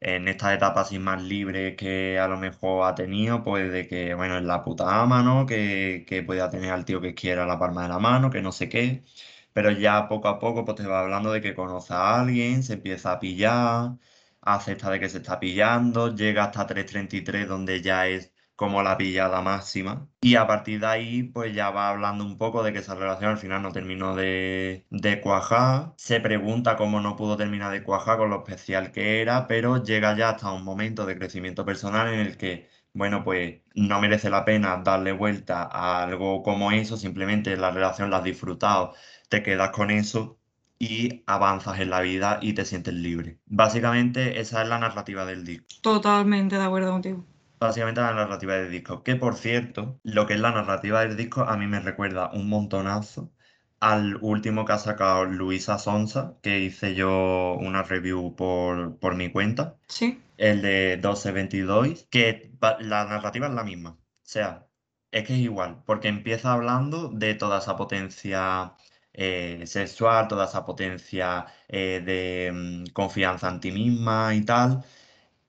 en 0.00 0.28
esta 0.28 0.54
etapa 0.54 0.82
así 0.82 0.98
más 0.98 1.22
libre 1.22 1.76
que 1.76 2.18
a 2.18 2.28
lo 2.28 2.36
mejor 2.38 2.86
ha 2.88 2.94
tenido, 2.94 3.42
pues 3.44 3.72
de 3.72 3.86
que, 3.88 4.14
bueno, 4.14 4.36
es 4.38 4.44
la 4.44 4.62
puta 4.64 5.02
ama, 5.02 5.22
¿no? 5.22 5.46
Que, 5.46 6.04
que 6.06 6.22
pueda 6.22 6.50
tener 6.50 6.70
al 6.72 6.84
tío 6.84 7.00
que 7.00 7.14
quiera 7.14 7.46
la 7.46 7.58
palma 7.58 7.82
de 7.84 7.88
la 7.88 7.98
mano, 7.98 8.30
que 8.30 8.42
no 8.42 8.52
sé 8.52 8.68
qué. 8.68 9.04
Pero 9.52 9.70
ya 9.72 10.08
poco 10.08 10.28
a 10.28 10.38
poco, 10.38 10.64
pues 10.64 10.76
te 10.76 10.86
va 10.86 11.00
hablando 11.00 11.32
de 11.32 11.40
que 11.40 11.54
conoce 11.54 11.92
a 11.94 12.20
alguien, 12.20 12.62
se 12.62 12.74
empieza 12.74 13.12
a 13.12 13.18
pillar 13.20 13.92
acepta 14.40 14.90
de 14.90 14.98
que 15.00 15.08
se 15.08 15.18
está 15.18 15.38
pillando, 15.40 16.14
llega 16.14 16.44
hasta 16.44 16.66
3.33 16.66 17.46
donde 17.48 17.80
ya 17.82 18.06
es 18.08 18.32
como 18.58 18.82
la 18.82 18.98
pillada 18.98 19.40
máxima 19.40 20.08
y 20.20 20.34
a 20.34 20.48
partir 20.48 20.80
de 20.80 20.86
ahí 20.88 21.22
pues 21.22 21.54
ya 21.54 21.70
va 21.70 21.90
hablando 21.90 22.24
un 22.24 22.38
poco 22.38 22.64
de 22.64 22.72
que 22.72 22.80
esa 22.80 22.96
relación 22.96 23.30
al 23.30 23.38
final 23.38 23.62
no 23.62 23.70
terminó 23.70 24.16
de, 24.16 24.84
de 24.90 25.20
cuajar, 25.20 25.94
se 25.96 26.18
pregunta 26.20 26.76
cómo 26.76 27.00
no 27.00 27.14
pudo 27.14 27.36
terminar 27.36 27.70
de 27.70 27.84
cuajar 27.84 28.18
con 28.18 28.30
lo 28.30 28.38
especial 28.38 28.90
que 28.90 29.22
era, 29.22 29.46
pero 29.46 29.84
llega 29.84 30.16
ya 30.16 30.30
hasta 30.30 30.50
un 30.50 30.64
momento 30.64 31.06
de 31.06 31.16
crecimiento 31.16 31.64
personal 31.64 32.12
en 32.12 32.18
el 32.18 32.36
que 32.36 32.68
bueno, 32.94 33.22
pues 33.22 33.60
no 33.74 34.00
merece 34.00 34.28
la 34.28 34.44
pena 34.44 34.82
darle 34.84 35.12
vuelta 35.12 35.62
a 35.62 36.02
algo 36.02 36.42
como 36.42 36.72
eso, 36.72 36.96
simplemente 36.96 37.56
la 37.56 37.70
relación 37.70 38.10
la 38.10 38.16
has 38.18 38.24
disfrutado, 38.24 38.92
te 39.28 39.44
quedas 39.44 39.70
con 39.70 39.92
eso 39.92 40.40
y 40.80 41.22
avanzas 41.26 41.78
en 41.78 41.90
la 41.90 42.00
vida 42.00 42.40
y 42.42 42.54
te 42.54 42.64
sientes 42.64 42.94
libre. 42.94 43.38
Básicamente 43.46 44.40
esa 44.40 44.62
es 44.62 44.68
la 44.68 44.80
narrativa 44.80 45.24
del 45.26 45.44
disco. 45.44 45.66
Totalmente 45.80 46.56
de 46.56 46.64
acuerdo 46.64 46.90
contigo. 46.90 47.24
Básicamente 47.58 48.00
la 48.00 48.14
narrativa 48.14 48.54
del 48.54 48.70
disco. 48.70 49.02
Que 49.02 49.16
por 49.16 49.36
cierto, 49.36 49.98
lo 50.02 50.26
que 50.26 50.34
es 50.34 50.40
la 50.40 50.52
narrativa 50.52 51.00
del 51.00 51.16
disco 51.16 51.42
a 51.42 51.56
mí 51.56 51.66
me 51.66 51.80
recuerda 51.80 52.30
un 52.32 52.48
montonazo 52.48 53.32
al 53.80 54.16
último 54.22 54.64
que 54.64 54.72
ha 54.72 54.78
sacado 54.78 55.24
Luisa 55.24 55.78
Sonsa, 55.78 56.36
que 56.42 56.60
hice 56.60 56.94
yo 56.94 57.54
una 57.60 57.82
review 57.82 58.34
por, 58.36 58.98
por 58.98 59.14
mi 59.14 59.30
cuenta, 59.30 59.76
Sí, 59.88 60.20
el 60.36 60.62
de 60.62 60.96
1222, 60.96 62.06
que 62.10 62.52
la 62.80 63.04
narrativa 63.06 63.46
es 63.48 63.54
la 63.54 63.64
misma. 63.64 63.90
O 63.90 63.96
sea, 64.22 64.66
es 65.10 65.24
que 65.26 65.34
es 65.34 65.40
igual, 65.40 65.82
porque 65.86 66.08
empieza 66.08 66.52
hablando 66.52 67.08
de 67.08 67.34
toda 67.34 67.58
esa 67.58 67.76
potencia 67.76 68.74
eh, 69.12 69.64
sexual, 69.66 70.28
toda 70.28 70.46
esa 70.46 70.64
potencia 70.64 71.46
eh, 71.68 72.02
de 72.04 72.50
mm, 72.52 72.92
confianza 72.92 73.48
en 73.48 73.60
ti 73.60 73.72
misma 73.72 74.34
y 74.34 74.44
tal, 74.44 74.84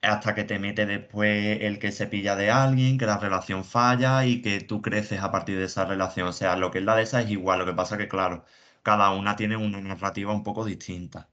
hasta 0.02 0.34
que 0.34 0.44
te 0.44 0.58
mete 0.58 0.86
después 0.86 1.58
el 1.60 1.78
que 1.78 1.92
se 1.92 2.06
pilla 2.06 2.36
de 2.36 2.50
alguien, 2.50 2.98
que 2.98 3.06
la 3.06 3.18
relación 3.18 3.64
falla 3.64 4.24
y 4.24 4.40
que 4.42 4.60
tú 4.60 4.80
creces 4.82 5.20
a 5.20 5.30
partir 5.30 5.58
de 5.58 5.64
esa 5.66 5.84
relación. 5.84 6.28
O 6.28 6.32
sea, 6.32 6.56
lo 6.56 6.70
que 6.70 6.78
es 6.78 6.84
la 6.84 6.96
de 6.96 7.02
esa 7.02 7.20
es 7.22 7.30
igual, 7.30 7.58
lo 7.60 7.66
que 7.66 7.72
pasa 7.74 7.98
que, 7.98 8.08
claro, 8.08 8.44
cada 8.82 9.10
una 9.10 9.36
tiene 9.36 9.56
una 9.56 9.80
narrativa 9.80 10.32
un 10.32 10.42
poco 10.42 10.64
distinta. 10.64 11.28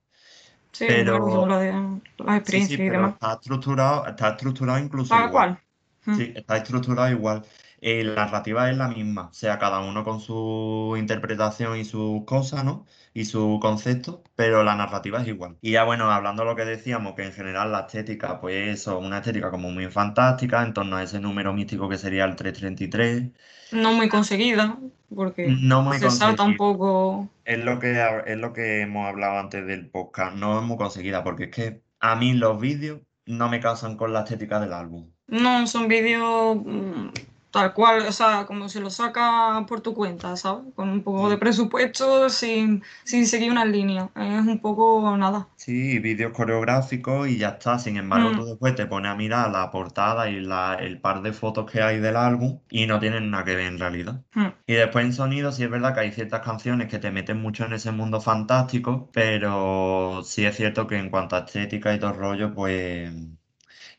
sí, 0.72 0.86
Pero- 0.88 1.48
la 1.48 1.60
de 1.60 1.72
las 1.72 2.48
Sí, 2.48 2.66
sí, 2.66 2.78
pero 2.78 3.08
está 3.10 3.34
estructurado, 3.34 4.06
está 4.08 4.30
estructurado 4.30 4.80
incluso 4.80 5.16
Tal 5.16 5.30
igual. 5.30 5.60
cual. 6.06 6.16
Mm. 6.16 6.18
Sí, 6.18 6.34
está 6.36 6.58
estructurado 6.58 7.10
igual. 7.10 7.44
Eh, 7.80 8.04
la 8.04 8.16
narrativa 8.26 8.70
es 8.72 8.78
la 8.78 8.88
misma, 8.88 9.28
o 9.30 9.34
sea, 9.34 9.60
cada 9.60 9.80
uno 9.82 10.04
con 10.04 10.20
su 10.20 10.96
interpretación 10.98 11.78
y 11.78 11.86
sus 11.86 12.26
cosas, 12.26 12.64
¿no? 12.64 12.86
Y 13.14 13.26
su 13.26 13.60
concepto, 13.62 14.24
pero 14.36 14.64
la 14.64 14.76
narrativa 14.76 15.22
es 15.22 15.28
igual. 15.28 15.58
Y 15.62 15.72
ya 15.72 15.84
bueno, 15.84 16.10
hablando 16.12 16.44
de 16.44 16.50
lo 16.50 16.56
que 16.56 16.66
decíamos, 16.66 17.14
que 17.16 17.24
en 17.26 17.34
general 17.34 17.72
la 17.72 17.82
estética, 17.82 18.40
pues 18.42 18.68
eso, 18.80 18.98
una 19.00 19.18
estética 19.20 19.52
como 19.52 19.70
muy 19.72 19.88
fantástica, 19.92 20.64
en 20.64 20.74
torno 20.74 20.96
a 20.98 21.04
ese 21.04 21.20
número 21.20 21.54
místico 21.54 21.88
que 21.90 21.98
sería 21.98 22.26
el 22.26 22.36
333. 22.36 23.32
No 23.72 23.94
muy 23.94 24.10
conseguida, 24.10 24.80
porque 25.14 25.48
No 25.48 25.82
muy 25.82 26.00
se 26.00 26.10
salta 26.10 26.44
un 26.44 26.56
conseguida. 26.56 26.58
poco. 26.58 27.30
Es 27.46 27.60
lo 27.64 27.80
que, 27.80 27.92
es 28.28 28.38
lo 28.38 28.54
que 28.54 28.82
hemos 28.82 29.08
hablado 29.08 29.40
antes 29.40 29.66
del 29.66 29.90
podcast, 29.90 30.36
no 30.36 30.60
es 30.60 30.66
muy 30.66 30.78
conseguida, 30.78 31.24
porque 31.24 31.46
es 31.46 31.52
que 31.52 31.84
a 32.00 32.16
mí 32.16 32.34
los 32.34 32.60
vídeos 32.60 33.02
no 33.26 33.50
me 33.50 33.60
casan 33.60 33.98
con 33.98 34.14
la 34.14 34.20
estética 34.22 34.60
del 34.60 34.74
álbum. 34.74 35.12
No, 35.28 35.68
son 35.68 35.88
vídeos 35.88 36.58
mm, 36.66 37.10
tal 37.58 37.74
cual, 37.74 38.02
o 38.08 38.12
sea, 38.12 38.46
como 38.46 38.70
si 38.70 38.80
lo 38.80 38.90
sacas 38.90 39.66
por 39.68 39.82
tu 39.82 39.94
cuenta, 39.94 40.36
¿sabes? 40.36 40.66
Con 40.76 40.90
un 40.90 41.04
poco 41.04 41.30
de 41.30 41.38
presupuesto, 41.38 42.30
sin, 42.30 42.84
sin 43.04 43.26
seguir 43.28 43.52
unas 43.52 43.68
líneas. 43.68 44.10
Es 44.16 44.46
un 44.46 44.60
poco 44.60 45.16
nada. 45.18 45.48
Sí, 45.56 46.00
vídeos 46.00 46.32
coreográficos 46.34 47.28
y 47.28 47.38
ya 47.38 47.50
está. 47.50 47.80
Sin 47.80 47.98
embargo, 47.98 48.32
Mm. 48.32 48.36
tú 48.36 48.46
después 48.46 48.76
te 48.76 48.86
pones 48.86 49.12
a 49.12 49.16
mirar 49.16 49.52
la 49.52 49.70
portada 49.72 50.30
y 50.30 50.40
la- 50.40 50.76
el 50.80 51.00
par 51.02 51.22
de 51.22 51.34
fotos 51.34 51.70
que 51.72 51.82
hay 51.82 52.00
del 52.00 52.16
álbum 52.16 52.60
y 52.70 52.86
no 52.88 53.00
tienen 53.00 53.30
nada 53.32 53.44
que 53.46 53.56
ver 53.56 53.66
en 53.68 53.80
realidad. 53.80 54.22
Mm. 54.34 54.48
Y 54.68 54.74
después 54.74 55.06
en 55.06 55.14
sonido 55.14 55.52
sí 55.52 55.64
es 55.64 55.70
verdad 55.70 55.94
que 55.94 56.02
hay 56.02 56.12
ciertas 56.12 56.42
canciones 56.42 56.88
que 56.88 57.00
te 57.00 57.12
meten 57.12 57.42
mucho 57.42 57.66
en 57.66 57.74
ese 57.74 57.92
mundo 57.92 58.22
fantástico, 58.22 59.10
pero 59.14 60.22
sí 60.24 60.46
es 60.46 60.56
cierto 60.56 60.88
que 60.88 60.98
en 60.98 61.10
cuanto 61.10 61.36
a 61.36 61.40
estética 61.40 61.94
y 61.94 62.00
todo 62.00 62.14
rollo, 62.14 62.54
pues 62.54 63.12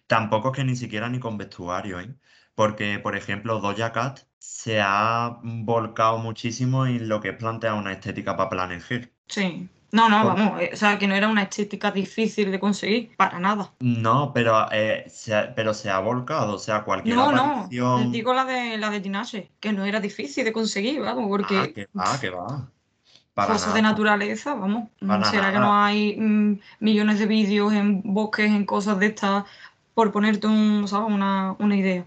tampoco 0.07 0.49
es 0.51 0.57
que 0.57 0.65
ni 0.65 0.77
siquiera 0.77 1.09
ni 1.09 1.19
con 1.21 1.39
vestuario, 1.39 2.01
¿eh? 2.01 2.15
Porque, 2.59 2.99
por 2.99 3.15
ejemplo, 3.17 3.61
Doja 3.61 3.93
Cat 3.93 4.21
se 4.39 4.81
ha 4.81 5.39
volcado 5.43 6.19
muchísimo 6.19 6.87
en 6.87 7.09
lo 7.09 7.21
que 7.21 7.29
es 7.31 7.37
plantear 7.37 7.75
una 7.75 7.93
estética 7.93 8.37
para 8.37 8.51
Planet 8.51 8.83
Her. 8.91 9.13
Sí. 9.29 9.69
No, 9.91 10.09
no, 10.11 10.19
vamos, 10.27 10.61
eh, 10.61 10.71
o 10.75 10.77
sea, 10.77 10.99
que 10.99 11.07
no 11.09 11.15
era 11.15 11.29
una 11.29 11.43
estética 11.45 11.91
difícil 11.93 12.51
de 12.53 12.61
conseguir, 12.61 13.17
para 13.17 13.39
nada. 13.39 13.73
No, 13.81 14.33
pero, 14.35 14.67
eh, 14.73 15.05
se 15.09 15.35
ha, 15.35 15.55
pero 15.55 15.73
se 15.73 15.89
ha 15.89 15.99
volcado, 16.01 16.55
o 16.57 16.59
sea, 16.59 16.85
cualquier 16.85 17.17
No, 17.17 17.33
no, 17.33 17.43
aparición... 17.43 18.13
digo 18.13 18.35
la 18.35 18.45
de 18.45 18.77
la 18.77 18.91
de 18.91 19.01
Tinashe, 19.01 19.51
que 19.61 19.73
no 19.73 19.85
era 19.87 20.01
difícil 20.01 20.45
de 20.45 20.53
conseguir, 20.53 21.01
vamos, 21.01 21.25
Ah, 21.25 21.29
porque 21.29 21.73
que 21.73 21.89
va, 21.97 22.21
que 22.21 22.31
va. 22.31 22.71
Para 23.35 23.53
cosas 23.55 23.73
de 23.75 23.83
naturaleza, 23.83 24.55
vamos. 24.55 24.91
mm, 25.01 25.07
Para 25.09 25.25
¿Será 25.25 25.53
que 25.53 25.59
no 25.61 25.73
hay 25.75 26.17
mm, 26.19 26.61
millones 26.81 27.19
de 27.21 27.27
vídeos 27.27 27.73
en 27.73 28.03
bosques, 28.05 28.51
en 28.51 28.67
cosas 28.67 28.99
de 28.99 29.07
estas, 29.07 29.45
por 29.95 30.13
ponerte 30.13 30.47
un, 30.49 30.87
¿sabes? 30.89 31.15
Una, 31.15 31.55
una 31.59 31.77
idea? 31.77 32.05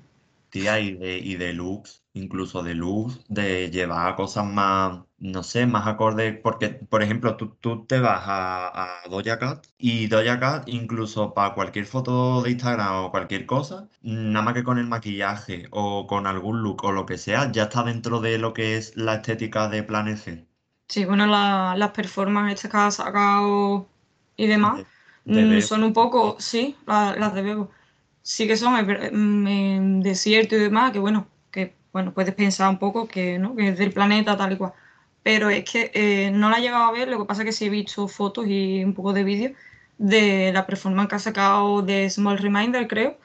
Tía, 0.52 0.80
y 0.80 0.96
de, 0.98 1.18
y 1.20 1.36
de 1.38 1.54
looks, 1.54 2.06
incluso 2.14 2.62
de 2.64 2.76
looks, 2.76 3.22
de 3.30 3.70
llevar 3.72 4.16
cosas 4.16 4.46
más, 4.46 5.04
no 5.18 5.44
sé, 5.44 5.66
más 5.66 5.88
acorde, 5.88 6.34
porque, 6.34 6.70
por 6.70 7.02
ejemplo, 7.04 7.38
tú, 7.38 7.56
tú 7.56 7.86
te 7.88 8.00
vas 8.00 8.22
a, 8.28 9.04
a 9.06 9.10
Doja 9.10 9.40
Cat 9.40 9.66
y 9.78 10.08
Doja 10.08 10.40
Cat, 10.40 10.68
incluso 10.70 11.34
para 11.34 11.54
cualquier 11.56 11.86
foto 11.88 12.42
de 12.44 12.52
Instagram 12.52 13.06
o 13.06 13.12
cualquier 13.12 13.46
cosa, 13.48 13.90
nada 14.02 14.44
más 14.46 14.54
que 14.54 14.64
con 14.64 14.78
el 14.78 14.88
maquillaje 14.88 15.68
o 15.72 16.06
con 16.08 16.28
algún 16.28 16.62
look 16.64 16.84
o 16.86 16.92
lo 16.92 17.06
que 17.08 17.18
sea, 17.18 17.52
ya 17.52 17.64
está 17.64 17.84
dentro 17.84 18.20
de 18.22 18.38
lo 18.38 18.54
que 18.54 18.78
es 18.78 18.96
la 18.98 19.16
estética 19.16 19.70
de 19.70 19.84
Planet 19.84 20.18
C. 20.18 20.48
Sí, 20.88 21.06
bueno, 21.06 21.26
la- 21.26 21.76
las 21.78 21.92
performances 21.92 22.56
estas 22.66 22.72
que 22.72 22.78
ha 22.78 22.92
sacado 22.92 23.88
y 24.36 24.48
demás 24.48 24.82
De- 25.24 25.46
de 25.48 25.62
mm, 25.62 25.62
son 25.62 25.84
un 25.84 25.94
poco, 25.94 26.36
sí, 26.40 26.76
la- 26.86 27.16
las 27.16 27.34
de 27.34 27.42
Bebo. 27.42 27.72
Sí 28.24 28.48
que 28.48 28.58
son 28.58 28.78
en, 28.78 29.44
mm, 29.44 29.48
en 29.48 30.02
desierto 30.02 30.56
y 30.56 30.60
demás, 30.60 30.92
que 30.92 31.00
bueno, 31.00 31.28
que 31.52 31.76
bueno, 31.94 32.14
puedes 32.14 32.34
pensar 32.36 32.70
un 32.70 32.80
poco 32.80 33.08
que, 33.08 33.40
¿no? 33.40 33.56
que 33.56 33.70
es 33.70 33.78
del 33.78 33.94
planeta 33.94 34.38
tal 34.38 34.54
y 34.54 34.58
cual. 34.58 34.74
Pero 35.24 35.50
es 35.50 35.64
que 35.70 35.92
eh, 35.94 36.32
no 36.32 36.50
la 36.50 36.58
he 36.58 36.62
llegado 36.62 36.86
a 36.86 36.92
ver, 36.92 37.08
lo 37.08 37.20
que 37.20 37.26
pasa 37.26 37.42
es 37.44 37.46
que 37.48 37.52
sí 37.54 37.66
he 37.66 37.70
visto 37.70 38.08
fotos 38.08 38.46
y 38.48 38.84
un 38.84 38.94
poco 38.94 39.14
de 39.14 39.24
vídeos 39.24 39.54
de 39.98 40.52
la 40.54 40.66
performance 40.66 41.10
que 41.10 41.16
ha 41.16 41.20
sacado 41.20 41.82
de 41.84 42.10
Small 42.10 42.40
Reminder, 42.40 42.88
creo. 42.88 43.18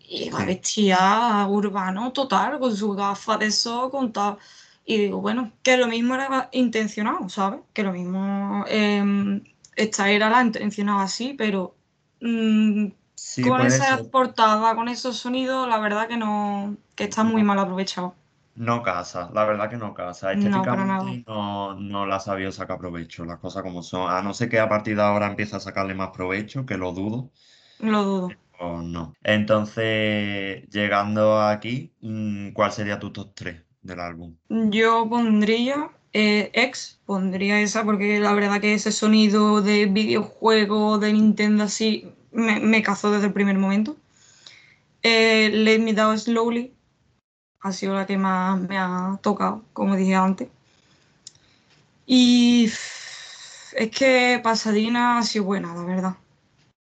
Y 0.00 0.30
va 0.30 0.44
vestida 0.44 1.46
urbano 1.48 2.12
total, 2.12 2.58
con 2.60 2.76
su 2.76 2.92
gafa 2.94 3.38
de 3.38 3.50
sol, 3.50 3.90
con 3.90 4.12
tal. 4.12 4.38
Y 4.84 4.98
digo, 4.98 5.20
bueno, 5.20 5.52
que 5.62 5.76
lo 5.76 5.88
mismo 5.88 6.14
era 6.14 6.48
intencionado, 6.52 7.28
¿sabes? 7.28 7.60
Que 7.72 7.82
lo 7.82 7.92
mismo 7.92 8.64
eh, 8.68 9.42
esta 9.76 10.10
era 10.10 10.30
la 10.30 10.42
intencionada 10.42 11.02
así, 11.02 11.34
pero 11.34 11.76
mm, 12.20 12.88
Sí, 13.16 13.42
con 13.48 13.60
esa 13.62 13.98
ser. 13.98 14.10
portada, 14.10 14.74
con 14.76 14.88
esos 14.88 15.16
sonidos, 15.18 15.68
la 15.68 15.78
verdad 15.78 16.08
que 16.08 16.16
no, 16.16 16.76
que 16.94 17.04
está 17.04 17.24
muy 17.24 17.42
No. 17.42 17.44
mal 17.44 17.58
aprovechado. 17.58 18.14
No 18.54 18.82
casa, 18.82 19.30
la 19.34 19.44
verdad 19.44 19.70
que 19.70 19.76
no 19.76 19.94
casa. 19.94 20.32
No, 20.32 20.68
para 20.68 20.84
nada. 20.86 21.18
Estéticamente 21.18 21.24
no, 21.28 21.74
no 21.78 22.06
la 22.06 22.16
ha 22.16 22.20
sabido 22.20 22.50
sacar 22.52 22.78
provecho, 22.78 23.24
las 23.24 23.38
cosas 23.38 23.62
como 23.62 23.82
son. 23.84 24.10
A 24.10 24.20
no 24.22 24.34
ser 24.34 24.48
que 24.48 24.58
a 24.60 24.68
partir 24.68 24.96
de 24.96 25.02
ahora 25.02 25.26
empiece 25.28 25.54
a 25.56 25.60
sacarle 25.60 25.94
más 25.94 26.10
provecho, 26.10 26.66
que 26.66 26.76
lo 26.78 26.92
dudo, 26.92 27.30
Lo 27.78 28.02
dudo. 28.04 28.36
o 28.58 28.82
no. 28.82 29.14
Entonces, 29.22 30.68
llegando 30.70 31.40
aquí, 31.40 31.94
mm, 32.00 32.50
¿cuál 32.52 32.72
sería 32.72 32.98
tu 32.98 33.12
top 33.12 33.32
3 33.34 33.64
del 33.82 34.00
álbum? 34.00 34.36
Yo 34.48 35.08
pondría 35.08 35.90
eh, 36.12 36.50
X, 36.54 37.00
pondría 37.04 37.60
esa 37.60 37.84
porque 37.84 38.18
la 38.20 38.32
verdad 38.34 38.60
que 38.60 38.74
ese 38.74 38.92
sonido 38.92 39.60
de 39.62 39.86
videojuego 39.86 40.98
de 40.98 41.12
Nintendo 41.12 41.64
así 41.64 42.12
me, 42.36 42.60
me 42.60 42.82
cazó 42.82 43.10
desde 43.10 43.26
el 43.26 43.32
primer 43.32 43.58
momento. 43.58 43.96
Eh, 45.02 45.50
Let 45.52 45.80
Me 45.80 45.92
Down 45.92 46.18
Slowly 46.18 46.72
ha 47.60 47.72
sido 47.72 47.94
la 47.94 48.06
que 48.06 48.16
más 48.16 48.60
me 48.60 48.78
ha 48.78 49.18
tocado, 49.22 49.62
como 49.72 49.96
dije 49.96 50.14
antes. 50.14 50.48
Y 52.06 52.66
es 52.66 53.90
que 53.90 54.40
Pasadena 54.42 55.18
ha 55.18 55.22
sido 55.22 55.44
buena, 55.44 55.74
la 55.74 55.82
verdad. 55.84 56.14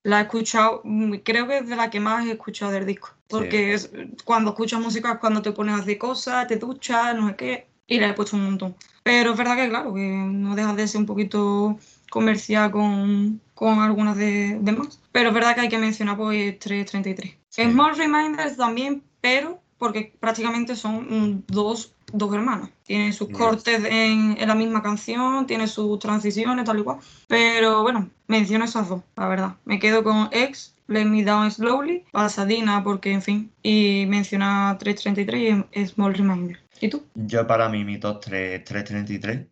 La 0.02 0.20
he 0.20 0.22
escuchado, 0.24 0.80
mm, 0.84 1.14
creo 1.24 1.46
que 1.46 1.58
es 1.58 1.68
de 1.68 1.76
la 1.76 1.88
que 1.90 2.00
más 2.00 2.26
he 2.26 2.32
escuchado 2.32 2.72
del 2.72 2.86
disco. 2.86 3.10
Porque 3.28 3.74
es- 3.74 3.90
cuando 4.24 4.50
escuchas 4.50 4.80
música 4.80 5.12
es 5.12 5.18
cuando 5.18 5.40
te 5.40 5.52
pones 5.52 5.74
a 5.74 5.78
hacer 5.78 5.96
cosas, 5.98 6.46
te 6.46 6.56
duchas, 6.56 7.14
no 7.16 7.28
sé 7.28 7.36
qué, 7.36 7.66
y 7.86 7.98
la 7.98 8.08
he 8.08 8.12
puesto 8.14 8.36
un 8.36 8.44
montón. 8.44 8.76
Pero 9.02 9.32
es 9.32 9.36
verdad 9.38 9.56
que, 9.56 9.68
claro, 9.68 9.94
que 9.94 10.00
no 10.00 10.54
deja 10.54 10.74
de 10.74 10.86
ser 10.88 11.00
un 11.00 11.06
poquito 11.06 11.78
comercial 12.14 12.70
con, 12.70 13.40
con 13.54 13.80
algunas 13.80 14.16
de, 14.16 14.56
de 14.60 14.72
más. 14.72 15.00
Pero 15.10 15.30
es 15.30 15.34
verdad 15.34 15.56
que 15.56 15.62
hay 15.62 15.68
que 15.68 15.78
mencionar 15.78 16.16
pues 16.16 16.56
333. 16.60 17.34
Sí. 17.48 17.62
Small 17.64 17.96
Reminders 17.96 18.56
también, 18.56 19.02
pero 19.20 19.60
porque 19.78 20.14
prácticamente 20.20 20.76
son 20.76 21.42
dos, 21.48 21.92
dos 22.12 22.32
hermanos. 22.32 22.70
Tienen 22.84 23.12
sus 23.12 23.26
Yes. 23.28 23.36
cortes 23.36 23.84
en, 23.84 24.36
en 24.38 24.46
la 24.48 24.54
misma 24.54 24.80
canción, 24.80 25.44
tiene 25.48 25.66
sus 25.66 25.98
transiciones, 25.98 26.64
tal 26.64 26.78
y 26.78 26.84
cual. 26.84 26.98
Pero 27.26 27.82
bueno, 27.82 28.08
menciono 28.28 28.64
esas 28.64 28.88
dos, 28.88 29.02
la 29.16 29.26
verdad. 29.26 29.56
Me 29.64 29.80
quedo 29.80 30.04
con 30.04 30.28
X, 30.30 30.76
Let 30.86 31.06
Me 31.06 31.24
Down 31.24 31.50
Slowly, 31.50 32.04
Pasadena, 32.12 32.84
porque 32.84 33.10
en 33.10 33.22
fin, 33.22 33.50
y 33.60 34.06
menciona 34.06 34.76
333 34.78 35.64
y 35.72 35.86
Small 35.86 36.14
Reminder. 36.14 36.60
¿Y 36.80 36.88
tú? 36.88 37.02
Yo 37.14 37.44
para 37.44 37.68
mí 37.68 37.84
mi 37.84 37.98
top 37.98 38.20
3 38.20 38.60
es 38.60 38.64
333, 38.64 39.48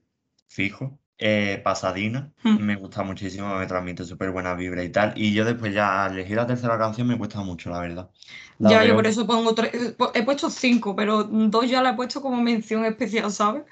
fijo. 0.49 0.97
Eh, 1.25 1.61
Pasadena, 1.65 2.33
Hmm. 2.43 2.57
me 2.57 2.75
gusta 2.77 3.03
muchísimo, 3.05 3.55
me 3.57 3.67
transmite 3.67 4.05
súper 4.05 4.31
buena 4.33 4.55
vibra 4.55 4.83
y 4.85 4.91
tal. 4.91 5.13
Y 5.17 5.33
yo 5.35 5.45
después 5.45 5.73
ya 5.75 6.07
elegir 6.07 6.37
la 6.37 6.47
tercera 6.47 6.79
canción 6.79 7.07
me 7.07 7.17
cuesta 7.19 7.41
mucho, 7.43 7.71
la 7.71 7.81
verdad. 7.81 8.11
La 8.59 8.71
ya, 8.71 8.85
yo 8.85 8.95
por 8.95 9.07
eso 9.07 9.27
pongo 9.27 9.55
tres, 9.55 9.73
he 10.15 10.23
puesto 10.25 10.51
cinco, 10.51 10.95
pero 10.97 11.25
dos 11.25 11.69
ya 11.69 11.83
la 11.83 11.91
he 11.91 11.95
puesto 11.95 12.21
como 12.23 12.41
mención 12.43 12.85
especial, 12.85 13.31
¿sabes? 13.33 13.65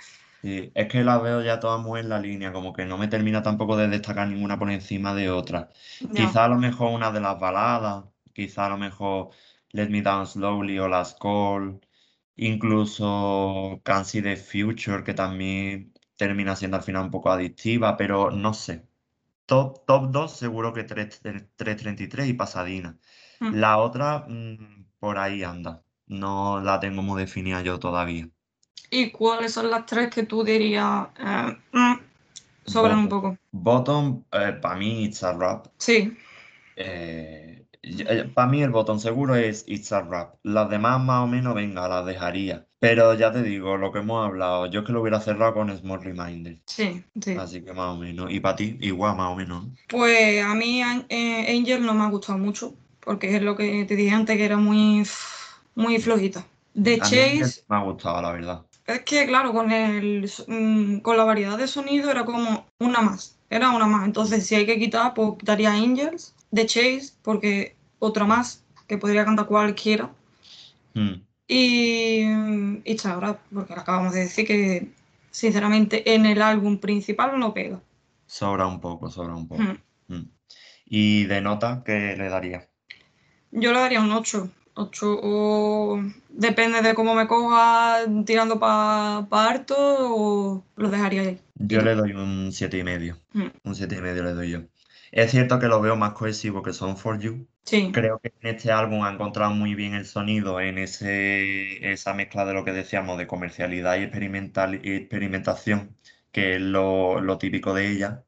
Sí, 0.42 0.72
es 0.74 0.88
que 0.88 1.04
las 1.04 1.22
veo 1.22 1.42
ya 1.42 1.60
todas 1.60 1.82
muy 1.82 2.00
en 2.00 2.08
la 2.08 2.18
línea, 2.18 2.50
como 2.52 2.72
que 2.72 2.86
no 2.86 2.96
me 2.96 3.08
termina 3.08 3.42
tampoco 3.42 3.76
de 3.76 3.88
destacar 3.88 4.26
ninguna 4.28 4.58
por 4.58 4.70
encima 4.70 5.14
de 5.14 5.30
otra. 5.30 5.68
Quizá 6.14 6.44
a 6.46 6.48
lo 6.48 6.56
mejor 6.56 6.92
una 6.92 7.12
de 7.12 7.20
las 7.20 7.38
baladas, 7.38 8.06
quizá 8.32 8.64
a 8.66 8.68
lo 8.70 8.78
mejor 8.78 9.30
Let 9.72 9.90
Me 9.90 10.00
Down 10.00 10.26
Slowly 10.26 10.78
o 10.78 10.88
Last 10.88 11.18
Call, 11.20 11.80
incluso 12.36 13.82
Can't 13.84 14.06
See 14.06 14.22
the 14.22 14.36
Future, 14.36 15.04
que 15.04 15.12
también 15.14 15.92
termina 16.20 16.54
siendo 16.54 16.76
al 16.76 16.82
final 16.82 17.04
un 17.04 17.10
poco 17.10 17.30
adictiva, 17.30 17.96
pero 17.96 18.30
no 18.30 18.52
sé. 18.52 18.84
Top, 19.46 19.86
top 19.86 20.10
2 20.10 20.36
seguro 20.36 20.74
que 20.74 20.84
3, 20.84 21.18
333 21.56 22.28
y 22.28 22.34
Pasadena. 22.34 22.98
Mm. 23.40 23.54
La 23.54 23.78
otra 23.78 24.26
mm, 24.28 24.84
por 24.98 25.16
ahí 25.16 25.42
anda, 25.42 25.82
no 26.08 26.60
la 26.60 26.78
tengo 26.78 27.00
muy 27.00 27.22
definida 27.22 27.62
yo 27.62 27.78
todavía. 27.78 28.28
¿Y 28.90 29.10
cuáles 29.10 29.54
son 29.54 29.70
las 29.70 29.86
tres 29.86 30.10
que 30.14 30.24
tú 30.24 30.44
dirías 30.44 31.06
eh, 31.18 31.56
mm, 31.72 31.94
sobran 32.66 32.98
un 32.98 33.08
poco? 33.08 33.38
Bottom, 33.52 34.24
para 34.30 34.76
mí, 34.76 35.04
It's 35.04 35.24
a 35.24 35.32
Rap. 35.32 35.68
Sí, 35.78 36.18
para 38.34 38.48
mí 38.48 38.62
el 38.62 38.70
botón 38.70 39.00
seguro 39.00 39.34
es 39.36 39.64
It's 39.66 39.92
a 39.92 40.02
Rap. 40.02 40.34
Las 40.42 40.68
demás 40.70 41.00
más 41.02 41.24
o 41.24 41.26
menos, 41.26 41.54
venga, 41.54 41.88
las 41.88 42.04
dejaría. 42.06 42.66
Pero 42.78 43.14
ya 43.14 43.30
te 43.32 43.42
digo, 43.42 43.76
lo 43.76 43.92
que 43.92 43.98
hemos 44.00 44.26
hablado, 44.26 44.66
yo 44.66 44.80
es 44.80 44.86
que 44.86 44.92
lo 44.92 45.00
hubiera 45.02 45.20
cerrado 45.20 45.54
con 45.54 45.76
Small 45.76 46.02
Reminder. 46.02 46.58
sí, 46.66 47.04
sí. 47.20 47.32
Así 47.38 47.62
que 47.62 47.72
más 47.72 47.96
o 47.96 47.98
menos. 47.98 48.30
Y 48.30 48.40
para 48.40 48.56
ti, 48.56 48.76
igual 48.80 49.16
más 49.16 49.32
o 49.32 49.36
menos. 49.36 49.64
¿no? 49.64 49.74
Pues 49.88 50.42
a 50.42 50.54
mí 50.54 50.82
eh, 51.08 51.56
Angel 51.58 51.84
no 51.84 51.94
me 51.94 52.04
ha 52.04 52.08
gustado 52.08 52.38
mucho, 52.38 52.74
porque 53.00 53.36
es 53.36 53.42
lo 53.42 53.56
que 53.56 53.84
te 53.84 53.96
dije 53.96 54.14
antes, 54.14 54.36
que 54.36 54.44
era 54.44 54.56
muy, 54.56 55.04
muy 55.74 55.98
flojita. 55.98 56.46
Mí 56.74 56.98
Chase, 56.98 57.64
me 57.68 57.76
ha 57.76 57.80
gustado, 57.82 58.22
la 58.22 58.32
verdad. 58.32 58.62
es 58.86 59.00
que 59.02 59.26
claro, 59.26 59.52
con, 59.52 59.72
el, 59.72 60.30
mm, 60.46 60.98
con 61.00 61.16
la 61.16 61.24
variedad 61.24 61.58
de 61.58 61.66
sonido 61.66 62.10
era 62.10 62.24
como 62.24 62.66
una 62.78 63.00
más, 63.02 63.38
era 63.50 63.70
una 63.70 63.86
más. 63.86 64.06
Entonces 64.06 64.46
si 64.46 64.54
hay 64.54 64.66
que 64.66 64.78
quitar, 64.78 65.12
pues 65.14 65.32
quitaría 65.38 65.72
Angels, 65.72 66.34
The 66.52 66.66
Chase, 66.66 67.12
porque 67.22 67.76
otra 67.98 68.24
más, 68.24 68.64
que 68.86 68.98
podría 68.98 69.24
cantar 69.24 69.46
cualquiera. 69.46 70.10
Mm, 70.94 71.22
Y, 71.46 72.22
y 72.84 72.96
Chabra, 72.96 73.40
porque 73.52 73.72
acabamos 73.72 74.12
de 74.14 74.20
decir 74.20 74.46
que 74.46 74.88
sinceramente 75.30 76.14
en 76.14 76.26
el 76.26 76.42
álbum 76.42 76.78
principal 76.78 77.38
no 77.38 77.52
pega. 77.54 77.80
Sobra 78.26 78.66
un 78.66 78.80
poco, 78.80 79.10
sobra 79.10 79.34
un 79.34 79.48
poco. 79.48 79.62
Mm. 79.62 79.78
Mm. 80.08 80.30
Y 80.86 81.24
de 81.24 81.40
nota, 81.40 81.82
¿qué 81.84 82.14
le 82.16 82.28
daría? 82.28 82.68
Yo 83.50 83.72
le 83.72 83.80
daría 83.80 84.00
un 84.00 84.12
8. 84.12 84.50
8 84.74 85.20
o 85.22 86.00
depende 86.28 86.80
de 86.82 86.94
cómo 86.94 87.14
me 87.14 87.26
coja 87.26 87.98
tirando 88.24 88.58
para 88.58 89.26
harto 89.30 89.74
o 89.78 90.64
lo 90.76 90.90
dejaría 90.90 91.22
ahí. 91.22 91.40
Yo 91.54 91.82
le 91.82 91.94
doy 91.94 92.12
un 92.12 92.50
siete 92.52 92.78
y 92.78 92.84
medio. 92.84 93.18
Mm. 93.32 93.48
Un 93.64 93.74
siete 93.74 93.96
y 93.96 94.00
medio 94.00 94.22
le 94.22 94.32
doy 94.32 94.50
yo. 94.50 94.60
Es 95.12 95.32
cierto 95.32 95.58
que 95.58 95.66
lo 95.66 95.80
veo 95.80 95.96
más 95.96 96.12
cohesivo 96.12 96.62
que 96.62 96.72
Son 96.72 96.96
for 96.96 97.18
You. 97.18 97.46
Sí, 97.64 97.90
Creo 97.92 98.20
que 98.20 98.32
en 98.40 98.54
este 98.54 98.72
álbum 98.72 99.04
ha 99.04 99.12
encontrado 99.12 99.52
muy 99.52 99.74
bien 99.74 99.94
el 99.94 100.06
sonido 100.06 100.60
en 100.60 100.78
ese, 100.78 101.92
esa 101.92 102.14
mezcla 102.14 102.44
de 102.44 102.54
lo 102.54 102.64
que 102.64 102.72
decíamos 102.72 103.18
de 103.18 103.26
comercialidad 103.26 103.96
y, 103.98 104.02
experimental, 104.04 104.80
y 104.84 104.92
experimentación, 104.94 105.96
que 106.32 106.54
es 106.56 106.60
lo, 106.60 107.20
lo 107.20 107.38
típico 107.38 107.74
de 107.74 107.90
ella. 107.90 108.24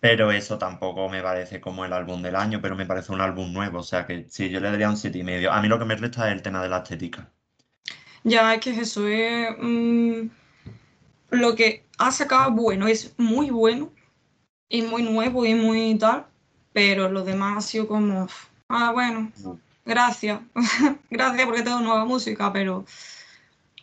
Pero 0.00 0.32
eso 0.32 0.58
tampoco 0.58 1.08
me 1.08 1.22
parece 1.22 1.60
como 1.60 1.84
el 1.84 1.92
álbum 1.92 2.22
del 2.22 2.36
año, 2.36 2.60
pero 2.60 2.76
me 2.76 2.86
parece 2.86 3.12
un 3.12 3.20
álbum 3.20 3.52
nuevo. 3.52 3.78
O 3.78 3.82
sea 3.82 4.06
que 4.06 4.26
sí, 4.28 4.48
yo 4.50 4.60
le 4.60 4.70
daría 4.70 4.90
un 4.90 4.96
siete 4.96 5.18
y 5.18 5.24
medio. 5.24 5.52
A 5.52 5.60
mí 5.62 5.68
lo 5.68 5.78
que 5.78 5.84
me 5.84 5.96
resta 5.96 6.28
es 6.28 6.34
el 6.34 6.42
tema 6.42 6.62
de 6.62 6.68
la 6.68 6.78
estética. 6.78 7.30
ya 8.24 8.54
es 8.54 8.60
que 8.60 8.70
eso 8.70 9.06
es 9.08 9.50
mm, 9.58 10.28
lo 11.30 11.54
que 11.54 11.84
ha 11.98 12.10
sacado 12.12 12.52
bueno, 12.52 12.86
es 12.88 13.14
muy 13.18 13.50
bueno 13.50 13.92
y 14.68 14.82
muy 14.82 15.02
nuevo 15.02 15.44
y 15.44 15.54
muy 15.54 15.96
tal, 15.98 16.26
pero 16.72 17.08
lo 17.08 17.24
demás 17.24 17.58
ha 17.58 17.60
sido 17.60 17.88
como, 17.88 18.28
ah, 18.68 18.92
bueno, 18.92 19.30
gracias, 19.84 20.40
gracias 21.10 21.46
porque 21.46 21.62
tengo 21.62 21.80
nueva 21.80 22.04
música, 22.04 22.52
pero, 22.52 22.84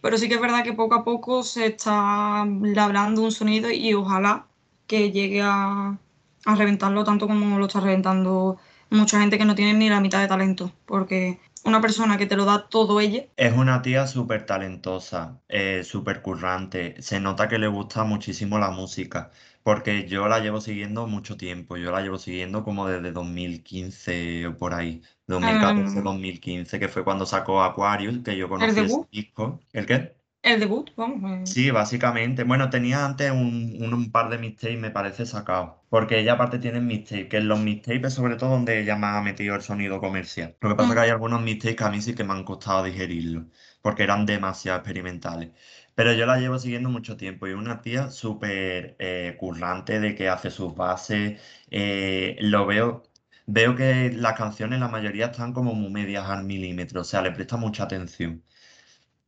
pero 0.02 0.18
sí 0.18 0.28
que 0.28 0.36
es 0.36 0.42
verdad 0.42 0.64
que 0.64 0.74
poco 0.74 0.96
a 0.96 1.04
poco 1.04 1.44
se 1.44 1.68
está 1.68 2.46
labrando 2.62 3.22
un 3.22 3.32
sonido 3.32 3.72
y 3.72 3.94
ojalá 3.94 4.46
que 4.88 5.12
llegue 5.12 5.42
a, 5.42 5.98
a 6.46 6.56
reventarlo 6.56 7.04
tanto 7.04 7.28
como 7.28 7.58
lo 7.58 7.66
está 7.66 7.80
reventando 7.80 8.58
mucha 8.90 9.20
gente 9.20 9.38
que 9.38 9.46
no 9.46 9.56
tiene 9.56 9.74
ni 9.74 9.90
la 9.90 10.00
mitad 10.00 10.22
de 10.22 10.28
talento, 10.28 10.72
porque 10.86 11.40
una 11.64 11.82
persona 11.82 12.18
que 12.18 12.28
te 12.28 12.36
lo 12.36 12.46
da 12.46 12.68
todo 12.70 13.00
ella. 13.00 13.26
Es 13.36 13.54
una 13.54 13.82
tía 13.82 14.06
súper 14.08 14.46
talentosa, 14.46 15.40
eh, 15.50 15.84
súper 15.84 16.22
currante. 16.22 16.96
Se 17.02 17.20
nota 17.20 17.48
que 17.48 17.58
le 17.58 17.68
gusta 17.68 18.04
muchísimo 18.04 18.60
la 18.60 18.70
música, 18.70 19.32
porque 19.66 20.08
yo 20.08 20.30
la 20.30 20.40
llevo 20.40 20.62
siguiendo 20.62 21.08
mucho 21.08 21.38
tiempo. 21.38 21.78
Yo 21.78 21.92
la 21.92 22.02
llevo 22.02 22.20
siguiendo 22.20 22.64
como 22.64 22.88
desde 22.88 23.12
2015 23.12 24.48
o 24.48 24.58
por 24.58 24.74
ahí. 24.74 25.04
2014, 25.28 26.00
Em, 26.00 26.04
2015, 26.04 26.80
que 26.80 26.88
fue 26.90 27.04
cuando 27.04 27.26
sacó 27.28 27.64
Aquarius, 27.64 28.20
que 28.24 28.38
yo 28.38 28.50
conocí 28.50 28.84
ese 28.84 28.86
debut? 28.88 29.10
disco. 29.12 29.62
¿El 29.74 29.86
qué? 29.88 30.16
El 30.44 30.62
debut, 30.62 30.92
vamos. 30.96 31.30
eh, 31.30 31.44
Sí, 31.44 31.70
básicamente. 31.72 32.44
Bueno, 32.44 32.70
tenía 32.72 33.06
antes 33.06 33.32
un, 33.32 33.76
un- 33.80 33.94
un 33.94 34.12
par 34.12 34.30
de 34.30 34.38
mixtapes, 34.40 34.80
me 34.80 34.90
parece, 34.92 35.26
sacados. 35.26 35.76
Porque 35.90 36.20
ella 36.20 36.34
aparte 36.34 36.58
tiene 36.60 36.82
mixtapes, 36.82 37.30
que 37.30 37.38
en 37.38 37.48
los 37.48 37.60
mixtapes 37.60 38.06
es 38.08 38.14
sobre 38.16 38.36
todo 38.36 38.50
donde 38.52 38.80
ella 38.82 38.96
más 38.96 39.16
ha 39.18 39.22
metido 39.22 39.56
el 39.56 39.62
sonido 39.62 40.00
comercial. 40.00 40.58
Lo 40.62 40.70
que 40.70 40.76
pasa 40.76 40.90
es 40.94 40.96
que 40.96 41.00
Mm. 41.02 41.04
hay 41.04 41.10
algunos 41.12 41.42
mixtapes 41.44 41.76
que 41.78 41.84
a 41.84 41.90
mí 41.92 42.02
sí 42.02 42.16
que 42.16 42.24
me 42.24 42.34
han 42.34 42.44
costado 42.44 42.84
digerirlos, 42.84 43.46
porque 43.82 44.04
eran 44.04 44.26
demasiado 44.26 44.80
experimentales. 44.80 45.52
Pero 45.96 46.14
yo 46.14 46.26
la 46.26 46.38
llevo 46.40 46.60
siguiendo 46.60 46.90
mucho 46.90 47.18
tiempo 47.18 47.48
y 47.48 47.52
es 47.52 47.56
una 47.58 47.82
tía 47.82 48.10
súper 48.12 48.96
eh, 49.00 49.36
currante 49.40 50.00
de 50.00 50.16
que 50.16 50.30
hace 50.30 50.52
sus 50.52 50.76
bases. 50.76 51.42
eh, 51.72 52.36
lo 52.42 52.66
veo, 52.66 53.04
veo 53.46 53.76
que 53.76 54.12
las 54.14 54.38
canciones, 54.38 54.80
la 54.80 54.88
mayoría 54.90 55.28
están 55.28 55.54
como 55.54 55.74
muy 55.74 55.90
medias 55.92 56.30
al 56.30 56.44
milímetro, 56.46 57.02
o 57.02 57.04
sea, 57.04 57.22
le 57.22 57.32
presta 57.32 57.58
mucha 57.58 57.84
atención. 57.86 58.44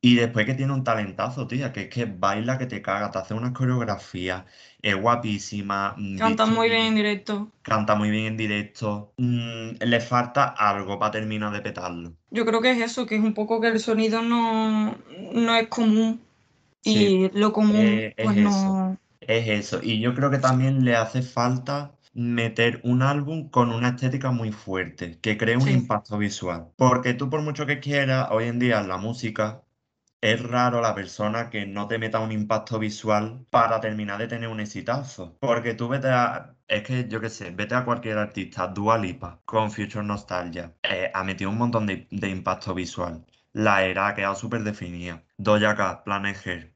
Y 0.01 0.15
después 0.15 0.45
que 0.47 0.55
tiene 0.55 0.73
un 0.73 0.83
talentazo, 0.83 1.47
tía, 1.47 1.71
que 1.73 1.81
es 1.83 1.89
que 1.89 2.05
baila 2.05 2.57
que 2.57 2.65
te 2.67 2.81
caga, 2.81 3.11
te 3.11 3.19
hace 3.19 3.33
unas 3.35 3.53
coreografías, 3.53 4.45
es 4.81 4.95
guapísima, 4.95 5.95
mm, 5.97 6.17
Canta 6.17 6.45
dicho 6.45 6.51
muy 6.51 6.69
bien 6.69 6.85
en 6.87 6.95
directo. 6.95 7.51
canta 7.61 7.95
muy 7.95 8.09
bien 8.09 8.25
en 8.27 8.37
directo, 8.37 9.13
mm, 9.17 9.71
le 9.79 10.01
falta 10.01 10.45
algo 10.49 10.97
para 10.99 11.11
terminar 11.11 11.53
de 11.53 11.61
petarlo. 11.61 12.17
Yo 12.29 12.45
creo 12.45 12.61
que 12.61 12.71
es 12.71 12.81
eso, 12.81 13.05
que 13.05 13.15
es 13.15 13.23
un 13.23 13.33
poco 13.33 13.59
que 13.61 13.67
el 13.67 13.79
sonido 13.79 14.21
no, 14.21 14.97
no 15.33 15.55
es 15.55 15.67
común 15.67 16.21
Sí, 16.81 17.11
y 17.11 17.29
lo 17.31 17.51
común 17.53 18.03
eh, 18.03 18.15
es 18.17 18.17
pues 18.21 18.35
eso, 18.35 18.77
no... 18.77 18.97
es 19.19 19.47
eso. 19.47 19.79
Y 19.83 19.99
yo 20.01 20.13
creo 20.15 20.31
que 20.31 20.37
también 20.39 20.83
le 20.85 20.95
hace 20.95 21.21
falta 21.21 21.97
meter 22.13 22.81
un 22.83 23.01
álbum 23.03 23.49
con 23.49 23.71
una 23.71 23.89
estética 23.89 24.31
muy 24.31 24.51
fuerte, 24.51 25.19
que 25.21 25.37
cree 25.37 25.57
un 25.57 25.67
Sí, 25.67 25.71
impacto 25.71 26.17
visual. 26.17 26.71
Porque 26.77 27.13
tú 27.13 27.29
por 27.29 27.41
mucho 27.41 27.65
que 27.65 27.79
quieras, 27.79 28.29
hoy 28.31 28.45
en 28.45 28.59
día 28.59 28.79
en 28.81 28.87
la 28.89 28.97
música 28.97 29.63
Es 30.21 30.41
raro 30.43 30.81
la 30.81 30.95
persona 30.95 31.49
que 31.49 31.65
no 31.65 31.87
te 31.87 31.97
meta 31.99 32.19
un 32.21 32.31
impacto 32.31 32.79
visual 32.79 33.45
para 33.51 33.81
terminar 33.81 34.19
de 34.19 34.27
tener 34.27 34.49
un 34.49 34.59
exitazo. 34.61 35.37
Porque 35.41 35.73
tú 35.75 35.87
vete 35.89 36.09
a. 36.09 36.55
Es 36.67 36.83
que 36.83 37.07
yo 37.09 37.21
qué 37.21 37.29
sé, 37.29 37.51
vete 37.51 37.75
a 37.75 37.85
cualquier 37.85 38.17
artista, 38.19 38.67
Dua 38.67 38.97
Lipa, 38.99 39.41
con 39.45 39.71
Future 39.71 40.03
Nostalgia. 40.05 40.75
eh, 40.83 41.11
ha 41.13 41.23
metido 41.23 41.51
un 41.51 41.57
montón 41.59 41.85
de, 41.85 42.07
de 42.09 42.29
impacto 42.29 42.73
visual. 42.73 43.23
La 43.65 43.83
era 43.83 44.07
ha 44.07 44.13
quedado 44.15 44.35
súper 44.35 44.63
definida. 44.63 45.23
Doja 45.37 45.75
Cat, 45.75 46.05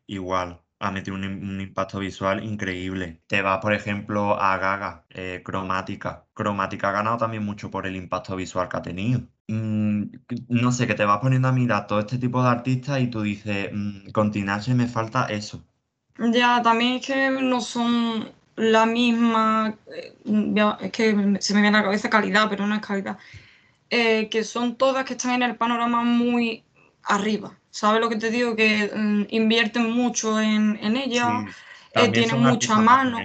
igual. 0.07 0.61
Ha 0.79 0.91
metido 0.91 1.15
un, 1.15 1.23
im- 1.23 1.41
un 1.49 1.61
impacto 1.61 1.99
visual 1.99 2.43
increíble. 2.43 3.23
Te 3.27 3.41
vas, 3.41 3.59
por 3.61 3.73
ejemplo, 3.73 4.37
a 4.41 4.57
Gaga, 4.57 5.05
eh, 5.09 5.41
Cromática. 5.45 6.27
Cromática 6.33 6.89
ha 6.89 6.91
ganado 6.91 7.17
también 7.17 7.43
mucho 7.45 7.69
por 7.71 7.85
el 7.87 7.95
impacto 7.95 8.35
visual 8.35 8.67
que 8.67 8.77
ha 8.77 8.81
tenido. 8.81 9.21
Mm, 9.47 10.03
no 10.49 10.71
sé, 10.71 10.87
que 10.87 10.95
te 10.95 11.05
vas 11.05 11.19
poniendo 11.19 11.47
a 11.47 11.51
mirar 11.51 11.87
todo 11.87 11.99
este 11.99 12.17
tipo 12.17 12.41
de 12.43 12.49
artistas 12.49 12.99
y 13.01 13.07
tú 13.07 13.21
dices, 13.21 13.69
mm, 13.73 14.09
me 14.75 14.87
falta 14.87 15.25
eso. 15.27 15.63
Ya, 16.33 16.61
también 16.61 16.95
es 16.95 17.05
que 17.07 17.29
no 17.31 17.61
son 17.61 18.31
la 18.55 18.85
misma, 18.85 19.77
eh, 19.87 20.15
ya, 20.25 20.77
es 20.81 20.91
que 20.91 21.11
se 21.39 21.53
me 21.53 21.61
viene 21.61 21.77
a 21.77 21.79
la 21.81 21.83
cabeza 21.85 22.09
calidad, 22.09 22.47
pero 22.49 22.67
no 22.67 22.75
es 22.75 22.81
calidad, 22.81 23.17
Eh, 23.89 24.29
que 24.29 24.43
son 24.45 24.77
todas 24.77 25.05
que 25.05 25.13
están 25.13 25.33
en 25.35 25.43
el 25.43 25.57
panorama 25.57 26.03
muy 26.03 26.63
arriba. 27.03 27.57
¿Sabes 27.69 28.01
lo 28.01 28.09
que 28.09 28.17
te 28.17 28.29
digo? 28.29 28.55
Que 28.55 28.91
mm, 28.93 29.27
invierten 29.29 29.91
mucho 29.91 30.39
en, 30.41 30.77
en 30.81 30.97
ella, 30.97 31.45
Sí, 31.47 31.53
eh, 31.93 32.09
tienen 32.11 32.39
mucha 32.41 32.77
mano, 32.77 33.19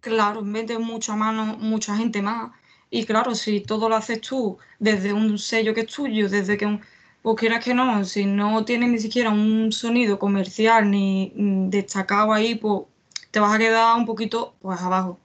claro, 0.00 0.42
meten 0.42 0.82
mucha 0.82 1.14
mano, 1.16 1.56
mucha 1.58 1.96
gente 1.96 2.22
más. 2.22 2.50
Y 2.90 3.04
claro, 3.04 3.34
si 3.34 3.60
todo 3.60 3.88
lo 3.88 3.96
haces 3.96 4.20
tú, 4.20 4.58
desde 4.78 5.12
un 5.12 5.38
sello 5.38 5.74
que 5.74 5.82
es 5.82 5.86
tuyo, 5.86 6.28
desde 6.28 6.56
que 6.56 6.66
un, 6.66 6.80
pues 7.22 7.36
quieras 7.36 7.64
que 7.64 7.74
no, 7.74 8.04
si 8.04 8.24
no 8.26 8.64
tienes 8.64 8.90
ni 8.90 8.98
siquiera 8.98 9.30
un 9.30 9.70
sonido 9.72 10.18
comercial 10.18 10.90
ni 10.90 11.32
mm, 11.36 11.70
destacado 11.70 12.32
ahí, 12.32 12.54
pues 12.56 12.84
te 13.30 13.40
vas 13.40 13.54
a 13.54 13.58
quedar 13.58 13.96
un 13.96 14.06
poquito 14.06 14.54
pues 14.60 14.80
abajo. 14.80 15.20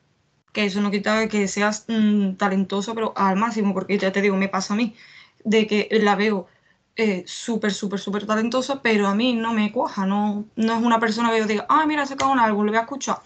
Que 0.53 0.65
eso 0.65 0.81
no 0.81 0.91
quita 0.91 1.27
que 1.27 1.47
seas 1.47 1.85
mm, 1.87 2.35
talentoso, 2.35 2.93
pero 2.95 3.13
al 3.15 3.35
máximo, 3.37 3.73
porque 3.73 3.97
ya 3.97 4.11
te 4.11 4.21
digo, 4.21 4.35
me 4.37 4.49
pasa 4.49 4.73
a 4.73 4.77
mí, 4.77 4.95
de 5.43 5.67
que 5.67 5.87
la 5.91 6.15
veo 6.15 6.47
eh, 6.95 7.23
súper, 7.27 7.73
súper, 7.73 7.99
súper 7.99 8.25
talentosa, 8.25 8.81
pero 8.81 9.07
a 9.07 9.15
mí 9.15 9.33
no 9.33 9.53
me 9.53 9.71
cuaja, 9.71 10.05
no, 10.05 10.45
no 10.55 10.73
es 10.77 10.83
una 10.83 10.99
persona 10.99 11.31
que 11.31 11.39
yo 11.39 11.47
diga, 11.47 11.65
ay, 11.69 11.87
mira, 11.87 12.03
ha 12.03 12.05
sacado 12.05 12.31
un 12.31 12.39
álbum, 12.39 12.65
lo 12.65 12.71
voy 12.71 12.79
a 12.79 12.83
escuchar 12.83 13.21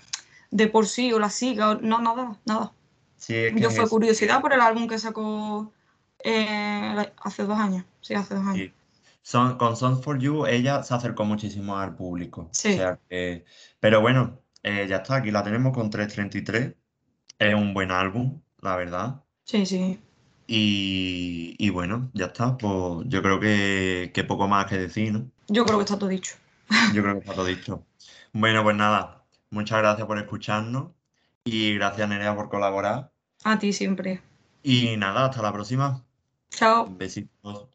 de 0.52 0.68
por 0.68 0.88
sí 0.88 1.14
o 1.14 1.20
la 1.20 1.30
siga, 1.30 1.72
o- 1.72 1.76
no, 1.82 2.00
nada, 2.02 2.38
nada. 2.46 2.74
Sí, 3.18 3.36
es 3.36 3.56
que 3.56 3.60
Yo 3.62 3.72
fue 3.72 3.86
eso, 3.86 3.90
curiosidad 3.90 4.42
por 4.42 4.54
el 4.54 4.62
álbum 4.62 4.88
que 4.88 5.00
sacó 5.00 5.72
eh, 6.24 7.14
hace 7.22 7.44
dos 7.44 7.60
años, 7.60 7.86
sí, 8.02 8.14
hace 8.16 8.36
dos 8.36 8.46
años. 8.46 8.66
sí. 8.66 8.74
Son, 9.22 9.58
con 9.58 9.76
Songs 9.78 10.04
for 10.04 10.18
You 10.20 10.46
ella 10.48 10.82
se 10.84 10.94
acercó 10.94 11.24
muchísimo 11.26 11.78
al 11.78 11.96
público. 11.96 12.42
O 12.44 12.52
Sí, 12.52 12.70
sea. 12.72 13.00
Pero 13.80 14.02
bueno, 14.02 14.42
eh, 14.64 14.88
ya 14.90 14.98
está, 14.98 15.18
aquí 15.18 15.32
la 15.32 15.44
tenemos 15.44 15.74
con 15.74 15.90
333. 15.90 16.76
Es 17.40 17.56
un 17.56 17.74
buen 17.74 17.92
álbum, 17.92 18.42
la 18.62 18.76
verdad. 18.78 19.24
sí, 19.44 19.66
sí. 19.66 20.00
Y, 20.52 21.54
y 21.60 21.70
bueno, 21.70 22.10
ya 22.14 22.26
está. 22.26 22.58
Pues 22.58 23.06
yo 23.06 23.22
creo 23.22 23.40
que, 23.40 24.10
que 24.16 24.24
poco 24.24 24.48
más 24.48 24.66
que 24.66 24.80
decir, 24.80 25.14
¿no? 25.14 25.30
Yo 25.48 25.64
creo 25.64 25.78
que 25.78 25.84
está 25.84 26.00
todo 26.00 26.10
dicho. 26.10 26.38
Yo 26.92 27.04
creo 27.04 27.14
que 27.14 27.20
está 27.20 27.34
todo 27.34 27.46
dicho. 27.46 27.86
Bueno, 28.34 28.64
pues 28.64 28.76
nada, 28.76 29.24
muchas 29.52 29.78
gracias 29.78 30.08
por 30.08 30.18
escucharnos 30.18 30.88
y 31.46 31.76
gracias 31.76 32.10
Nerea 32.10 32.36
por 32.36 32.50
colaborar. 32.50 33.12
A 33.44 33.60
ti 33.60 33.74
siempre. 33.74 34.24
Y 34.64 34.98
nada, 34.98 35.26
hasta 35.26 35.44
la 35.44 35.54
próxima. 35.54 36.04
Chao. 36.50 36.88
Besitos. 36.90 37.70